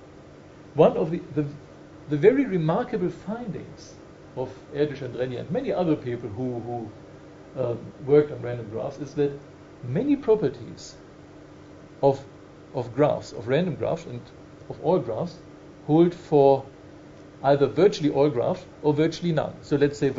one 0.74 0.96
of 0.96 1.12
the, 1.12 1.20
the, 1.36 1.46
the 2.10 2.18
very 2.18 2.46
remarkable 2.46 3.10
findings 3.10 3.96
of 4.36 4.50
Erdős 4.76 5.02
and 5.02 5.16
Renyi 5.16 5.40
and 5.40 5.50
many 5.50 5.74
other 5.74 5.96
people 5.96 6.30
who, 6.30 6.60
who 6.60 6.92
um, 7.62 7.80
worked 8.06 8.32
on 8.32 8.42
random 8.42 8.70
graphs 8.70 9.00
is 9.00 9.16
that 9.16 9.32
many 9.84 10.16
properties 10.16 10.96
of, 12.04 12.24
of 12.76 12.94
graphs, 12.96 13.34
of 13.34 13.48
random 13.48 13.76
graphs 13.76 14.06
and 14.06 14.22
of 14.70 14.80
all 14.84 15.00
graphs, 15.00 15.36
hold 15.88 16.14
for 16.14 16.64
either 17.44 17.66
virtually 17.66 18.12
all 18.12 18.30
graphs 18.30 18.64
or 18.84 18.94
virtually 18.94 19.32
none. 19.32 19.54
So 19.62 19.78
let's 19.78 19.98
say 19.98 20.10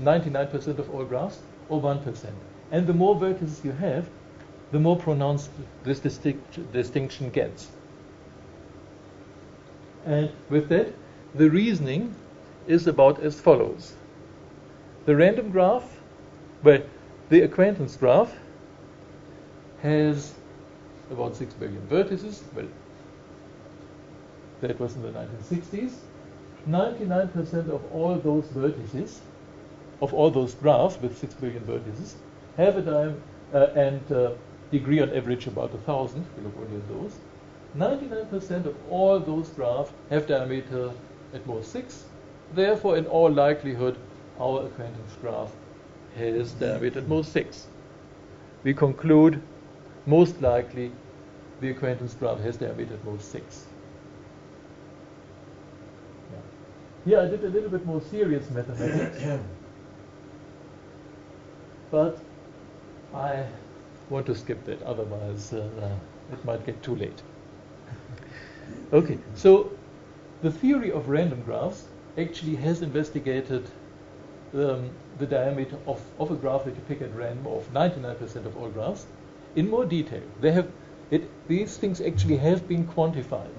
99% 0.00 0.78
of 0.78 0.94
all 0.94 1.04
graphs 1.04 1.40
or 1.68 1.80
1%. 1.80 2.24
And 2.70 2.86
the 2.86 2.92
more 2.92 3.16
vertices 3.16 3.64
you 3.64 3.72
have, 3.72 4.08
the 4.72 4.78
more 4.78 4.96
pronounced 4.96 5.50
this 5.82 5.98
distinct, 6.00 6.72
distinction 6.72 7.30
gets. 7.30 7.68
And 10.04 10.30
with 10.50 10.68
that, 10.68 10.92
the 11.34 11.50
reasoning 11.50 12.14
is 12.66 12.86
about 12.86 13.20
as 13.20 13.40
follows. 13.40 13.94
The 15.06 15.16
random 15.16 15.50
graph, 15.50 15.98
well, 16.62 16.82
the 17.30 17.42
acquaintance 17.42 17.96
graph 17.96 18.34
has 19.82 20.34
about 21.10 21.36
6 21.36 21.54
billion 21.54 21.86
vertices. 21.86 22.42
Well, 22.54 22.68
that 24.60 24.78
was 24.78 24.96
in 24.96 25.02
the 25.02 25.10
1960s. 25.10 25.92
99% 26.68 27.70
of 27.70 27.92
all 27.92 28.16
those 28.16 28.44
vertices, 28.48 29.18
of 30.00 30.14
all 30.14 30.30
those 30.30 30.54
graphs 30.54 30.98
with 31.00 31.16
6 31.18 31.34
billion 31.34 31.62
vertices, 31.64 32.14
have 32.56 32.76
a 32.76 32.82
diameter 32.82 33.20
uh, 33.54 33.66
and 33.74 34.12
uh, 34.12 34.30
degree 34.70 35.00
on 35.00 35.14
average 35.14 35.46
about 35.46 35.72
1,000. 35.72 36.24
We 36.36 36.44
look 36.44 36.54
only 36.58 36.76
at 36.76 36.88
those. 36.88 37.18
99% 37.76 38.66
of 38.66 38.76
all 38.90 39.18
those 39.18 39.48
graphs 39.50 39.92
have 40.10 40.26
diameter 40.26 40.90
at 41.34 41.46
most 41.46 41.72
6. 41.72 42.04
Therefore, 42.54 42.96
in 42.96 43.06
all 43.06 43.30
likelihood, 43.30 43.96
our 44.40 44.66
acquaintance 44.66 45.16
graph 45.20 45.52
has 46.16 46.52
diameter 46.52 47.00
at 47.00 47.08
most 47.08 47.32
6. 47.32 47.66
We 48.64 48.74
conclude 48.74 49.40
most 50.06 50.40
likely 50.40 50.90
the 51.60 51.70
acquaintance 51.70 52.14
graph 52.14 52.40
has 52.40 52.56
diameter 52.56 52.94
at 52.94 53.04
most 53.04 53.30
6. 53.30 53.66
Yeah. 56.32 56.38
Here 57.04 57.20
I 57.20 57.26
did 57.26 57.44
a 57.44 57.48
little 57.48 57.68
bit 57.68 57.84
more 57.84 58.00
serious 58.00 58.48
mathematics, 58.50 59.22
but 61.90 62.18
I 63.14 63.46
want 64.10 64.26
to 64.26 64.34
skip 64.34 64.64
that, 64.64 64.82
otherwise 64.82 65.52
uh, 65.52 65.68
it 66.32 66.44
might 66.44 66.64
get 66.66 66.82
too 66.82 66.96
late. 66.96 67.22
okay, 68.92 69.18
so 69.34 69.72
the 70.42 70.50
theory 70.50 70.92
of 70.92 71.08
random 71.08 71.42
graphs 71.42 71.84
actually 72.16 72.56
has 72.56 72.82
investigated 72.82 73.68
um, 74.54 74.90
the 75.18 75.26
diameter 75.26 75.76
of, 75.86 76.00
of 76.18 76.30
a 76.30 76.34
graph 76.34 76.64
that 76.64 76.74
you 76.74 76.80
pick 76.88 77.02
at 77.02 77.14
random 77.14 77.46
of 77.46 77.72
99% 77.72 78.46
of 78.46 78.56
all 78.56 78.68
graphs 78.68 79.06
in 79.56 79.68
more 79.68 79.84
detail. 79.84 80.22
They 80.40 80.52
have 80.52 80.68
it, 81.10 81.28
these 81.48 81.76
things 81.76 82.00
actually 82.00 82.36
have 82.36 82.68
been 82.68 82.86
quantified. 82.86 83.50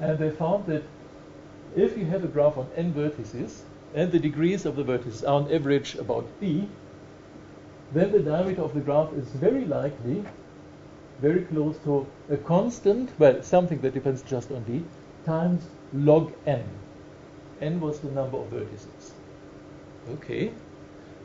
And 0.00 0.18
they 0.18 0.30
found 0.30 0.66
that 0.66 0.82
if 1.76 1.96
you 1.96 2.06
have 2.06 2.24
a 2.24 2.28
graph 2.28 2.56
on 2.56 2.68
n 2.76 2.92
vertices, 2.92 3.60
and 3.94 4.10
the 4.12 4.18
degrees 4.18 4.66
of 4.66 4.76
the 4.76 4.84
vertices 4.84 5.22
are 5.22 5.34
on 5.34 5.52
average 5.52 5.94
about 5.94 6.26
b, 6.40 6.68
then 7.92 8.12
the 8.12 8.20
diameter 8.20 8.62
of 8.62 8.74
the 8.74 8.80
graph 8.80 9.12
is 9.14 9.26
very 9.28 9.64
likely 9.64 10.24
very 11.20 11.42
close 11.42 11.76
to 11.78 12.06
a 12.30 12.36
constant, 12.36 13.10
well, 13.18 13.42
something 13.42 13.80
that 13.80 13.94
depends 13.94 14.22
just 14.22 14.50
on 14.52 14.62
d, 14.64 14.84
times 15.24 15.62
log 15.92 16.32
n. 16.46 16.64
n 17.60 17.80
was 17.80 17.98
the 18.00 18.10
number 18.10 18.38
of 18.38 18.50
vertices. 18.50 19.12
Okay. 20.10 20.52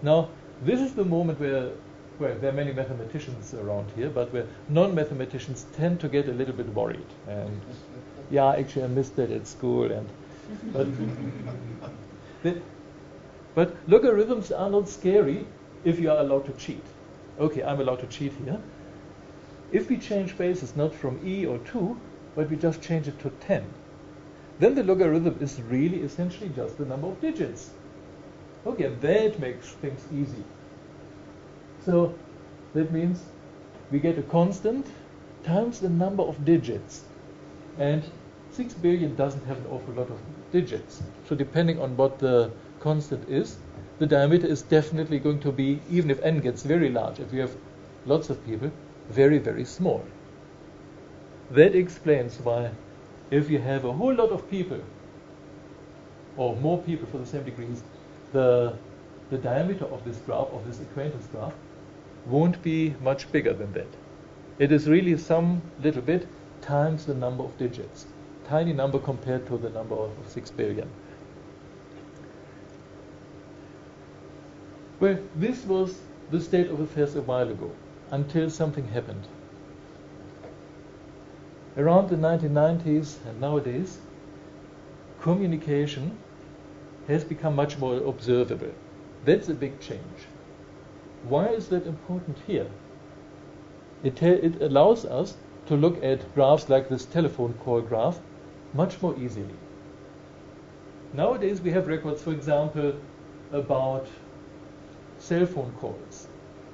Now, 0.01 0.29
this 0.63 0.79
is 0.79 0.93
the 0.95 1.05
moment 1.05 1.39
where, 1.39 1.69
well, 2.19 2.35
there 2.39 2.49
are 2.49 2.53
many 2.53 2.73
mathematicians 2.73 3.53
around 3.53 3.91
here, 3.95 4.09
but 4.09 4.33
where 4.33 4.47
non-mathematicians 4.69 5.65
tend 5.73 5.99
to 5.99 6.07
get 6.07 6.27
a 6.27 6.31
little 6.31 6.55
bit 6.55 6.67
worried. 6.73 7.13
And 7.27 7.61
yeah, 8.31 8.55
actually, 8.55 8.85
I 8.85 8.87
missed 8.87 9.15
that 9.17 9.31
at 9.31 9.45
school, 9.47 9.91
and 9.91 10.09
but, 10.73 10.87
the, 12.43 12.61
but 13.53 13.75
logarithms 13.87 14.51
are 14.51 14.69
not 14.69 14.89
scary 14.89 15.45
if 15.83 15.99
you 15.99 16.11
are 16.11 16.19
allowed 16.19 16.45
to 16.45 16.53
cheat. 16.53 16.83
Okay, 17.39 17.63
I'm 17.63 17.79
allowed 17.79 17.99
to 17.99 18.07
cheat 18.07 18.33
here. 18.45 18.59
If 19.71 19.89
we 19.89 19.97
change 19.97 20.37
bases 20.37 20.75
not 20.75 20.93
from 20.93 21.19
e 21.27 21.45
or 21.45 21.57
2, 21.59 21.99
but 22.35 22.49
we 22.49 22.57
just 22.57 22.81
change 22.81 23.07
it 23.07 23.19
to 23.19 23.29
10, 23.29 23.65
then 24.59 24.75
the 24.75 24.83
logarithm 24.83 25.37
is 25.41 25.61
really 25.61 26.01
essentially 26.01 26.49
just 26.55 26.77
the 26.77 26.85
number 26.85 27.07
of 27.07 27.19
digits. 27.21 27.71
Okay, 28.65 28.93
that 29.01 29.39
makes 29.39 29.69
things 29.73 30.05
easy. 30.13 30.43
So 31.83 32.13
that 32.73 32.91
means 32.91 33.23
we 33.91 33.99
get 33.99 34.17
a 34.17 34.23
constant 34.23 34.85
times 35.43 35.79
the 35.79 35.89
number 35.89 36.23
of 36.23 36.45
digits. 36.45 37.03
And 37.77 38.03
6 38.51 38.75
billion 38.75 39.15
doesn't 39.15 39.45
have 39.45 39.57
an 39.57 39.65
awful 39.71 39.93
lot 39.95 40.09
of 40.09 40.19
digits. 40.51 41.01
So 41.27 41.35
depending 41.35 41.81
on 41.81 41.97
what 41.97 42.19
the 42.19 42.51
constant 42.79 43.27
is, 43.27 43.57
the 44.03 44.07
diameter 44.07 44.47
is 44.47 44.61
definitely 44.63 45.17
going 45.17 45.39
to 45.39 45.49
be, 45.49 45.79
even 45.89 46.11
if 46.11 46.21
n 46.23 46.41
gets 46.41 46.63
very 46.63 46.89
large, 46.89 47.21
if 47.21 47.31
you 47.31 47.39
have 47.39 47.55
lots 48.05 48.29
of 48.29 48.45
people, 48.45 48.69
very, 49.09 49.37
very 49.37 49.63
small. 49.63 50.03
That 51.51 51.73
explains 51.73 52.37
why 52.39 52.71
if 53.31 53.49
you 53.49 53.59
have 53.59 53.85
a 53.85 53.93
whole 53.93 54.13
lot 54.13 54.31
of 54.31 54.49
people, 54.49 54.81
or 56.35 56.57
more 56.57 56.79
people 56.79 57.07
for 57.07 57.17
the 57.17 57.25
same 57.25 57.45
degrees, 57.45 57.81
the, 58.33 58.73
the 59.29 59.37
diameter 59.37 59.85
of 59.85 60.03
this 60.03 60.17
graph, 60.25 60.51
of 60.51 60.67
this 60.67 60.81
acquaintance 60.81 61.27
graph, 61.27 61.53
won't 62.25 62.61
be 62.61 62.95
much 63.01 63.31
bigger 63.31 63.53
than 63.53 63.71
that. 63.71 63.87
It 64.59 64.73
is 64.73 64.89
really 64.89 65.17
some 65.17 65.61
little 65.81 66.01
bit 66.01 66.27
times 66.61 67.05
the 67.05 67.13
number 67.13 67.45
of 67.45 67.57
digits. 67.57 68.05
Tiny 68.49 68.73
number 68.73 68.99
compared 68.99 69.47
to 69.47 69.57
the 69.57 69.69
number 69.69 69.95
of 69.95 70.11
6 70.27 70.51
billion. 70.51 70.89
Well, 75.03 75.17
this 75.35 75.65
was 75.65 75.99
the 76.31 76.39
state 76.39 76.71
of 76.71 76.79
affairs 76.79 77.13
a 77.17 77.21
while 77.21 77.49
ago, 77.49 77.71
until 78.09 78.49
something 78.49 78.87
happened. 78.87 79.27
Around 81.75 82.07
the 82.07 82.15
1990s 82.15 83.17
and 83.27 83.41
nowadays, 83.41 83.97
communication 85.19 86.17
has 87.09 87.25
become 87.25 87.53
much 87.53 87.77
more 87.79 87.97
observable. 87.97 88.71
That's 89.25 89.49
a 89.49 89.53
big 89.53 89.81
change. 89.81 90.29
Why 91.27 91.47
is 91.47 91.67
that 91.67 91.85
important 91.85 92.37
here? 92.47 92.67
It, 94.03 94.23
it 94.23 94.61
allows 94.61 95.03
us 95.03 95.35
to 95.65 95.75
look 95.75 96.01
at 96.01 96.33
graphs 96.33 96.69
like 96.69 96.87
this 96.87 97.03
telephone 97.03 97.55
call 97.55 97.81
graph 97.81 98.21
much 98.73 99.01
more 99.01 99.19
easily. 99.19 99.57
Nowadays 101.11 101.59
we 101.59 101.71
have 101.71 101.87
records, 101.87 102.21
for 102.21 102.31
example, 102.31 102.93
about 103.51 104.07
cell 105.23 105.45
phone 105.45 105.71
calls. 105.79 106.27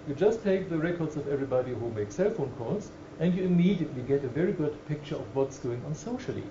You 0.07 0.15
just 0.15 0.43
take 0.43 0.69
the 0.69 0.77
records 0.79 1.15
of 1.15 1.27
everybody 1.27 1.71
who 1.71 1.91
makes 1.91 2.15
cell 2.15 2.31
phone 2.31 2.51
calls 2.57 2.89
and 3.19 3.35
you 3.35 3.43
immediately 3.43 4.01
get 4.01 4.23
a 4.23 4.27
very 4.27 4.53
good 4.53 4.73
picture 4.87 5.17
of 5.17 5.35
what's 5.35 5.59
going 5.59 5.83
on 5.85 5.93
socially. 5.93 6.45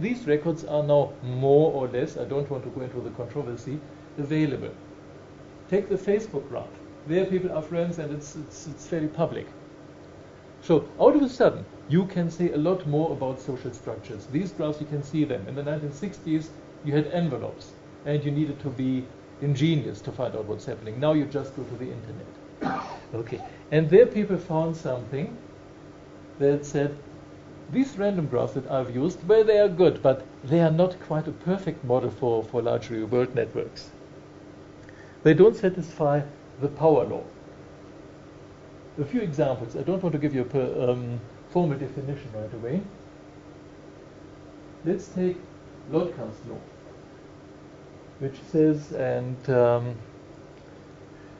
These 0.00 0.26
records 0.26 0.64
are 0.64 0.82
now 0.82 1.12
more 1.22 1.72
or 1.72 1.86
less, 1.86 2.16
I 2.16 2.24
don't 2.24 2.50
want 2.50 2.64
to 2.64 2.70
go 2.70 2.80
into 2.80 3.00
the 3.00 3.10
controversy, 3.10 3.78
available. 4.18 4.74
Take 5.70 5.88
the 5.88 5.94
Facebook 5.94 6.48
graph. 6.48 6.80
There 7.06 7.24
people 7.26 7.52
are 7.52 7.62
friends 7.62 8.00
and 8.00 8.12
it's, 8.12 8.34
it's, 8.34 8.66
it's 8.66 8.88
fairly 8.88 9.06
public. 9.06 9.46
So 10.62 10.88
out 11.00 11.14
of 11.14 11.22
a 11.22 11.28
sudden, 11.28 11.64
you 11.88 12.06
can 12.06 12.28
say 12.28 12.50
a 12.50 12.58
lot 12.58 12.88
more 12.88 13.12
about 13.12 13.38
social 13.40 13.72
structures. 13.72 14.26
These 14.32 14.50
graphs, 14.50 14.80
you 14.80 14.86
can 14.88 15.04
see 15.04 15.22
them. 15.22 15.46
In 15.46 15.54
the 15.54 15.62
1960s, 15.62 16.48
you 16.84 16.92
had 16.92 17.06
envelopes 17.12 17.74
and 18.04 18.24
you 18.24 18.32
needed 18.32 18.58
to 18.60 18.68
be 18.70 19.04
ingenious 19.40 20.00
to 20.02 20.12
find 20.12 20.34
out 20.34 20.46
what's 20.46 20.64
happening. 20.64 20.98
Now 20.98 21.12
you 21.12 21.24
just 21.26 21.54
go 21.56 21.62
to 21.62 21.74
the 21.76 21.90
internet. 21.90 22.26
Okay. 23.14 23.40
And 23.70 23.88
there 23.88 24.06
people 24.06 24.36
found 24.36 24.76
something 24.76 25.36
that 26.38 26.66
said 26.66 26.96
these 27.70 27.96
random 27.98 28.26
graphs 28.26 28.54
that 28.54 28.70
I've 28.70 28.94
used, 28.94 29.26
well, 29.26 29.44
they 29.44 29.58
are 29.58 29.68
good, 29.68 30.02
but 30.02 30.24
they 30.44 30.60
are 30.60 30.70
not 30.70 30.98
quite 31.00 31.26
a 31.26 31.32
perfect 31.32 31.84
model 31.84 32.10
for, 32.10 32.44
for 32.44 32.62
large 32.62 32.90
real 32.90 33.06
world 33.06 33.34
networks. 33.34 33.90
They 35.22 35.34
don't 35.34 35.56
satisfy 35.56 36.22
the 36.60 36.68
power 36.68 37.04
law. 37.04 37.24
A 39.00 39.04
few 39.04 39.20
examples. 39.20 39.76
I 39.76 39.82
don't 39.82 40.02
want 40.02 40.12
to 40.12 40.18
give 40.18 40.34
you 40.34 40.42
a 40.42 40.44
per, 40.44 40.90
um, 40.90 41.20
formal 41.50 41.78
definition 41.78 42.30
right 42.34 42.52
away. 42.54 42.80
Let's 44.84 45.08
take 45.08 45.36
Lotka's 45.90 46.38
law, 46.48 46.60
which 48.18 48.36
says, 48.50 48.92
and 48.92 49.50
um, 49.50 49.94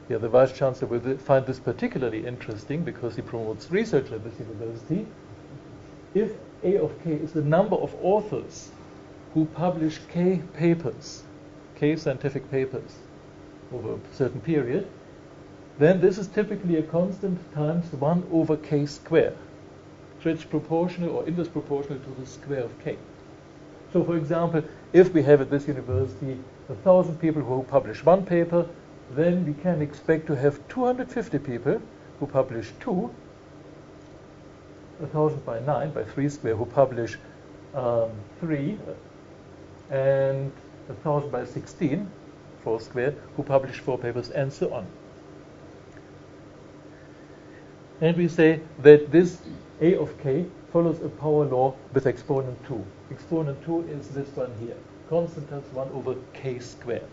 yeah, 0.09 0.17
the 0.17 0.29
Vice 0.29 0.51
Chancellor 0.51 0.87
will 0.87 1.17
find 1.17 1.45
this 1.45 1.59
particularly 1.59 2.25
interesting 2.25 2.83
because 2.83 3.15
he 3.15 3.21
promotes 3.21 3.71
research 3.71 4.11
at 4.11 4.23
this 4.23 4.39
university 4.39 5.05
if 6.13 6.31
A 6.63 6.77
of 6.77 6.91
k 7.03 7.11
is 7.11 7.33
the 7.33 7.41
number 7.41 7.75
of 7.75 7.95
authors 8.01 8.71
who 9.33 9.45
publish 9.45 9.99
k 10.11 10.41
papers, 10.53 11.23
k 11.75 11.95
scientific 11.95 12.49
papers 12.49 12.97
over 13.73 13.93
a 13.93 13.99
certain 14.15 14.41
period, 14.41 14.87
then 15.77 16.01
this 16.01 16.17
is 16.17 16.27
typically 16.27 16.77
a 16.77 16.83
constant 16.83 17.37
times 17.53 17.91
1 17.91 18.27
over 18.31 18.57
k 18.57 18.85
square. 18.85 19.35
So 20.23 20.29
it's 20.29 20.43
proportional 20.43 21.09
or 21.17 21.27
inverse 21.27 21.47
proportional 21.47 21.99
to 21.99 22.09
the 22.19 22.25
square 22.25 22.63
of 22.63 22.79
k. 22.83 22.97
So 23.93 24.03
for 24.03 24.17
example, 24.17 24.63
if 24.93 25.13
we 25.13 25.21
have 25.23 25.41
at 25.41 25.51
this 25.51 25.67
university 25.67 26.39
a 26.69 26.75
thousand 26.75 27.19
people 27.19 27.41
who 27.41 27.63
publish 27.63 28.03
one 28.03 28.25
paper, 28.25 28.65
then 29.11 29.45
we 29.45 29.53
can 29.53 29.81
expect 29.81 30.27
to 30.27 30.35
have 30.35 30.59
250 30.67 31.39
people 31.39 31.81
who 32.19 32.27
publish 32.27 32.71
two, 32.79 33.13
a 35.01 35.07
thousand 35.07 35.45
by 35.45 35.59
nine, 35.59 35.91
by 35.91 36.03
three 36.03 36.27
square, 36.29 36.55
who 36.55 36.65
publish 36.65 37.17
um, 37.73 38.09
three, 38.39 38.77
and 39.89 40.51
a 40.89 40.93
thousand 41.03 41.31
by 41.31 41.45
16, 41.45 42.09
four 42.63 42.81
square, 42.81 43.13
who 43.35 43.43
publish 43.43 43.79
four 43.79 43.97
papers, 43.97 44.29
and 44.29 44.51
so 44.51 44.73
on. 44.73 44.85
And 48.01 48.17
we 48.17 48.27
say 48.27 48.59
that 48.79 49.11
this 49.11 49.39
A 49.81 49.95
of 49.95 50.19
k 50.21 50.45
follows 50.71 51.01
a 51.01 51.09
power 51.09 51.45
law 51.45 51.73
with 51.93 52.05
exponent 52.05 52.57
2. 52.67 52.85
Exponent 53.11 53.63
2 53.65 53.87
is 53.89 54.09
this 54.09 54.27
one 54.35 54.51
here, 54.59 54.75
constant 55.09 55.49
times 55.49 55.65
1 55.73 55.89
over 55.93 56.15
k 56.33 56.59
squared. 56.59 57.03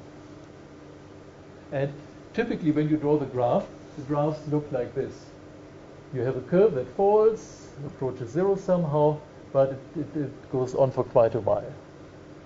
And 1.73 1.93
typically 2.33 2.71
when 2.71 2.89
you 2.89 2.97
draw 2.97 3.19
the 3.19 3.27
graph, 3.27 3.67
the 3.97 4.03
graphs 4.03 4.41
look 4.49 4.71
like 4.73 4.95
this. 4.95 5.27
You 6.13 6.21
have 6.23 6.37
a 6.37 6.43
curve 6.43 6.75
that 6.75 6.89
falls, 6.97 7.69
approaches 7.87 8.31
zero 8.31 8.57
somehow, 8.57 9.19
but 9.53 9.71
it, 9.71 10.01
it, 10.01 10.17
it 10.23 10.53
goes 10.53 10.75
on 10.75 10.91
for 10.91 11.05
quite 11.05 11.35
a 11.35 11.41
while. 11.41 11.73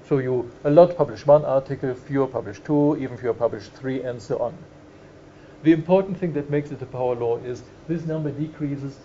So 0.08 0.18
you 0.18 0.50
a 0.64 0.70
lot 0.70 0.96
publish 0.96 1.26
one 1.26 1.44
article, 1.44 1.94
fewer 1.94 2.26
publish 2.26 2.60
two, 2.60 2.96
even 2.96 3.16
fewer 3.18 3.34
publish 3.34 3.68
three, 3.68 4.02
and 4.02 4.20
so 4.20 4.38
on. 4.38 4.54
The 5.64 5.72
important 5.72 6.16
thing 6.16 6.32
that 6.34 6.48
makes 6.48 6.70
it 6.70 6.80
a 6.80 6.86
power 6.86 7.14
law 7.14 7.36
is 7.38 7.62
this 7.88 8.06
number 8.06 8.30
decreases 8.30 8.96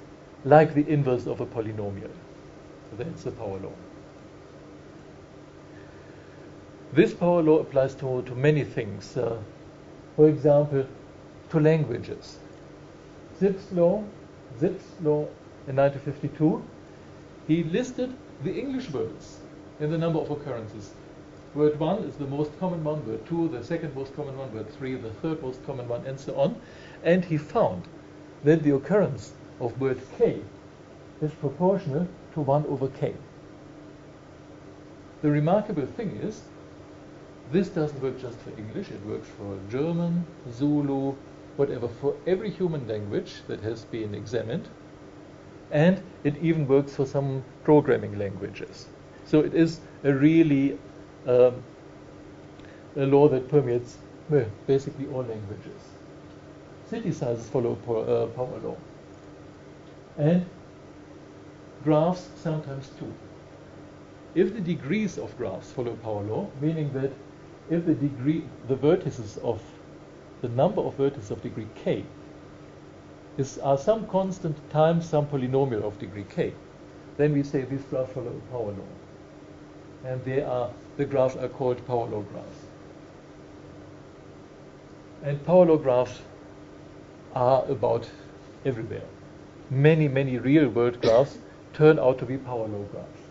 like 0.46 0.74
the 0.74 0.88
inverse 0.88 1.26
of 1.26 1.42
a 1.42 1.46
polynomial. 1.46 2.12
So 2.90 2.98
that's 2.98 3.24
the 3.24 3.32
power 3.32 3.60
law. 3.60 3.74
This 6.94 7.12
power 7.12 7.42
law 7.42 7.58
applies 7.58 7.96
to, 7.96 8.22
to 8.22 8.36
many 8.36 8.64
things. 8.64 9.18
Uh, 9.18 9.40
for 10.16 10.30
example, 10.30 10.86
to 11.50 11.60
languages. 11.60 12.38
Zipf's 13.40 13.72
law, 13.72 14.04
Zipf's 14.60 15.02
law 15.02 15.26
in 15.68 15.76
1952, 15.76 16.64
he 17.48 17.64
listed 17.64 18.14
the 18.44 18.54
English 18.54 18.92
words 18.92 19.40
in 19.80 19.90
the 19.90 19.98
number 19.98 20.20
of 20.20 20.30
occurrences. 20.30 20.94
Word 21.56 21.80
1 21.80 22.04
is 22.04 22.16
the 22.18 22.28
most 22.28 22.52
common 22.60 22.84
one, 22.84 23.04
word 23.08 23.26
2 23.26 23.48
the 23.50 23.64
second 23.64 23.96
most 23.96 24.16
common 24.16 24.38
one, 24.38 24.54
word 24.54 24.70
3 24.70 24.96
the 24.96 25.10
third 25.10 25.42
most 25.42 25.66
common 25.66 25.88
one, 25.88 26.06
and 26.06 26.20
so 26.20 26.36
on. 26.36 26.56
And 27.04 27.26
he 27.26 27.38
found 27.38 27.88
that 28.44 28.62
the 28.62 28.76
occurrence 28.76 29.34
of 29.60 29.80
word 29.80 30.00
k 30.18 30.42
is 31.22 31.32
proportional 31.32 32.08
to 32.34 32.42
1 32.42 32.66
over 32.68 32.88
k. 32.88 33.16
The 35.24 35.32
remarkable 35.32 35.86
thing 35.86 36.20
is, 36.22 36.42
this 37.52 37.70
doesn't 37.70 38.02
work 38.02 38.20
just 38.20 38.38
for 38.40 38.50
English, 38.58 38.90
it 38.90 39.06
works 39.06 39.28
for 39.38 39.58
German, 39.70 40.26
Zulu, 40.52 41.16
whatever, 41.58 41.88
for 41.88 42.16
every 42.26 42.50
human 42.50 42.88
language 42.88 43.42
that 43.48 43.60
has 43.62 43.86
been 43.86 44.16
examined, 44.16 44.68
and 45.72 46.02
it 46.24 46.36
even 46.38 46.68
works 46.68 46.96
for 46.96 47.06
some 47.06 47.44
programming 47.64 48.18
languages. 48.18 48.88
So 49.26 49.40
it 49.42 49.54
is 49.54 49.80
a 50.04 50.14
really 50.14 50.78
um, 51.28 51.64
a 52.96 53.06
law 53.06 53.28
that 53.28 53.48
permeates 53.50 53.98
well, 54.30 54.46
basically 54.68 55.08
all 55.08 55.24
languages. 55.24 55.82
City 56.90 57.12
sizes 57.12 57.48
follow 57.50 57.74
uh, 57.74 58.28
power 58.36 58.60
law. 58.64 58.78
And 60.18 60.46
graphs 61.84 62.30
sometimes 62.36 62.90
too. 63.00 63.12
If 64.36 64.54
the 64.54 64.62
degrees 64.62 65.18
of 65.18 65.36
graphs 65.38 65.72
follow 65.72 65.96
power 65.98 66.24
law, 66.24 66.48
meaning 66.62 66.92
that 66.94 67.12
if 67.70 67.86
the 67.86 67.94
degree, 67.94 68.44
the 68.68 68.76
vertices 68.76 69.38
of 69.44 69.62
the 70.42 70.50
number 70.50 70.82
of 70.82 70.98
vertices 70.98 71.32
of 71.32 71.42
degree 71.42 71.68
k 71.76 72.04
is 73.38 73.58
are 73.60 73.78
some 73.78 74.06
constant 74.08 74.58
times 74.70 75.08
some 75.10 75.26
polynomial 75.26 75.84
of 75.84 75.98
degree 76.00 76.26
k, 76.30 76.54
then 77.18 77.34
we 77.34 77.44
say 77.44 77.62
these 77.62 77.84
graphs 77.84 78.12
follow 78.14 78.42
power 78.52 78.72
law. 78.72 78.92
And 80.06 80.24
they 80.26 80.42
are 80.42 80.70
the 80.98 81.06
graphs 81.06 81.36
are 81.36 81.48
called 81.48 81.86
power 81.88 82.08
law 82.08 82.22
graphs. 82.22 82.66
And 85.24 85.44
power 85.46 85.66
law 85.66 85.78
graphs 85.78 86.22
are 87.34 87.66
about 87.66 88.10
everywhere. 88.66 89.08
Many, 89.70 90.08
many 90.08 90.38
real 90.38 90.70
world 90.70 91.02
graphs 91.02 91.38
turn 91.74 91.98
out 91.98 92.20
to 92.20 92.26
be 92.26 92.38
power 92.38 92.68
law 92.68 92.84
graphs. 92.92 93.22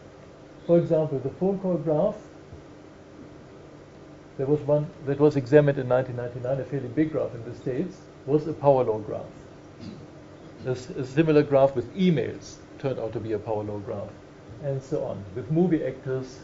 For 0.67 0.79
example, 0.79 1.19
the 1.19 1.31
phone 1.31 1.59
call 1.59 1.77
graph, 1.77 2.17
there 4.39 4.47
was 4.47 4.61
one 4.61 4.87
that 5.07 5.19
was 5.19 5.37
examined 5.37 5.79
in 5.79 5.89
1999, 5.89 6.61
a 6.61 6.69
fairly 6.69 6.89
big 6.89 7.13
graph 7.13 7.35
in 7.35 7.45
the 7.45 7.55
States, 7.55 7.99
was 8.27 8.47
a 8.47 8.53
power 8.53 8.85
law 8.85 8.99
graph. 8.99 9.27
A, 10.67 10.71
a 10.71 11.05
similar 11.05 11.43
graph 11.43 11.75
with 11.75 11.95
emails 11.95 12.57
turned 12.79 12.99
out 12.99 13.13
to 13.13 13.21
be 13.21 13.33
a 13.33 13.39
power 13.39 13.63
law 13.63 13.79
graph, 13.79 14.09
and 14.63 14.83
so 14.83 15.05
on, 15.05 15.23
with 15.35 15.51
movie 15.51 15.85
actors 15.85 16.41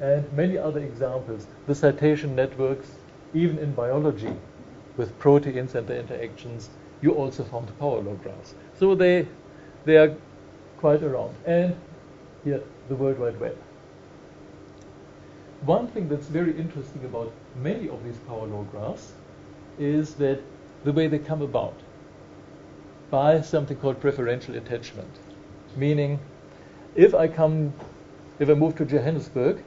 and 0.00 0.30
many 0.32 0.56
other 0.56 0.80
examples. 0.80 1.46
The 1.66 1.74
citation 1.74 2.34
networks, 2.34 2.90
even 3.34 3.58
in 3.58 3.72
biology, 3.72 4.34
with 4.96 5.18
proteins 5.18 5.74
and 5.74 5.86
their 5.86 6.00
interactions, 6.00 6.70
you 7.02 7.12
also 7.12 7.44
found 7.44 7.76
power 7.78 8.00
law 8.00 8.14
graphs. 8.14 8.54
So 8.78 8.94
they, 8.94 9.26
they 9.84 9.96
are 9.96 10.14
quite 10.78 11.02
around. 11.02 11.34
And 11.46 11.76
here, 12.44 12.62
the 12.88 12.94
World 12.94 13.18
Wide 13.18 13.38
Web. 13.40 13.56
One 15.66 15.88
thing 15.88 16.08
that's 16.08 16.26
very 16.26 16.58
interesting 16.58 17.04
about 17.04 17.32
many 17.62 17.88
of 17.88 18.02
these 18.02 18.16
power 18.26 18.46
law 18.46 18.62
graphs 18.70 19.12
is 19.78 20.14
that 20.14 20.40
the 20.84 20.92
way 20.92 21.06
they 21.06 21.18
come 21.18 21.42
about 21.42 21.74
by 23.10 23.42
something 23.42 23.76
called 23.76 24.00
preferential 24.00 24.56
attachment. 24.56 25.10
Meaning, 25.76 26.18
if 26.94 27.14
I 27.14 27.28
come, 27.28 27.74
if 28.38 28.48
I 28.48 28.54
move 28.54 28.74
to 28.76 28.86
Johannesburg, 28.86 29.62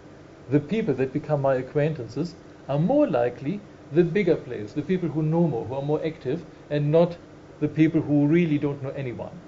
the 0.50 0.60
people 0.60 0.96
that 0.96 1.14
become 1.14 1.42
my 1.42 1.56
acquaintances 1.56 2.34
are 2.68 2.80
more 2.80 3.08
likely 3.08 3.60
the 3.92 4.04
bigger 4.04 4.36
players, 4.36 4.74
the 4.74 4.82
people 4.82 5.10
who 5.10 5.22
know 5.22 5.48
more, 5.48 5.66
who 5.66 5.76
are 5.76 5.82
more 5.84 6.04
active, 6.04 6.44
and 6.72 6.92
not 6.92 7.18
the 7.60 7.68
people 7.68 8.02
who 8.02 8.26
really 8.26 8.58
don't 8.58 8.82
know 8.82 8.90
anyone. 8.92 9.40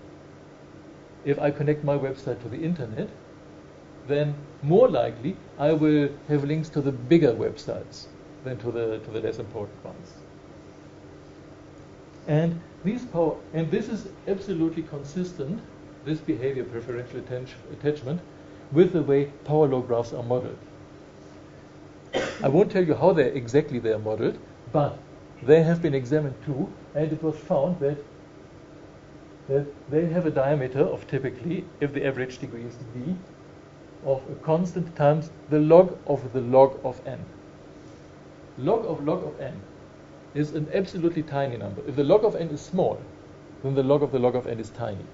If 1.25 1.39
I 1.39 1.49
connect 1.49 1.83
my 1.83 1.97
website 1.97 2.41
to 2.43 2.49
the 2.49 2.61
internet, 2.61 3.09
then 4.07 4.35
more 4.61 4.87
likely 4.89 5.35
I 5.57 5.73
will 5.73 6.09
have 6.27 6.43
links 6.43 6.69
to 6.69 6.81
the 6.81 6.91
bigger 6.91 7.33
websites 7.33 8.05
than 8.43 8.57
to 8.57 8.71
the 8.71 8.99
to 8.99 9.11
the 9.11 9.21
less 9.21 9.39
important 9.39 9.83
ones. 9.83 10.13
And 12.27 12.59
these 12.83 13.05
power 13.05 13.35
and 13.53 13.69
this 13.71 13.89
is 13.89 14.07
absolutely 14.27 14.83
consistent, 14.83 15.61
this 16.05 16.19
behavior 16.19 16.63
preferential 16.63 17.19
attachment, 17.71 18.21
with 18.71 18.93
the 18.93 19.01
way 19.01 19.25
power 19.43 19.67
law 19.67 19.81
graphs 19.81 20.13
are 20.13 20.23
modeled. 20.23 20.57
I 22.43 22.47
won't 22.47 22.71
tell 22.71 22.83
you 22.83 22.95
how 22.95 23.13
they 23.13 23.27
exactly 23.31 23.79
they 23.79 23.93
are 23.93 23.99
modeled, 23.99 24.37
but 24.71 24.97
they 25.43 25.63
have 25.63 25.81
been 25.81 25.93
examined 25.93 26.35
too, 26.45 26.71
and 26.93 27.11
it 27.11 27.21
was 27.23 27.35
found 27.37 27.79
that 27.79 27.97
that 29.47 29.65
they 29.91 30.07
have 30.07 30.25
a 30.25 30.31
diameter 30.31 30.79
of 30.81 31.07
typically, 31.07 31.65
if 31.79 31.93
the 31.93 32.03
average 32.05 32.39
degree 32.39 32.63
is 32.63 32.75
d, 32.93 33.15
of 34.03 34.21
a 34.29 34.35
constant 34.35 34.95
times 34.95 35.29
the 35.49 35.59
log 35.59 35.97
of 36.07 36.33
the 36.33 36.41
log 36.41 36.79
of 36.83 36.99
n. 37.07 37.19
Log 38.57 38.85
of 38.85 39.03
log 39.03 39.23
of 39.23 39.39
n 39.39 39.61
is 40.33 40.53
an 40.53 40.67
absolutely 40.73 41.23
tiny 41.23 41.57
number. 41.57 41.81
If 41.87 41.95
the 41.95 42.03
log 42.03 42.25
of 42.25 42.35
n 42.35 42.49
is 42.49 42.61
small, 42.61 42.99
then 43.63 43.75
the 43.75 43.83
log 43.83 44.03
of 44.03 44.11
the 44.11 44.19
log 44.19 44.35
of 44.35 44.47
n 44.47 44.59
is 44.59 44.69
tiny. 44.69 45.05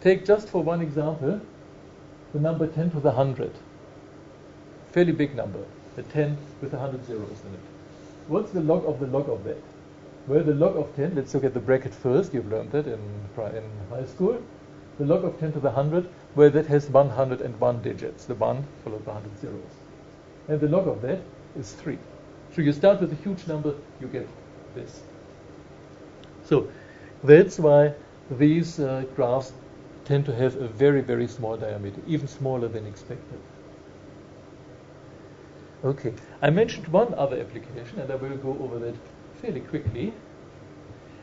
Take 0.00 0.24
just 0.24 0.48
for 0.48 0.62
one 0.62 0.80
example 0.80 1.40
the 2.32 2.40
number 2.40 2.66
10 2.66 2.90
to 2.90 3.00
the 3.00 3.10
100. 3.10 3.52
Fairly 4.92 5.12
big 5.12 5.34
number 5.34 5.64
a 5.98 6.02
10 6.02 6.36
with 6.62 6.72
100 6.72 7.04
zeros 7.06 7.40
in 7.44 7.54
it. 7.54 7.60
What's 8.28 8.52
the 8.52 8.60
log 8.60 8.86
of 8.86 9.00
the 9.00 9.06
log 9.06 9.28
of 9.28 9.44
that? 9.44 9.62
Well, 10.26 10.44
the 10.44 10.54
log 10.54 10.76
of 10.76 10.94
10, 10.94 11.14
let's 11.14 11.34
look 11.34 11.44
at 11.44 11.54
the 11.54 11.60
bracket 11.60 11.94
first, 11.94 12.32
you've 12.32 12.50
learned 12.50 12.72
that 12.72 12.86
in, 12.86 13.00
in 13.36 13.64
high 13.90 14.04
school. 14.04 14.40
The 14.98 15.06
log 15.06 15.24
of 15.24 15.38
10 15.40 15.52
to 15.54 15.60
the 15.60 15.70
100, 15.70 16.08
where 16.34 16.50
that 16.50 16.66
has 16.66 16.88
101 16.88 17.82
digits, 17.82 18.24
the 18.26 18.34
1 18.34 18.64
followed 18.84 19.04
by 19.04 19.12
100 19.12 19.40
zeros. 19.40 19.62
And 20.48 20.60
the 20.60 20.68
log 20.68 20.88
of 20.88 21.02
that 21.02 21.20
is 21.58 21.72
3. 21.72 21.98
So 22.54 22.62
you 22.62 22.72
start 22.72 23.00
with 23.00 23.12
a 23.12 23.16
huge 23.16 23.46
number, 23.46 23.74
you 24.00 24.06
get 24.08 24.28
this. 24.74 25.02
So 26.44 26.68
that's 27.22 27.58
why 27.58 27.94
these 28.30 28.80
uh, 28.80 29.04
graphs 29.16 29.52
tend 30.04 30.24
to 30.24 30.34
have 30.34 30.56
a 30.56 30.68
very, 30.68 31.02
very 31.02 31.28
small 31.28 31.56
diameter, 31.56 32.00
even 32.06 32.26
smaller 32.26 32.68
than 32.68 32.86
expected. 32.86 33.38
Okay, 35.84 36.12
I 36.42 36.50
mentioned 36.50 36.88
one 36.88 37.14
other 37.14 37.38
application, 37.38 38.00
and 38.00 38.10
I 38.10 38.16
will 38.16 38.36
go 38.36 38.56
over 38.60 38.78
that 38.78 38.94
fairly 39.40 39.60
quickly. 39.60 40.12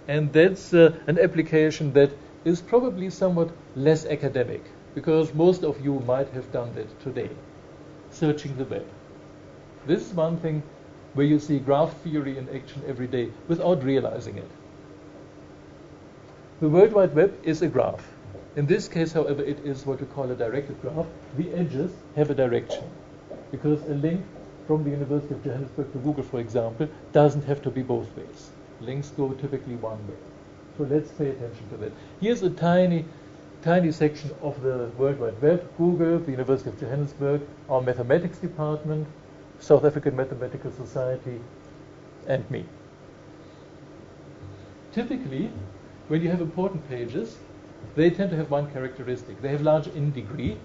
And 0.08 0.32
that's 0.32 0.74
uh, 0.74 0.96
an 1.08 1.20
application 1.20 1.92
that 1.94 2.12
is 2.46 2.62
probably 2.62 3.10
somewhat 3.10 3.50
less 3.76 4.06
academic, 4.06 4.64
because 4.96 5.34
most 5.34 5.64
of 5.64 5.84
you 5.84 6.00
might 6.08 6.30
have 6.30 6.52
done 6.52 6.74
that 6.76 7.00
today, 7.02 7.30
searching 8.10 8.56
the 8.58 8.66
web. 8.66 8.86
This 9.86 10.08
is 10.08 10.14
one 10.14 10.38
thing 10.38 10.64
where 11.14 11.26
you 11.26 11.40
see 11.40 11.60
graph 11.60 11.96
theory 11.98 12.38
in 12.38 12.50
action 12.56 12.82
every 12.88 13.08
day 13.08 13.30
without 13.48 13.84
realizing 13.84 14.38
it. 14.38 14.50
The 16.62 16.70
World 16.70 16.94
Wide 16.94 17.14
Web 17.14 17.38
is 17.44 17.62
a 17.62 17.68
graph. 17.68 18.08
In 18.56 18.66
this 18.66 18.88
case, 18.88 19.12
however, 19.12 19.44
it 19.44 19.60
is 19.66 19.86
what 19.86 20.00
we 20.00 20.08
call 20.08 20.32
a 20.32 20.36
directed 20.36 20.82
graph. 20.82 21.06
The 21.38 21.52
edges 21.52 21.92
have 22.16 22.30
a 22.30 22.34
direction 22.34 22.84
because 23.52 23.82
a 23.84 23.96
link 23.96 24.26
from 24.66 24.84
the 24.86 24.90
University 24.90 25.34
of 25.34 25.44
Johannesburg 25.44 25.92
to 25.92 26.00
Google, 26.00 26.24
for 26.24 26.40
example, 26.40 26.88
doesn't 27.12 27.44
have 27.44 27.62
to 27.64 27.70
be 27.70 27.84
both 27.84 28.16
ways. 28.16 28.50
Links 28.80 29.10
go 29.10 29.32
typically 29.34 29.76
one 29.76 30.00
way. 30.08 30.16
So 30.78 30.84
let's 30.84 31.12
pay 31.12 31.30
attention 31.30 31.70
to 31.70 31.78
that. 31.78 31.92
Here's 32.20 32.42
a 32.44 32.50
tiny, 32.50 33.06
tiny 33.62 33.92
section 33.92 34.32
of 34.42 34.62
the 34.62 34.90
World 34.98 35.20
Wide 35.20 35.42
Web, 35.42 35.70
Google, 35.78 36.20
the 36.20 36.32
University 36.32 36.70
of 36.70 36.80
Johannesburg, 36.80 37.42
our 37.70 37.82
mathematics 37.82 38.38
department, 38.38 39.08
South 39.60 39.86
African 39.86 40.16
Mathematical 40.16 40.72
Society, 40.72 41.40
and 42.28 42.50
me. 42.52 42.66
Typically, 44.92 45.52
when 46.08 46.22
you 46.22 46.30
have 46.30 46.42
important 46.42 46.88
pages, 46.88 47.38
they 47.96 48.10
tend 48.10 48.30
to 48.32 48.36
have 48.36 48.50
one 48.52 48.72
characteristic. 48.72 49.42
They 49.42 49.50
have 49.50 49.62
large 49.62 49.88
in 49.88 50.12
degree, 50.12 50.58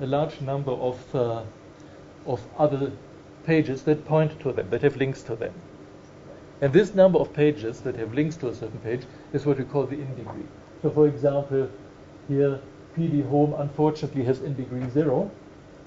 a 0.00 0.06
large 0.06 0.40
number 0.40 0.72
of, 0.72 1.14
uh, 1.14 1.42
of 2.26 2.40
other 2.58 2.92
pages 3.44 3.82
that 3.84 4.04
point 4.04 4.38
to 4.40 4.52
them, 4.52 4.68
that 4.70 4.82
have 4.82 4.96
links 4.96 5.22
to 5.22 5.36
them. 5.36 5.54
And 6.60 6.72
this 6.72 6.94
number 6.94 7.18
of 7.18 7.32
pages 7.32 7.80
that 7.82 7.96
have 7.96 8.14
links 8.14 8.36
to 8.36 8.48
a 8.48 8.54
certain 8.54 8.80
page 8.80 9.02
is 9.32 9.46
what 9.46 9.58
we 9.58 9.64
call 9.64 9.86
the 9.86 9.94
in 9.94 10.14
degree. 10.16 10.46
So, 10.82 10.90
for 10.90 11.06
example, 11.06 11.68
here 12.28 12.60
PD 12.96 13.28
Home 13.28 13.54
unfortunately 13.58 14.24
has 14.24 14.40
in 14.42 14.54
degree 14.54 14.88
zero. 14.90 15.30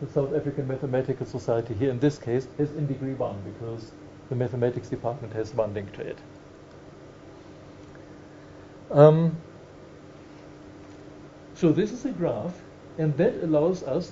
The 0.02 0.08
South 0.08 0.34
African 0.34 0.68
Mathematical 0.68 1.26
Society 1.26 1.76
here 1.76 1.92
in 1.92 2.00
this 2.00 2.18
case 2.18 2.48
has 2.58 2.72
in 2.72 2.88
degree 2.88 3.14
one 3.14 3.38
because 3.46 3.92
the 4.30 4.36
mathematics 4.36 4.90
department 4.90 5.34
has 5.34 5.54
one 5.54 5.74
link 5.74 5.94
to 5.94 6.02
it. 6.02 6.18
Um, 8.90 9.38
so 11.54 11.72
this 11.72 11.92
is 11.92 12.06
a 12.06 12.12
graph, 12.12 12.60
and 12.98 13.16
that 13.18 13.44
allows 13.44 13.84
us 13.84 14.12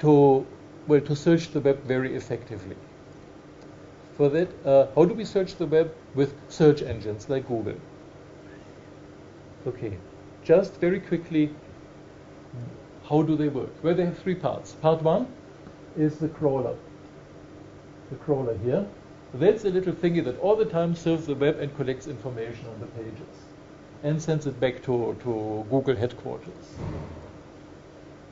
to 0.00 0.46
well 0.86 1.00
to 1.00 1.16
search 1.16 1.50
the 1.52 1.60
web 1.60 1.82
very 1.84 2.14
effectively. 2.14 2.76
For 4.16 4.28
that, 4.28 4.48
uh, 4.66 4.86
how 4.94 5.06
do 5.06 5.14
we 5.14 5.24
search 5.24 5.56
the 5.56 5.66
web 5.66 5.94
with 6.14 6.34
search 6.50 6.82
engines 6.82 7.28
like 7.30 7.48
Google? 7.48 7.80
Okay, 9.66 9.96
just 10.50 10.80
very 10.80 10.98
quickly, 10.98 11.48
how 13.08 13.22
do 13.22 13.36
they 13.36 13.46
work? 13.46 13.70
Well, 13.84 13.94
they 13.94 14.04
have 14.04 14.18
three 14.18 14.34
parts. 14.34 14.72
Part 14.72 15.00
one 15.00 15.28
is 15.96 16.18
the 16.18 16.26
crawler. 16.26 16.76
The 18.10 18.16
crawler 18.16 18.58
here. 18.58 18.84
That's 19.32 19.64
a 19.64 19.70
little 19.70 19.92
thingy 19.92 20.24
that 20.24 20.40
all 20.40 20.56
the 20.56 20.64
time 20.64 20.96
surfs 20.96 21.26
the 21.26 21.36
web 21.36 21.60
and 21.60 21.76
collects 21.76 22.08
information 22.08 22.66
on 22.66 22.80
the 22.80 22.86
pages 22.86 23.36
and 24.02 24.20
sends 24.20 24.44
it 24.44 24.58
back 24.58 24.82
to, 24.86 25.16
to 25.22 25.64
Google 25.70 25.94
headquarters. 25.94 26.74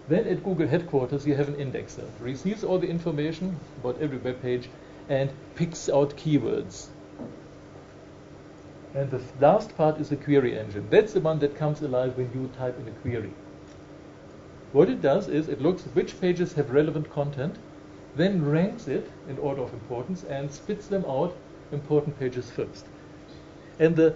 Then 0.09 0.27
at 0.27 0.43
Google 0.43 0.67
headquarters, 0.67 1.25
you 1.25 1.37
have 1.37 1.47
an 1.47 1.55
indexer, 1.55 2.09
receives 2.19 2.65
all 2.65 2.81
the 2.81 2.89
information 2.89 3.57
about 3.81 3.97
every 4.01 4.19
web 4.19 4.43
page 4.43 4.69
and 5.09 5.31
picks 5.55 5.89
out 5.89 6.17
keywords. 6.17 6.89
And 8.95 9.11
the 9.11 9.21
last 9.41 9.77
part 9.77 10.01
is 10.01 10.09
the 10.09 10.17
query 10.17 10.59
engine. 10.59 10.87
That's 10.91 11.13
the 11.13 11.21
one 11.21 11.39
that 11.41 11.57
comes 11.57 11.83
alive 11.83 12.17
when 12.17 12.31
you 12.35 12.51
type 12.57 12.79
in 12.81 12.89
a 12.89 12.97
query. 13.03 13.33
What 14.73 14.89
it 14.89 15.01
does 15.01 15.29
is 15.29 15.49
it 15.49 15.63
looks 15.63 15.87
at 15.87 15.95
which 15.95 16.21
pages 16.21 16.53
have 16.55 16.71
relevant 16.71 17.11
content, 17.11 17.57
then 18.17 18.45
ranks 18.45 18.89
it 18.89 19.11
in 19.29 19.39
order 19.39 19.63
of 19.63 19.73
importance 19.73 20.25
and 20.25 20.51
spits 20.51 20.87
them 20.89 21.05
out 21.07 21.35
important 21.73 22.19
pages 22.19 22.51
first. 22.51 22.87
And 23.79 23.95
the 23.95 24.15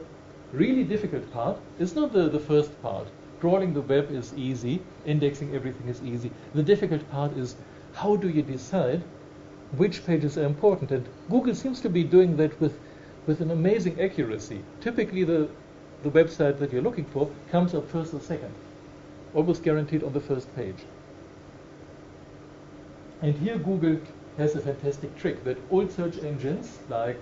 really 0.53 0.85
difficult 0.85 1.31
part 1.33 1.59
is 1.79 1.95
not 1.95 2.13
the, 2.13 2.29
the 2.29 2.41
first 2.41 2.81
part. 2.83 3.07
Crawling 3.41 3.75
the 3.75 3.81
web 3.81 4.11
is 4.11 4.33
easy, 4.37 4.83
indexing 5.07 5.55
everything 5.55 5.89
is 5.89 6.03
easy. 6.03 6.31
The 6.55 6.63
difficult 6.63 7.09
part 7.11 7.37
is 7.37 7.57
how 7.95 8.17
do 8.17 8.29
you 8.29 8.43
decide 8.43 9.03
which 9.77 10.05
pages 10.05 10.37
are 10.37 10.45
important? 10.45 10.91
And 10.91 11.09
Google 11.31 11.55
seems 11.55 11.81
to 11.81 11.89
be 11.89 12.05
doing 12.05 12.37
that 12.37 12.61
with, 12.61 12.79
with 13.27 13.41
an 13.41 13.51
amazing 13.51 14.01
accuracy. 14.01 14.63
Typically, 14.81 15.25
the, 15.25 15.49
the 16.03 16.11
website 16.11 16.59
that 16.59 16.73
you're 16.73 16.83
looking 16.83 17.05
for 17.05 17.31
comes 17.51 17.75
up 17.75 17.89
first 17.89 18.15
or 18.15 18.21
second, 18.21 18.53
almost 19.35 19.63
guaranteed 19.63 20.03
on 20.03 20.13
the 20.13 20.21
first 20.21 20.55
page. 20.57 20.79
And 23.21 23.35
here 23.39 23.57
Google 23.59 24.01
has 24.37 24.57
a 24.57 24.61
fantastic 24.61 25.17
trick 25.17 25.45
that 25.45 25.59
old 25.71 25.93
search 25.93 26.19
engines 26.19 26.79
like 26.89 27.21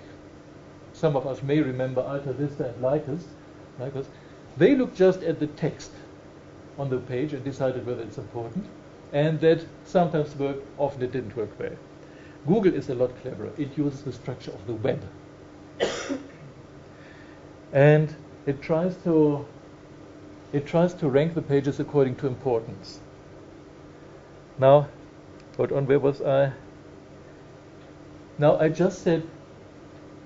some 0.92 1.16
of 1.16 1.26
us 1.26 1.42
may 1.42 1.60
remember 1.60 2.00
Alta 2.00 2.32
Vista 2.32 2.68
and 2.68 2.82
Lycos, 2.82 3.24
Lycos, 3.78 4.06
they 4.56 4.74
looked 4.74 4.96
just 4.96 5.22
at 5.22 5.38
the 5.38 5.46
text 5.46 5.92
on 6.78 6.90
the 6.90 6.98
page 6.98 7.32
and 7.32 7.44
decided 7.44 7.86
whether 7.86 8.02
it's 8.02 8.18
important, 8.18 8.66
and 9.12 9.40
that 9.40 9.64
sometimes 9.84 10.34
worked, 10.36 10.66
often 10.78 11.02
it 11.02 11.12
didn't 11.12 11.36
work 11.36 11.50
well. 11.58 11.76
Google 12.46 12.74
is 12.74 12.88
a 12.88 12.94
lot 12.94 13.10
cleverer. 13.20 13.50
It 13.58 13.76
uses 13.76 14.02
the 14.02 14.12
structure 14.12 14.50
of 14.50 14.66
the 14.66 14.74
web. 14.74 15.02
And 17.72 18.14
it 18.46 18.60
tries 18.60 18.96
to 19.04 19.46
it 20.52 20.66
tries 20.66 20.94
to 20.94 21.08
rank 21.08 21.34
the 21.34 21.42
pages 21.42 21.78
according 21.78 22.16
to 22.16 22.26
importance. 22.26 22.98
Now, 24.58 24.88
what 25.56 25.70
on 25.70 25.86
where 25.86 26.00
was 26.00 26.20
I? 26.20 26.52
Now 28.38 28.58
I 28.58 28.68
just 28.68 29.02
said 29.02 29.22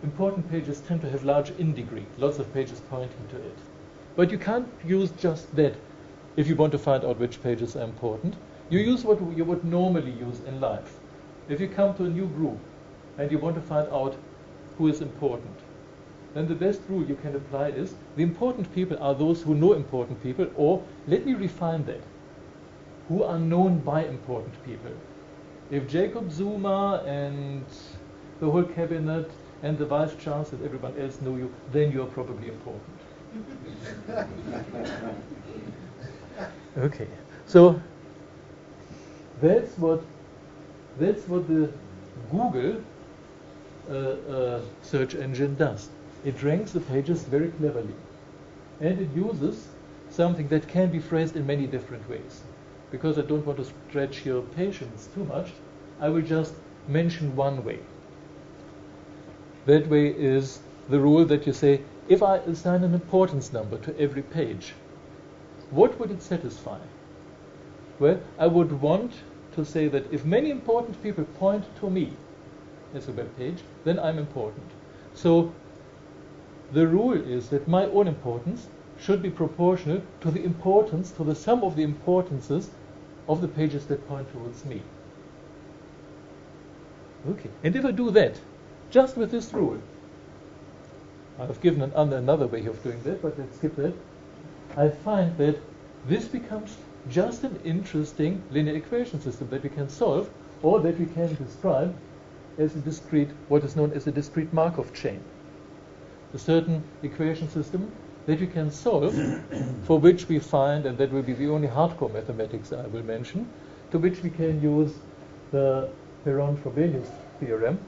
important 0.03 0.51
pages 0.51 0.81
tend 0.81 1.01
to 1.03 1.11
have 1.11 1.25
large 1.25 1.51
in 1.51 1.75
degree, 1.75 2.07
lots 2.19 2.39
of 2.39 2.53
pages 2.55 2.81
pointing 2.89 3.29
to 3.31 3.37
it. 3.37 3.59
But 4.17 4.31
you 4.31 4.39
can't 4.39 4.69
use 4.85 5.11
just 5.13 5.55
that 5.57 5.75
if 6.37 6.49
you 6.49 6.57
want 6.57 6.73
to 6.73 6.79
find 6.79 7.05
out 7.05 7.19
which 7.19 7.43
pages 7.43 7.77
are 7.77 7.85
important. 7.85 8.35
You 8.71 8.79
use 8.79 9.05
what 9.05 9.21
you 9.37 9.45
would 9.45 9.65
normally 9.65 10.13
use 10.13 10.41
in 10.47 10.61
life. 10.61 10.97
If 11.49 11.61
you 11.61 11.69
come 11.69 11.95
to 11.97 12.05
a 12.05 12.09
new 12.09 12.27
group 12.27 12.59
and 13.19 13.31
you 13.31 13.39
want 13.39 13.55
to 13.57 13.61
find 13.61 13.89
out 13.89 14.17
who 14.79 14.89
is 14.89 15.01
important, 15.01 15.57
then 16.35 16.49
the 16.49 16.55
best 16.55 16.81
rule 16.89 17.05
you 17.05 17.15
can 17.17 17.37
apply 17.37 17.69
is 17.69 17.95
the 18.17 18.23
important 18.23 18.73
people 18.75 18.99
are 19.01 19.15
those 19.15 19.43
who 19.43 19.55
know 19.55 19.73
important 19.73 20.23
people, 20.23 20.47
or 20.57 20.83
let 21.07 21.25
me 21.25 21.35
refine 21.35 21.85
that, 21.87 22.03
who 23.09 23.23
are 23.23 23.39
known 23.39 23.79
by 23.79 24.05
important 24.05 24.65
people. 24.65 24.91
If 25.71 25.89
Jacob 25.89 26.31
Zuma 26.31 27.03
and 27.07 27.65
the 28.41 28.51
whole 28.51 28.65
cabinet 28.65 29.31
and 29.63 29.79
the 29.79 29.87
vice 29.87 30.15
chancellor 30.17 30.59
and 30.59 30.67
everyone 30.67 30.99
else 31.01 31.21
know 31.21 31.37
you, 31.37 31.53
then 31.73 31.93
you're 31.93 32.07
probably 32.07 32.49
important. 32.49 32.83
okay, 36.79 37.09
so 37.47 37.81
that's 39.41 39.79
what 39.79 40.03
that's 40.99 41.27
what 41.29 41.49
the 41.49 41.73
Google 42.31 42.83
uh, 43.91 44.61
search 44.83 45.15
engine 45.15 45.55
does. 45.57 45.91
It 46.25 46.43
ranks 46.43 46.73
the 46.73 46.81
pages 46.81 47.25
very 47.25 47.49
cleverly, 47.49 47.95
and 48.81 49.01
it 49.01 49.11
uses 49.15 49.69
something 50.11 50.49
that 50.49 50.69
can 50.69 50.91
be 50.91 50.99
phrased 50.99 51.37
in 51.37 51.47
many 51.47 51.67
different 51.67 52.09
ways. 52.09 52.43
Because 52.91 53.19
I 53.19 53.23
don't 53.23 53.45
want 53.45 53.59
to 53.59 53.65
stretch 53.65 54.25
your 54.25 54.43
patience 54.43 55.09
too 55.15 55.25
much, 55.25 55.53
I 56.01 56.09
will 56.09 56.23
just 56.23 56.55
mention 56.89 57.37
one 57.37 57.65
way. 57.65 57.81
That 59.67 59.89
way 59.89 60.09
is 60.09 60.61
the 60.89 61.01
rule 61.01 61.25
that 61.25 61.47
you 61.47 61.53
say, 61.53 61.81
if 62.09 62.23
I 62.23 62.37
assign 62.37 62.85
an 62.85 62.95
importance 62.95 63.53
number 63.53 63.79
to 63.79 63.99
every 63.99 64.23
page, 64.23 64.75
what 65.71 65.99
would 65.99 66.11
it 66.11 66.23
satisfy? 66.23 66.79
Well, 67.99 68.21
I 68.39 68.47
would 68.47 68.81
want 68.81 69.13
to 69.53 69.65
say 69.65 69.89
that 69.89 70.13
if 70.13 70.25
many 70.25 70.51
important 70.51 71.03
people 71.03 71.25
point 71.25 71.65
to 71.81 71.89
me 71.89 72.13
as 72.95 73.09
a 73.09 73.13
web 73.13 73.37
page, 73.37 73.59
then 73.85 73.99
I'm 73.99 74.19
important. 74.19 74.71
So 75.15 75.53
the 76.73 76.87
rule 76.87 77.13
is 77.13 77.49
that 77.51 77.69
my 77.69 77.87
own 77.87 78.09
importance 78.09 78.69
should 78.99 79.23
be 79.23 79.31
proportional 79.31 80.03
to 80.21 80.31
the 80.31 80.45
importance, 80.45 81.11
to 81.13 81.25
the 81.25 81.35
sum 81.35 81.63
of 81.63 81.77
the 81.77 81.83
importances 81.83 82.71
of 83.29 83.41
the 83.41 83.49
pages 83.49 83.87
that 83.87 84.07
point 84.09 84.31
towards 84.33 84.65
me. 84.65 84.83
Okay, 87.29 87.51
and 87.63 87.75
if 87.75 87.85
I 87.85 87.91
do 87.91 88.11
that, 88.11 88.39
just 88.91 89.17
with 89.17 89.31
this 89.31 89.53
rule. 89.53 89.79
I've 91.39 91.61
given 91.61 91.83
an, 91.83 92.13
another 92.13 92.47
way 92.47 92.67
of 92.67 92.83
doing 92.83 93.03
that, 93.03 93.23
but 93.23 93.39
let's 93.39 93.57
skip 93.57 93.75
that. 93.77 93.95
I 94.77 94.89
find 94.89 95.37
that 95.39 95.59
this 96.07 96.27
becomes 96.27 96.77
just 97.11 97.45
an 97.45 97.59
interesting 97.65 98.43
linear 98.51 98.77
equation 98.77 99.21
system 99.21 99.49
that 99.51 99.63
we 99.63 99.69
can 99.69 99.89
solve 99.89 100.31
or 100.63 100.81
that 100.81 100.99
we 100.99 101.07
can 101.07 101.35
describe 101.35 101.95
as 102.59 102.75
a 102.77 102.81
discrete, 102.81 103.31
what 103.49 103.65
is 103.65 103.77
known 103.77 103.93
as 103.93 104.07
a 104.07 104.13
discrete 104.13 104.53
Markov 104.53 104.93
chain. 104.93 105.23
A 106.33 106.39
certain 106.39 106.83
equation 107.03 107.49
system 107.49 107.91
that 108.27 108.41
we 108.41 108.47
can 108.47 108.71
solve, 108.71 109.15
for 109.85 109.99
which 109.99 110.29
we 110.29 110.39
find, 110.39 110.87
and 110.87 110.97
that 110.99 111.13
will 111.13 111.23
be 111.23 111.35
the 111.35 111.49
only 111.49 111.69
hardcore 111.69 112.13
mathematics 112.13 112.73
I 112.73 112.87
will 112.87 113.03
mention, 113.03 113.49
to 113.91 113.99
which 113.99 114.23
we 114.23 114.31
can 114.31 114.63
use 114.63 114.93
the 115.51 115.91
Perron-Frobenius 116.25 117.09
theorem 117.39 117.79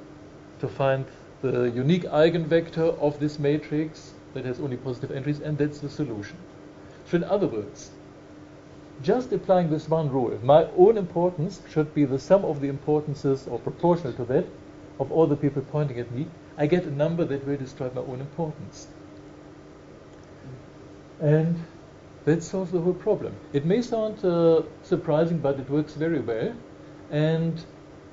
to 0.60 0.68
find 0.68 1.04
the 1.42 1.70
unique 1.70 2.04
eigenvector 2.04 2.98
of 2.98 3.18
this 3.18 3.38
matrix 3.38 4.12
that 4.34 4.44
has 4.44 4.60
only 4.60 4.76
positive 4.76 5.10
entries, 5.10 5.40
and 5.40 5.56
that's 5.56 5.80
the 5.80 5.88
solution. 5.88 6.36
So 7.06 7.16
in 7.16 7.24
other 7.24 7.46
words, 7.46 7.90
just 9.03 9.32
applying 9.32 9.70
this 9.70 9.88
one 9.88 10.11
rule, 10.11 10.38
my 10.42 10.66
own 10.76 10.97
importance 10.97 11.61
should 11.70 11.94
be 11.94 12.05
the 12.05 12.18
sum 12.18 12.44
of 12.44 12.61
the 12.61 12.68
importances, 12.68 13.47
or 13.47 13.59
proportional 13.59 14.12
to 14.14 14.24
that, 14.24 14.47
of 14.99 15.12
all 15.12 15.26
the 15.26 15.36
people 15.36 15.62
pointing 15.62 15.99
at 15.99 16.11
me, 16.12 16.26
I 16.57 16.66
get 16.66 16.84
a 16.84 16.90
number 16.90 17.24
that 17.24 17.47
will 17.47 17.57
describe 17.57 17.94
my 17.94 18.01
own 18.01 18.20
importance. 18.20 18.88
And 21.20 21.62
that 22.24 22.42
solves 22.42 22.72
the 22.72 22.80
whole 22.80 22.94
problem. 22.94 23.34
It 23.53 23.64
may 23.64 23.82
sound 23.82 24.24
uh, 24.24 24.62
surprising, 24.82 25.38
but 25.38 25.59
it 25.61 25.70
works 25.70 25.94
very 25.94 26.20
well. 26.20 26.55
And 27.11 27.64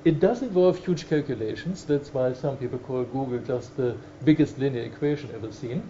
it 0.04 0.20
does 0.20 0.42
involve 0.42 0.78
huge 0.78 1.08
calculations. 1.08 1.84
That's 1.84 2.12
why 2.12 2.34
some 2.34 2.56
people 2.58 2.78
call 2.78 3.04
Google 3.04 3.38
just 3.38 3.76
the 3.76 3.96
biggest 4.24 4.58
linear 4.58 4.82
equation 4.82 5.30
ever 5.34 5.50
seen, 5.50 5.88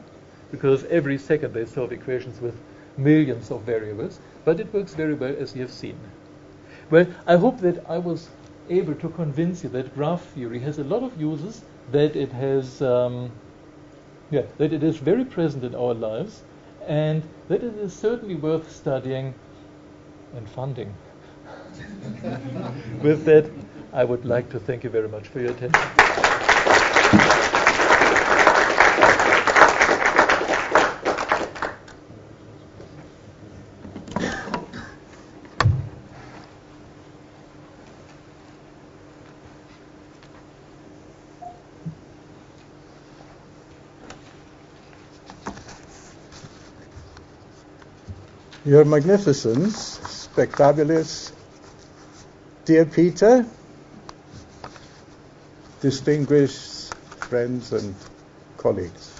because 0.50 0.84
every 0.84 1.18
second 1.18 1.52
they 1.52 1.66
solve 1.66 1.92
equations 1.92 2.40
with 2.40 2.54
millions 2.96 3.50
of 3.50 3.62
variables. 3.62 4.18
But 4.44 4.60
it 4.60 4.72
works 4.72 4.94
very 4.94 5.14
well, 5.14 5.34
as 5.38 5.54
you 5.54 5.62
have 5.62 5.72
seen. 5.72 5.98
Well, 6.90 7.06
I 7.26 7.36
hope 7.36 7.60
that 7.60 7.88
I 7.88 7.98
was 7.98 8.28
able 8.68 8.94
to 8.94 9.08
convince 9.10 9.62
you 9.62 9.70
that 9.70 9.94
graph 9.94 10.22
theory 10.34 10.58
has 10.60 10.78
a 10.78 10.84
lot 10.84 11.02
of 11.02 11.20
uses, 11.20 11.62
that 11.92 12.16
it 12.16 12.32
has, 12.32 12.82
um, 12.82 13.30
yeah, 14.30 14.42
that 14.58 14.72
it 14.72 14.82
is 14.82 14.96
very 14.98 15.24
present 15.24 15.64
in 15.64 15.74
our 15.74 15.94
lives, 15.94 16.42
and 16.86 17.22
that 17.48 17.62
it 17.62 17.74
is 17.76 17.92
certainly 17.94 18.34
worth 18.34 18.70
studying 18.70 19.34
and 20.34 20.48
funding. 20.48 20.94
With 23.02 23.24
that, 23.24 23.50
I 23.92 24.04
would 24.04 24.24
like 24.24 24.50
to 24.50 24.58
thank 24.58 24.84
you 24.84 24.90
very 24.90 25.08
much 25.08 25.28
for 25.28 25.40
your 25.40 25.50
attention. 25.50 26.43
Your 48.74 48.84
Magnificence, 48.84 50.00
Spectabilis, 50.00 51.30
dear 52.64 52.84
Peter, 52.84 53.46
distinguished 55.80 56.92
friends 57.28 57.72
and 57.72 57.94
colleagues. 58.56 59.12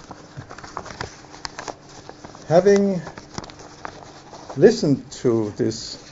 Having 2.49 3.01
listened 4.57 5.09
to 5.23 5.51
this, 5.51 6.03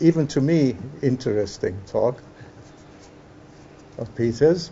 even 0.00 0.26
to 0.28 0.40
me, 0.40 0.74
interesting 1.02 1.82
talk 1.86 2.22
of 3.98 4.14
Peter's, 4.14 4.70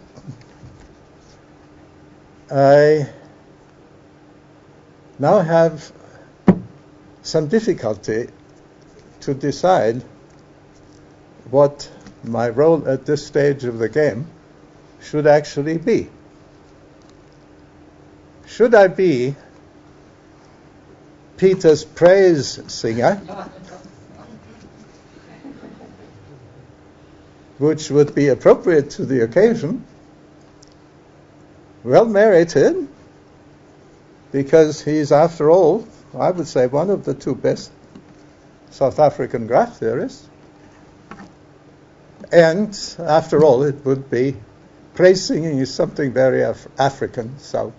I 2.50 3.06
now 5.18 5.40
have 5.40 5.92
some 7.28 7.46
difficulty 7.46 8.26
to 9.20 9.34
decide 9.34 10.02
what 11.50 11.90
my 12.24 12.48
role 12.48 12.88
at 12.88 13.04
this 13.04 13.26
stage 13.26 13.64
of 13.64 13.78
the 13.78 13.88
game 13.88 14.26
should 15.02 15.26
actually 15.26 15.76
be. 15.76 16.08
Should 18.46 18.74
I 18.74 18.88
be 18.88 19.36
Peter's 21.36 21.84
praise 21.84 22.60
singer, 22.72 23.16
which 27.58 27.90
would 27.90 28.14
be 28.14 28.28
appropriate 28.28 28.88
to 28.92 29.04
the 29.04 29.22
occasion, 29.22 29.84
well 31.84 32.06
merited, 32.06 32.88
because 34.32 34.80
he's, 34.82 35.12
after 35.12 35.50
all, 35.50 35.86
I 36.16 36.30
would 36.30 36.46
say 36.46 36.66
one 36.66 36.90
of 36.90 37.04
the 37.04 37.14
two 37.14 37.34
best 37.34 37.70
South 38.70 38.98
African 38.98 39.46
graph 39.46 39.78
theorists. 39.78 40.28
And 42.32 42.78
after 42.98 43.44
all, 43.44 43.62
it 43.62 43.84
would 43.84 44.10
be 44.10 44.36
praise 44.94 45.24
singing 45.24 45.58
is 45.58 45.74
something 45.74 46.12
very 46.12 46.42
Af- 46.42 46.68
African. 46.78 47.38
So, 47.38 47.72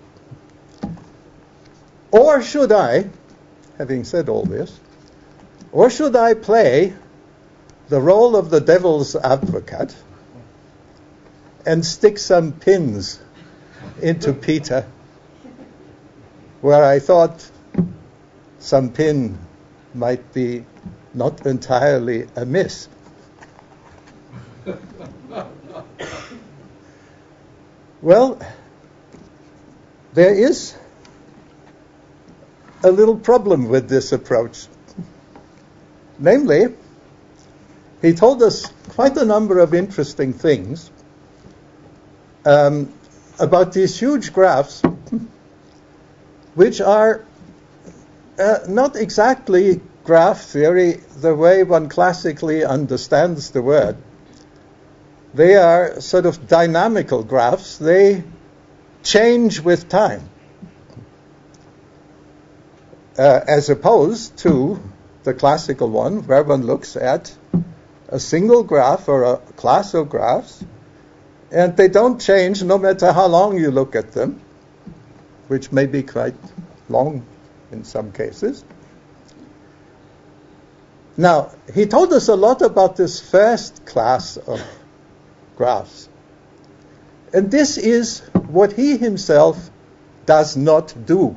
or 2.12 2.42
should 2.42 2.72
I, 2.72 3.10
having 3.78 4.04
said 4.04 4.30
all 4.30 4.44
this, 4.44 4.80
or 5.72 5.90
should 5.90 6.16
I 6.16 6.34
play 6.34 6.94
the 7.90 8.02
role 8.02 8.36
of 8.36 8.50
the 8.50 8.60
devil's 8.62 9.16
advocate 9.16 9.96
and 11.66 11.86
stick 11.86 12.18
some 12.18 12.54
pins 12.54 13.20
into 14.02 14.34
Peter 14.34 14.86
where 16.62 16.84
I 16.84 17.00
thought 17.00 17.50
some 18.60 18.91
pin 18.91 19.38
might 19.93 20.34
be 20.34 20.66
not 21.14 21.45
entirely 21.45 22.28
amiss. 22.36 22.88
well, 28.01 28.39
there 30.14 30.34
is 30.34 30.76
a 32.84 32.91
little 32.91 33.18
problem 33.18 33.70
with 33.70 33.89
this 33.89 34.12
approach. 34.12 34.68
Namely, 36.20 36.76
he 38.01 38.14
told 38.14 38.43
us 38.43 38.72
quite 38.89 39.18
a 39.18 39.26
number 39.26 39.60
of 39.60 39.74
interesting 39.74 40.34
things 40.34 40.91
um, 42.45 42.93
about 43.39 43.74
these 43.74 43.99
huge 43.99 44.34
graphs, 44.34 44.82
which 46.55 46.82
are 46.82 47.24
uh, 48.40 48.60
not 48.68 48.96
exactly 48.96 49.82
graph 50.06 50.42
theory 50.42 50.94
the 51.22 51.36
way 51.36 51.64
one 51.64 51.90
classically 51.90 52.64
understands 52.64 53.52
the 53.52 53.62
word. 53.62 53.98
They 55.34 55.56
are 55.56 56.02
sort 56.02 56.26
of 56.26 56.48
dynamical 56.48 57.24
graphs. 57.24 57.78
They 57.78 58.24
change 59.04 59.60
with 59.60 59.90
time. 59.90 60.30
Uh, 63.18 63.42
as 63.48 63.70
opposed 63.70 64.38
to 64.38 64.80
the 65.24 65.34
classical 65.34 65.90
one, 65.90 66.26
where 66.26 66.44
one 66.44 66.66
looks 66.66 66.96
at 66.96 67.36
a 68.08 68.20
single 68.20 68.64
graph 68.64 69.10
or 69.10 69.24
a 69.24 69.38
class 69.58 69.94
of 69.94 70.10
graphs, 70.10 70.64
and 71.52 71.76
they 71.76 71.90
don't 71.90 72.22
change 72.22 72.64
no 72.64 72.78
matter 72.78 73.12
how 73.12 73.28
long 73.28 73.60
you 73.60 73.72
look 73.72 73.96
at 73.96 74.14
them, 74.14 74.42
which 75.50 75.72
may 75.72 75.86
be 75.86 76.02
quite 76.02 76.36
long 76.88 77.26
in 77.72 77.84
some 77.84 78.12
cases. 78.12 78.64
Now, 81.18 81.52
he 81.74 81.86
told 81.86 82.14
us 82.14 82.30
a 82.30 82.36
lot 82.36 82.62
about 82.62 82.96
this 82.96 83.20
first 83.20 83.86
class 83.86 84.38
of 84.38 84.62
graphs. 85.58 86.08
And 87.34 87.52
this 87.52 87.78
is 87.78 88.22
what 88.48 88.74
he 88.74 88.98
himself 88.98 89.70
does 90.26 90.56
not 90.56 90.94
do. 91.06 91.36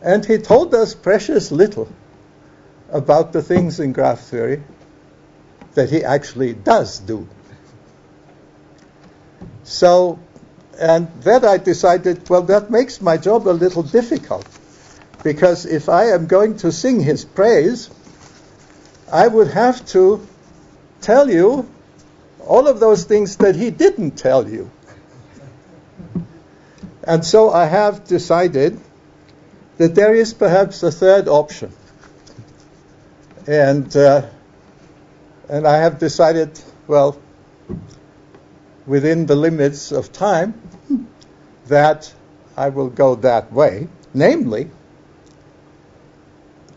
And 0.00 0.24
he 0.24 0.38
told 0.38 0.74
us 0.74 0.94
precious 0.94 1.52
little 1.52 1.88
about 2.90 3.32
the 3.32 3.42
things 3.42 3.80
in 3.80 3.92
graph 3.92 4.20
theory 4.20 4.62
that 5.74 5.90
he 5.90 6.02
actually 6.02 6.54
does 6.54 6.98
do. 7.00 7.28
So 9.64 10.18
and 10.78 11.08
then 11.22 11.44
I 11.44 11.58
decided, 11.58 12.28
well, 12.28 12.42
that 12.42 12.70
makes 12.70 13.00
my 13.00 13.16
job 13.16 13.48
a 13.48 13.50
little 13.50 13.82
difficult. 13.82 14.46
Because 15.24 15.66
if 15.66 15.88
I 15.88 16.10
am 16.10 16.26
going 16.26 16.58
to 16.58 16.70
sing 16.70 17.00
his 17.00 17.24
praise, 17.24 17.90
I 19.12 19.26
would 19.26 19.48
have 19.48 19.84
to 19.86 20.26
tell 21.00 21.28
you 21.28 21.68
all 22.46 22.68
of 22.68 22.78
those 22.78 23.04
things 23.04 23.36
that 23.38 23.56
he 23.56 23.70
didn't 23.70 24.12
tell 24.12 24.48
you. 24.48 24.70
And 27.02 27.24
so 27.24 27.50
I 27.50 27.64
have 27.64 28.04
decided 28.04 28.78
that 29.78 29.94
there 29.94 30.14
is 30.14 30.34
perhaps 30.34 30.82
a 30.82 30.92
third 30.92 31.26
option. 31.26 31.72
And, 33.46 33.96
uh, 33.96 34.26
and 35.48 35.66
I 35.66 35.78
have 35.78 35.98
decided, 35.98 36.60
well, 36.86 37.18
within 38.86 39.26
the 39.26 39.36
limits 39.36 39.90
of 39.90 40.12
time, 40.12 40.67
that 41.68 42.12
I 42.56 42.70
will 42.70 42.90
go 42.90 43.14
that 43.16 43.52
way. 43.52 43.88
Namely, 44.12 44.70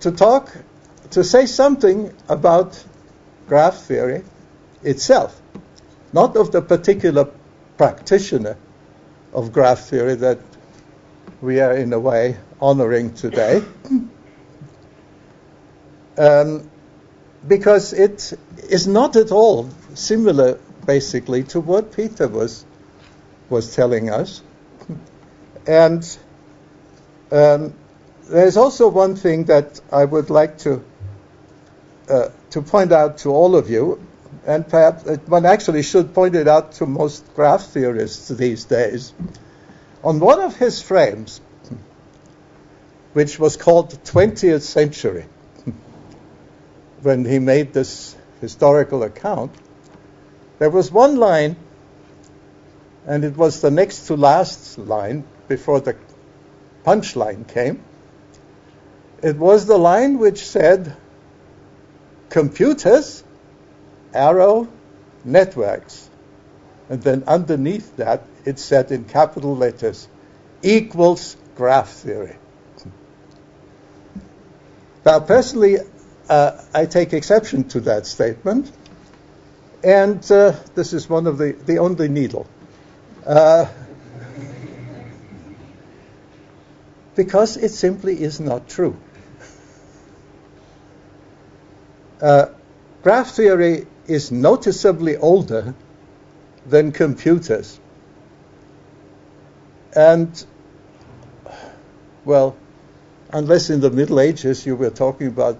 to 0.02 0.12
talk, 0.12 0.56
to 1.12 1.24
say 1.24 1.46
something 1.46 2.14
about 2.30 2.84
graph 3.48 3.78
theory 3.78 4.24
itself, 4.84 5.40
not 6.14 6.36
of 6.36 6.52
the 6.52 6.62
particular 6.62 7.28
practitioner 7.78 8.58
of 9.34 9.52
graph 9.52 9.80
theory 9.80 10.16
that 10.16 10.40
we 11.42 11.60
are 11.60 11.74
in 11.74 11.94
a 11.94 12.00
way 12.00 12.38
honoring 12.60 13.14
today. 13.14 13.64
Um, 16.18 16.70
because 17.48 17.94
it 17.94 18.34
is 18.70 18.86
not 18.86 19.16
at 19.16 19.32
all 19.32 19.70
similar, 19.96 20.60
basically, 20.86 21.44
to 21.46 21.62
what 21.62 21.94
Peter 21.94 22.28
was 22.28 22.66
was 23.50 23.76
telling 23.76 24.10
us. 24.10 24.42
And 25.68 26.18
um, 27.32 27.74
there's 28.30 28.58
also 28.58 28.88
one 28.88 29.16
thing 29.16 29.46
that 29.46 29.80
I 29.92 30.06
would 30.06 30.30
like 30.30 30.58
to 30.60 30.84
uh, 32.10 32.30
to 32.50 32.62
point 32.62 32.92
out 32.92 33.20
to 33.20 33.30
all 33.30 33.56
of 33.56 33.70
you, 33.70 34.06
and 34.46 34.68
perhaps 34.68 35.04
one 35.28 35.46
actually 35.46 35.84
should 35.84 36.14
point 36.14 36.36
it 36.36 36.48
out 36.48 36.74
to 36.74 36.86
most 36.86 37.24
graph 37.36 37.68
theorists 37.68 38.28
these 38.28 38.66
days. 38.66 39.14
On 40.04 40.20
one 40.20 40.42
of 40.42 40.58
his 40.58 40.82
frames, 40.82 41.40
which 43.14 43.40
was 43.40 43.56
called 43.56 43.92
the 43.92 43.98
20th 43.98 44.62
Century, 44.62 45.26
when 47.02 47.24
he 47.24 47.40
made 47.40 47.72
this 47.72 48.16
historical 48.42 49.04
account, 49.04 49.54
there 50.60 50.70
was 50.70 50.92
one 50.92 51.18
line, 51.18 51.56
and 53.06 53.24
it 53.24 53.38
was 53.38 53.62
the 53.62 53.72
next 53.72 54.08
to 54.08 54.16
last 54.16 54.78
line 54.78 55.24
before 55.52 55.82
the 55.82 55.96
punchline 56.86 57.46
came. 57.46 57.84
It 59.22 59.36
was 59.36 59.66
the 59.66 59.78
line 59.78 60.18
which 60.18 60.46
said, 60.46 60.96
computers, 62.30 63.24
arrow, 64.14 64.70
networks. 65.26 66.10
And 66.90 67.02
then 67.04 67.24
underneath 67.28 67.98
that, 67.98 68.24
it 68.46 68.60
said 68.60 68.92
in 68.92 69.04
capital 69.04 69.56
letters, 69.58 70.08
equals 70.64 71.36
graph 71.56 71.90
theory. 71.90 72.38
Now, 75.06 75.20
personally, 75.20 75.78
uh, 76.30 76.64
I 76.74 76.86
take 76.86 77.12
exception 77.12 77.68
to 77.70 77.82
that 77.82 78.06
statement, 78.06 78.72
and 79.84 80.32
uh, 80.32 80.54
this 80.76 80.94
is 80.94 81.10
one 81.10 81.28
of 81.28 81.38
the, 81.38 81.52
the 81.66 81.80
only 81.80 82.08
needle. 82.08 82.48
Uh, 83.26 83.66
because 87.16 87.58
it 87.58 87.70
simply 87.70 88.22
is 88.22 88.40
not 88.40 88.68
true. 88.70 88.96
Uh, 92.22 92.48
graph 93.04 93.32
theory 93.32 93.88
is 94.08 94.32
noticeably 94.32 95.18
older 95.18 95.74
than 96.68 96.92
computers. 96.92 97.80
And, 99.96 100.46
well, 102.24 102.56
unless 103.32 103.70
in 103.70 103.82
the 103.82 103.90
Middle 103.90 104.20
Ages 104.20 104.66
you 104.66 104.76
were 104.76 104.90
talking 104.90 105.28
about 105.28 105.58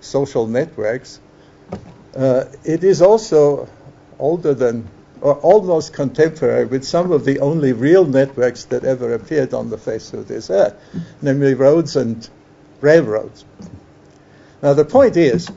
social 0.00 0.46
networks, 0.46 1.18
uh, 2.14 2.44
it 2.64 2.84
is 2.84 3.00
also 3.00 3.68
older 4.18 4.54
than, 4.54 4.86
or 5.22 5.36
almost 5.36 5.92
contemporary 5.92 6.64
with 6.66 6.84
some 6.84 7.12
of 7.12 7.24
the 7.24 7.38
only 7.38 7.72
real 7.72 8.04
networks 8.04 8.64
that 8.64 8.84
ever 8.84 9.14
appeared 9.14 9.54
on 9.54 9.70
the 9.70 9.78
face 9.78 10.12
of 10.12 10.26
this 10.26 10.50
earth, 10.50 10.74
namely 11.22 11.54
roads 11.54 11.94
and 11.94 12.28
railroads. 12.80 13.44
Now, 14.60 14.74
the 14.74 14.84
point 14.84 15.16
is, 15.16 15.48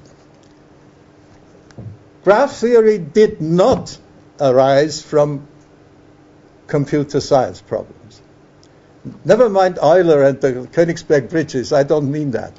Graph 2.23 2.53
theory 2.53 2.99
did 2.99 3.41
not 3.41 3.97
arise 4.39 5.01
from 5.01 5.47
computer 6.67 7.19
science 7.19 7.61
problems. 7.61 8.21
Never 9.23 9.49
mind 9.49 9.79
Euler 9.81 10.23
and 10.23 10.41
the 10.41 10.51
Königsberg 10.71 11.29
bridges, 11.29 11.73
I 11.73 11.83
don't 11.83 12.11
mean 12.11 12.31
that. 12.31 12.53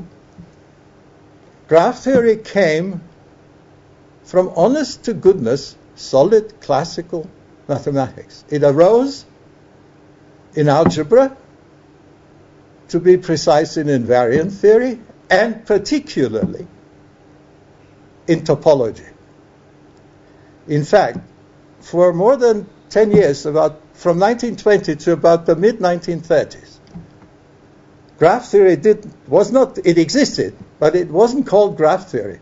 Graph 1.68 2.04
theory 2.04 2.36
came 2.36 3.00
from 4.24 4.52
honest 4.57 5.04
to 5.04 5.14
goodness, 5.14 5.76
solid 5.97 6.61
classical 6.61 7.28
mathematics. 7.68 8.44
It 8.49 8.62
arose 8.62 9.24
in 10.55 10.68
algebra, 10.68 11.36
to 12.88 13.01
be 13.01 13.16
precise 13.16 13.76
in 13.76 13.88
invariant 13.88 14.53
theory, 14.53 15.01
and 15.28 15.66
particularly 15.66 16.66
in 18.28 18.40
topology. 18.40 19.09
In 20.68 20.84
fact, 20.84 21.18
for 21.80 22.12
more 22.12 22.36
than 22.36 22.68
10 22.90 23.12
years, 23.12 23.47
about 23.47 23.80
from 23.94 24.18
1920 24.18 24.97
to 24.97 25.12
about 25.12 25.47
the 25.47 25.57
mid 25.57 25.78
1930s, 25.78 26.78
graph 28.18 28.49
theory 28.49 28.76
did 28.76 29.11
was 29.28 29.51
not 29.51 29.78
it 29.84 29.99
existed, 29.99 30.57
but 30.78 30.94
it 30.94 31.11
wasn't 31.11 31.47
called 31.47 31.76
graph 31.76 32.09
theory. 32.09 32.40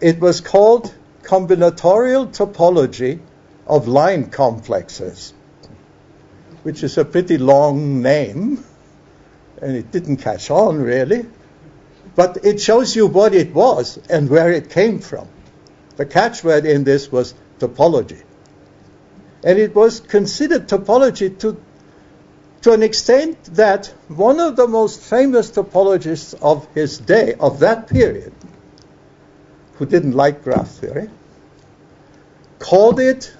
It 0.00 0.20
was 0.20 0.40
called 0.40 0.92
combinatorial 1.22 2.28
topology 2.28 3.20
of 3.66 3.88
line 3.88 4.30
complexes, 4.30 5.32
which 6.62 6.82
is 6.82 6.98
a 6.98 7.04
pretty 7.04 7.38
long 7.38 8.02
name, 8.02 8.64
and 9.60 9.76
it 9.76 9.90
didn't 9.90 10.18
catch 10.18 10.50
on 10.50 10.80
really. 10.80 11.26
But 12.14 12.44
it 12.44 12.60
shows 12.60 12.94
you 12.94 13.06
what 13.06 13.34
it 13.34 13.54
was 13.54 13.98
and 14.10 14.28
where 14.28 14.52
it 14.52 14.68
came 14.70 14.98
from. 14.98 15.28
The 15.96 16.04
catchword 16.04 16.64
in 16.66 16.84
this 16.84 17.10
was 17.10 17.34
topology. 17.58 18.22
And 19.44 19.58
it 19.58 19.74
was 19.74 20.00
considered 20.00 20.68
topology 20.68 21.38
to, 21.38 21.60
to 22.62 22.72
an 22.72 22.82
extent 22.82 23.42
that 23.54 23.86
one 24.08 24.40
of 24.40 24.56
the 24.56 24.68
most 24.68 25.00
famous 25.00 25.50
topologists 25.50 26.34
of 26.42 26.68
his 26.74 26.98
day, 26.98 27.34
of 27.34 27.60
that 27.60 27.88
period, 27.88 28.32
who 29.74 29.86
didn't 29.86 30.12
like 30.12 30.44
graph 30.44 30.68
theory, 30.68 31.08
called 32.58 33.00
it 33.00 33.34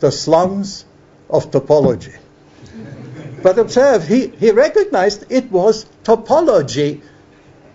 the 0.00 0.12
slums 0.12 0.84
of 1.30 1.50
topology. 1.50 2.16
but 3.42 3.58
observe, 3.58 4.06
he, 4.06 4.28
he 4.28 4.50
recognized 4.50 5.24
it 5.30 5.50
was 5.50 5.86
topology 6.04 7.02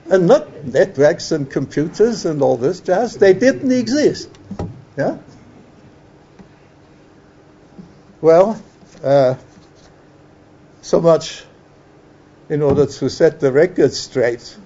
and 0.09 0.28
not 0.28 0.65
networks 0.65 1.32
and 1.32 1.49
computers 1.49 2.26
and 2.26 2.41
all 2.41 2.57
this 2.57 2.82
jazz. 2.82 3.15
They 3.15 3.34
didn't 3.34 3.72
exist. 3.72 4.30
Yeah. 4.97 5.17
Well, 8.19 8.61
uh, 9.03 9.36
so 10.82 11.01
much 11.01 11.43
in 12.49 12.61
order 12.61 12.86
to 12.86 13.09
set 13.09 13.39
the 13.39 13.51
record 13.51 13.93
straight 13.93 14.57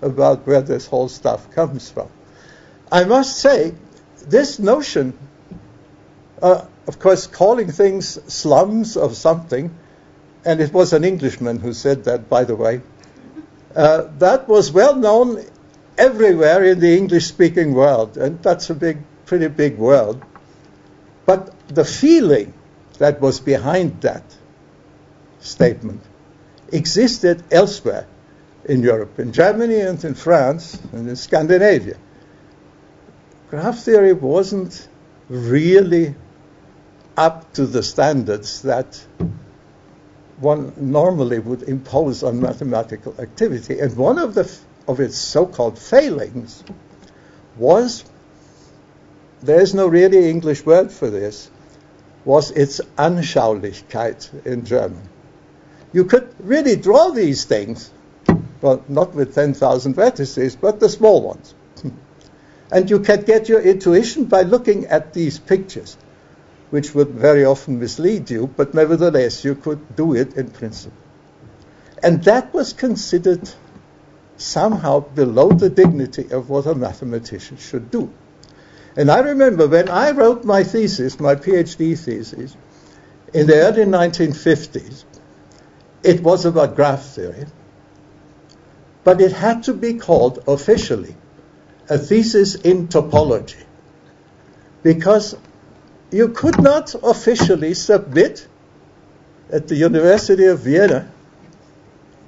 about 0.00 0.46
where 0.46 0.62
this 0.62 0.86
whole 0.86 1.08
stuff 1.08 1.50
comes 1.50 1.90
from. 1.90 2.08
I 2.92 3.04
must 3.04 3.38
say, 3.38 3.72
this 4.28 4.58
notion, 4.58 5.16
uh, 6.42 6.66
of 6.86 6.98
course, 6.98 7.26
calling 7.26 7.72
things 7.72 8.18
slums 8.30 8.98
of 8.98 9.16
something, 9.16 9.74
and 10.44 10.60
it 10.60 10.74
was 10.74 10.92
an 10.92 11.02
Englishman 11.02 11.58
who 11.58 11.72
said 11.72 12.04
that, 12.04 12.28
by 12.28 12.44
the 12.44 12.54
way, 12.54 12.82
uh, 13.74 14.08
that 14.18 14.46
was 14.46 14.70
well 14.70 14.94
known 14.94 15.42
everywhere 15.96 16.62
in 16.64 16.80
the 16.80 16.94
English 16.94 17.28
speaking 17.28 17.72
world, 17.72 18.18
and 18.18 18.42
that's 18.42 18.68
a 18.68 18.74
big, 18.74 18.98
pretty 19.24 19.48
big 19.48 19.78
world. 19.78 20.22
But 21.24 21.50
the 21.68 21.86
feeling 21.86 22.52
that 22.98 23.22
was 23.22 23.40
behind 23.40 24.02
that 24.02 24.24
statement 25.40 26.02
existed 26.70 27.42
elsewhere 27.50 28.06
in 28.66 28.82
Europe, 28.82 29.18
in 29.18 29.32
Germany 29.32 29.80
and 29.80 30.04
in 30.04 30.14
France 30.14 30.78
and 30.92 31.08
in 31.08 31.16
Scandinavia. 31.16 31.96
Graph 33.52 33.80
theory 33.80 34.14
wasn't 34.14 34.88
really 35.28 36.14
up 37.18 37.52
to 37.52 37.66
the 37.66 37.82
standards 37.82 38.62
that 38.62 38.98
one 40.40 40.72
normally 40.78 41.38
would 41.38 41.62
impose 41.64 42.22
on 42.22 42.40
mathematical 42.40 43.14
activity. 43.18 43.78
And 43.78 43.94
one 43.94 44.18
of, 44.18 44.32
the, 44.32 44.50
of 44.88 45.00
its 45.00 45.18
so 45.18 45.44
called 45.44 45.78
failings 45.78 46.64
was 47.58 48.06
there's 49.42 49.74
no 49.74 49.86
really 49.86 50.30
English 50.30 50.64
word 50.64 50.90
for 50.90 51.10
this, 51.10 51.50
was 52.24 52.52
its 52.52 52.80
Anschaulichkeit 52.96 54.46
in 54.46 54.64
German. 54.64 55.06
you 55.92 56.06
could 56.06 56.34
really 56.38 56.76
draw 56.76 57.10
these 57.10 57.44
things, 57.44 57.90
well, 58.62 58.82
not 58.88 59.14
with 59.14 59.34
10,000 59.34 59.94
vertices, 59.94 60.56
but 60.58 60.80
the 60.80 60.88
small 60.88 61.20
ones. 61.20 61.54
And 62.72 62.88
you 62.88 63.00
can 63.00 63.22
get 63.22 63.50
your 63.50 63.60
intuition 63.60 64.24
by 64.24 64.42
looking 64.42 64.86
at 64.86 65.12
these 65.12 65.38
pictures, 65.38 65.94
which 66.70 66.94
would 66.94 67.10
very 67.10 67.44
often 67.44 67.78
mislead 67.78 68.30
you, 68.30 68.46
but 68.46 68.72
nevertheless, 68.72 69.44
you 69.44 69.54
could 69.54 69.94
do 69.94 70.14
it 70.14 70.34
in 70.38 70.50
principle. 70.50 70.96
And 72.02 72.24
that 72.24 72.54
was 72.54 72.72
considered 72.72 73.48
somehow 74.38 75.00
below 75.00 75.50
the 75.50 75.68
dignity 75.68 76.32
of 76.32 76.48
what 76.48 76.64
a 76.64 76.74
mathematician 76.74 77.58
should 77.58 77.90
do. 77.90 78.10
And 78.96 79.10
I 79.10 79.20
remember 79.20 79.68
when 79.68 79.90
I 79.90 80.12
wrote 80.12 80.44
my 80.44 80.64
thesis, 80.64 81.20
my 81.20 81.34
PhD 81.34 81.98
thesis, 81.98 82.56
in 83.34 83.46
the 83.46 83.56
early 83.56 83.84
1950s, 83.84 85.04
it 86.02 86.22
was 86.22 86.46
about 86.46 86.74
graph 86.74 87.04
theory, 87.04 87.46
but 89.04 89.20
it 89.20 89.32
had 89.32 89.64
to 89.64 89.74
be 89.74 89.94
called 89.94 90.42
officially 90.48 91.16
a 91.88 91.98
thesis 91.98 92.54
in 92.54 92.88
topology 92.88 93.62
because 94.82 95.36
you 96.10 96.28
could 96.28 96.60
not 96.60 96.94
officially 97.02 97.74
submit 97.74 98.46
at 99.50 99.68
the 99.68 99.76
University 99.76 100.46
of 100.46 100.60
Vienna 100.60 101.10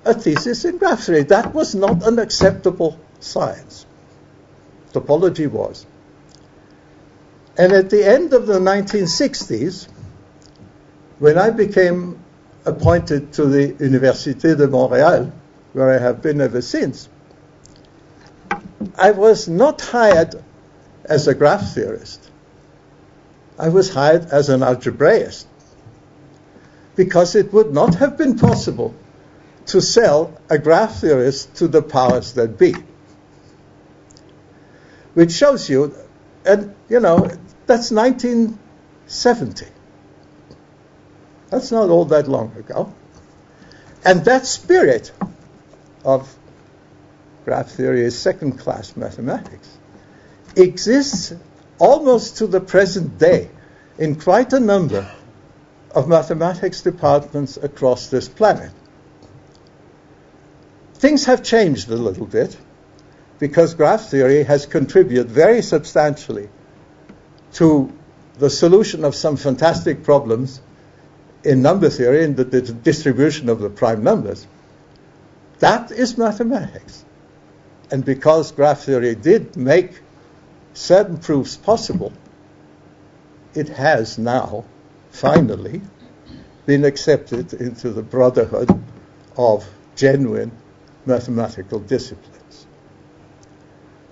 a 0.04 0.14
thesis 0.14 0.64
in 0.64 0.78
graph 0.78 1.04
theory. 1.04 1.22
That 1.22 1.54
was 1.54 1.74
not 1.74 2.06
an 2.06 2.18
acceptable 2.18 2.98
science. 3.20 3.86
Topology 4.92 5.50
was. 5.50 5.86
And 7.56 7.72
at 7.72 7.90
the 7.90 8.04
end 8.06 8.32
of 8.32 8.46
the 8.46 8.58
1960s, 8.58 9.88
when 11.18 11.38
I 11.38 11.50
became 11.50 12.22
appointed 12.66 13.32
to 13.34 13.46
the 13.46 13.72
Université 13.74 14.56
de 14.56 14.66
Montréal, 14.66 15.32
where 15.72 15.90
I 15.90 15.98
have 15.98 16.20
been 16.22 16.40
ever 16.40 16.60
since, 16.60 17.08
I 18.96 19.12
was 19.12 19.48
not 19.48 19.80
hired 19.80 20.42
as 21.04 21.28
a 21.28 21.34
graph 21.34 21.74
theorist. 21.74 22.30
I 23.58 23.68
was 23.68 23.90
hired 23.90 24.26
as 24.26 24.48
an 24.48 24.62
algebraist 24.62 25.46
because 26.96 27.34
it 27.34 27.52
would 27.52 27.72
not 27.72 27.96
have 27.96 28.16
been 28.16 28.38
possible 28.38 28.94
to 29.66 29.80
sell 29.80 30.38
a 30.50 30.58
graph 30.58 31.00
theorist 31.00 31.54
to 31.56 31.68
the 31.68 31.82
powers 31.82 32.34
that 32.34 32.58
be. 32.58 32.74
Which 35.14 35.32
shows 35.32 35.68
you, 35.68 35.94
and 36.44 36.74
you 36.88 37.00
know, 37.00 37.18
that's 37.66 37.90
1970. 37.90 39.66
That's 41.50 41.70
not 41.70 41.88
all 41.88 42.04
that 42.06 42.28
long 42.28 42.54
ago. 42.56 42.92
And 44.04 44.24
that 44.24 44.46
spirit 44.46 45.12
of 46.04 46.34
graph 47.44 47.70
theory 47.70 48.02
is 48.02 48.18
second 48.18 48.58
class 48.58 48.96
mathematics 48.96 49.78
exists 50.56 51.32
almost 51.78 52.38
to 52.38 52.46
the 52.46 52.60
present 52.60 53.18
day 53.18 53.50
in 53.98 54.16
quite 54.16 54.52
a 54.52 54.60
number 54.60 55.10
of 55.90 56.08
mathematics 56.08 56.82
departments 56.82 57.56
across 57.56 58.08
this 58.08 58.28
planet. 58.28 58.70
Things 60.94 61.26
have 61.26 61.42
changed 61.42 61.90
a 61.90 61.96
little 61.96 62.26
bit 62.26 62.56
because 63.38 63.74
graph 63.74 64.08
theory 64.08 64.42
has 64.44 64.66
contributed 64.66 65.30
very 65.30 65.62
substantially 65.62 66.48
to 67.54 67.92
the 68.38 68.50
solution 68.50 69.04
of 69.04 69.14
some 69.14 69.36
fantastic 69.36 70.02
problems 70.02 70.60
in 71.44 71.62
number 71.62 71.90
theory 71.90 72.24
and 72.24 72.36
the, 72.36 72.44
the 72.44 72.62
distribution 72.62 73.48
of 73.48 73.60
the 73.60 73.70
prime 73.70 74.02
numbers. 74.02 74.46
That 75.58 75.92
is 75.92 76.18
mathematics. 76.18 77.03
And 77.90 78.04
because 78.04 78.52
graph 78.52 78.82
theory 78.84 79.14
did 79.14 79.56
make 79.56 80.00
certain 80.72 81.18
proofs 81.18 81.56
possible, 81.56 82.12
it 83.54 83.68
has 83.68 84.18
now, 84.18 84.64
finally, 85.10 85.80
been 86.66 86.84
accepted 86.84 87.52
into 87.52 87.90
the 87.90 88.02
brotherhood 88.02 88.70
of 89.36 89.68
genuine 89.94 90.50
mathematical 91.06 91.78
disciplines. 91.78 92.66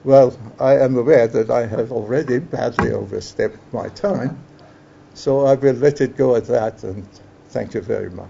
Well, 0.05 0.37
I 0.59 0.79
am 0.79 0.97
aware 0.97 1.29
that 1.29 1.51
I 1.51 1.67
have 1.67 1.93
already 1.93 2.39
badly 2.39 2.93
overstepped 2.93 3.59
my 3.73 3.89
time, 3.89 4.45
so 5.15 5.47
I 5.47 5.55
will 5.55 5.75
let 5.75 6.01
it 6.01 6.17
go 6.17 6.37
at 6.37 6.47
that 6.47 6.83
and 6.83 7.07
thank 7.49 7.75
you 7.75 7.81
very 7.81 8.11
much. 8.11 8.29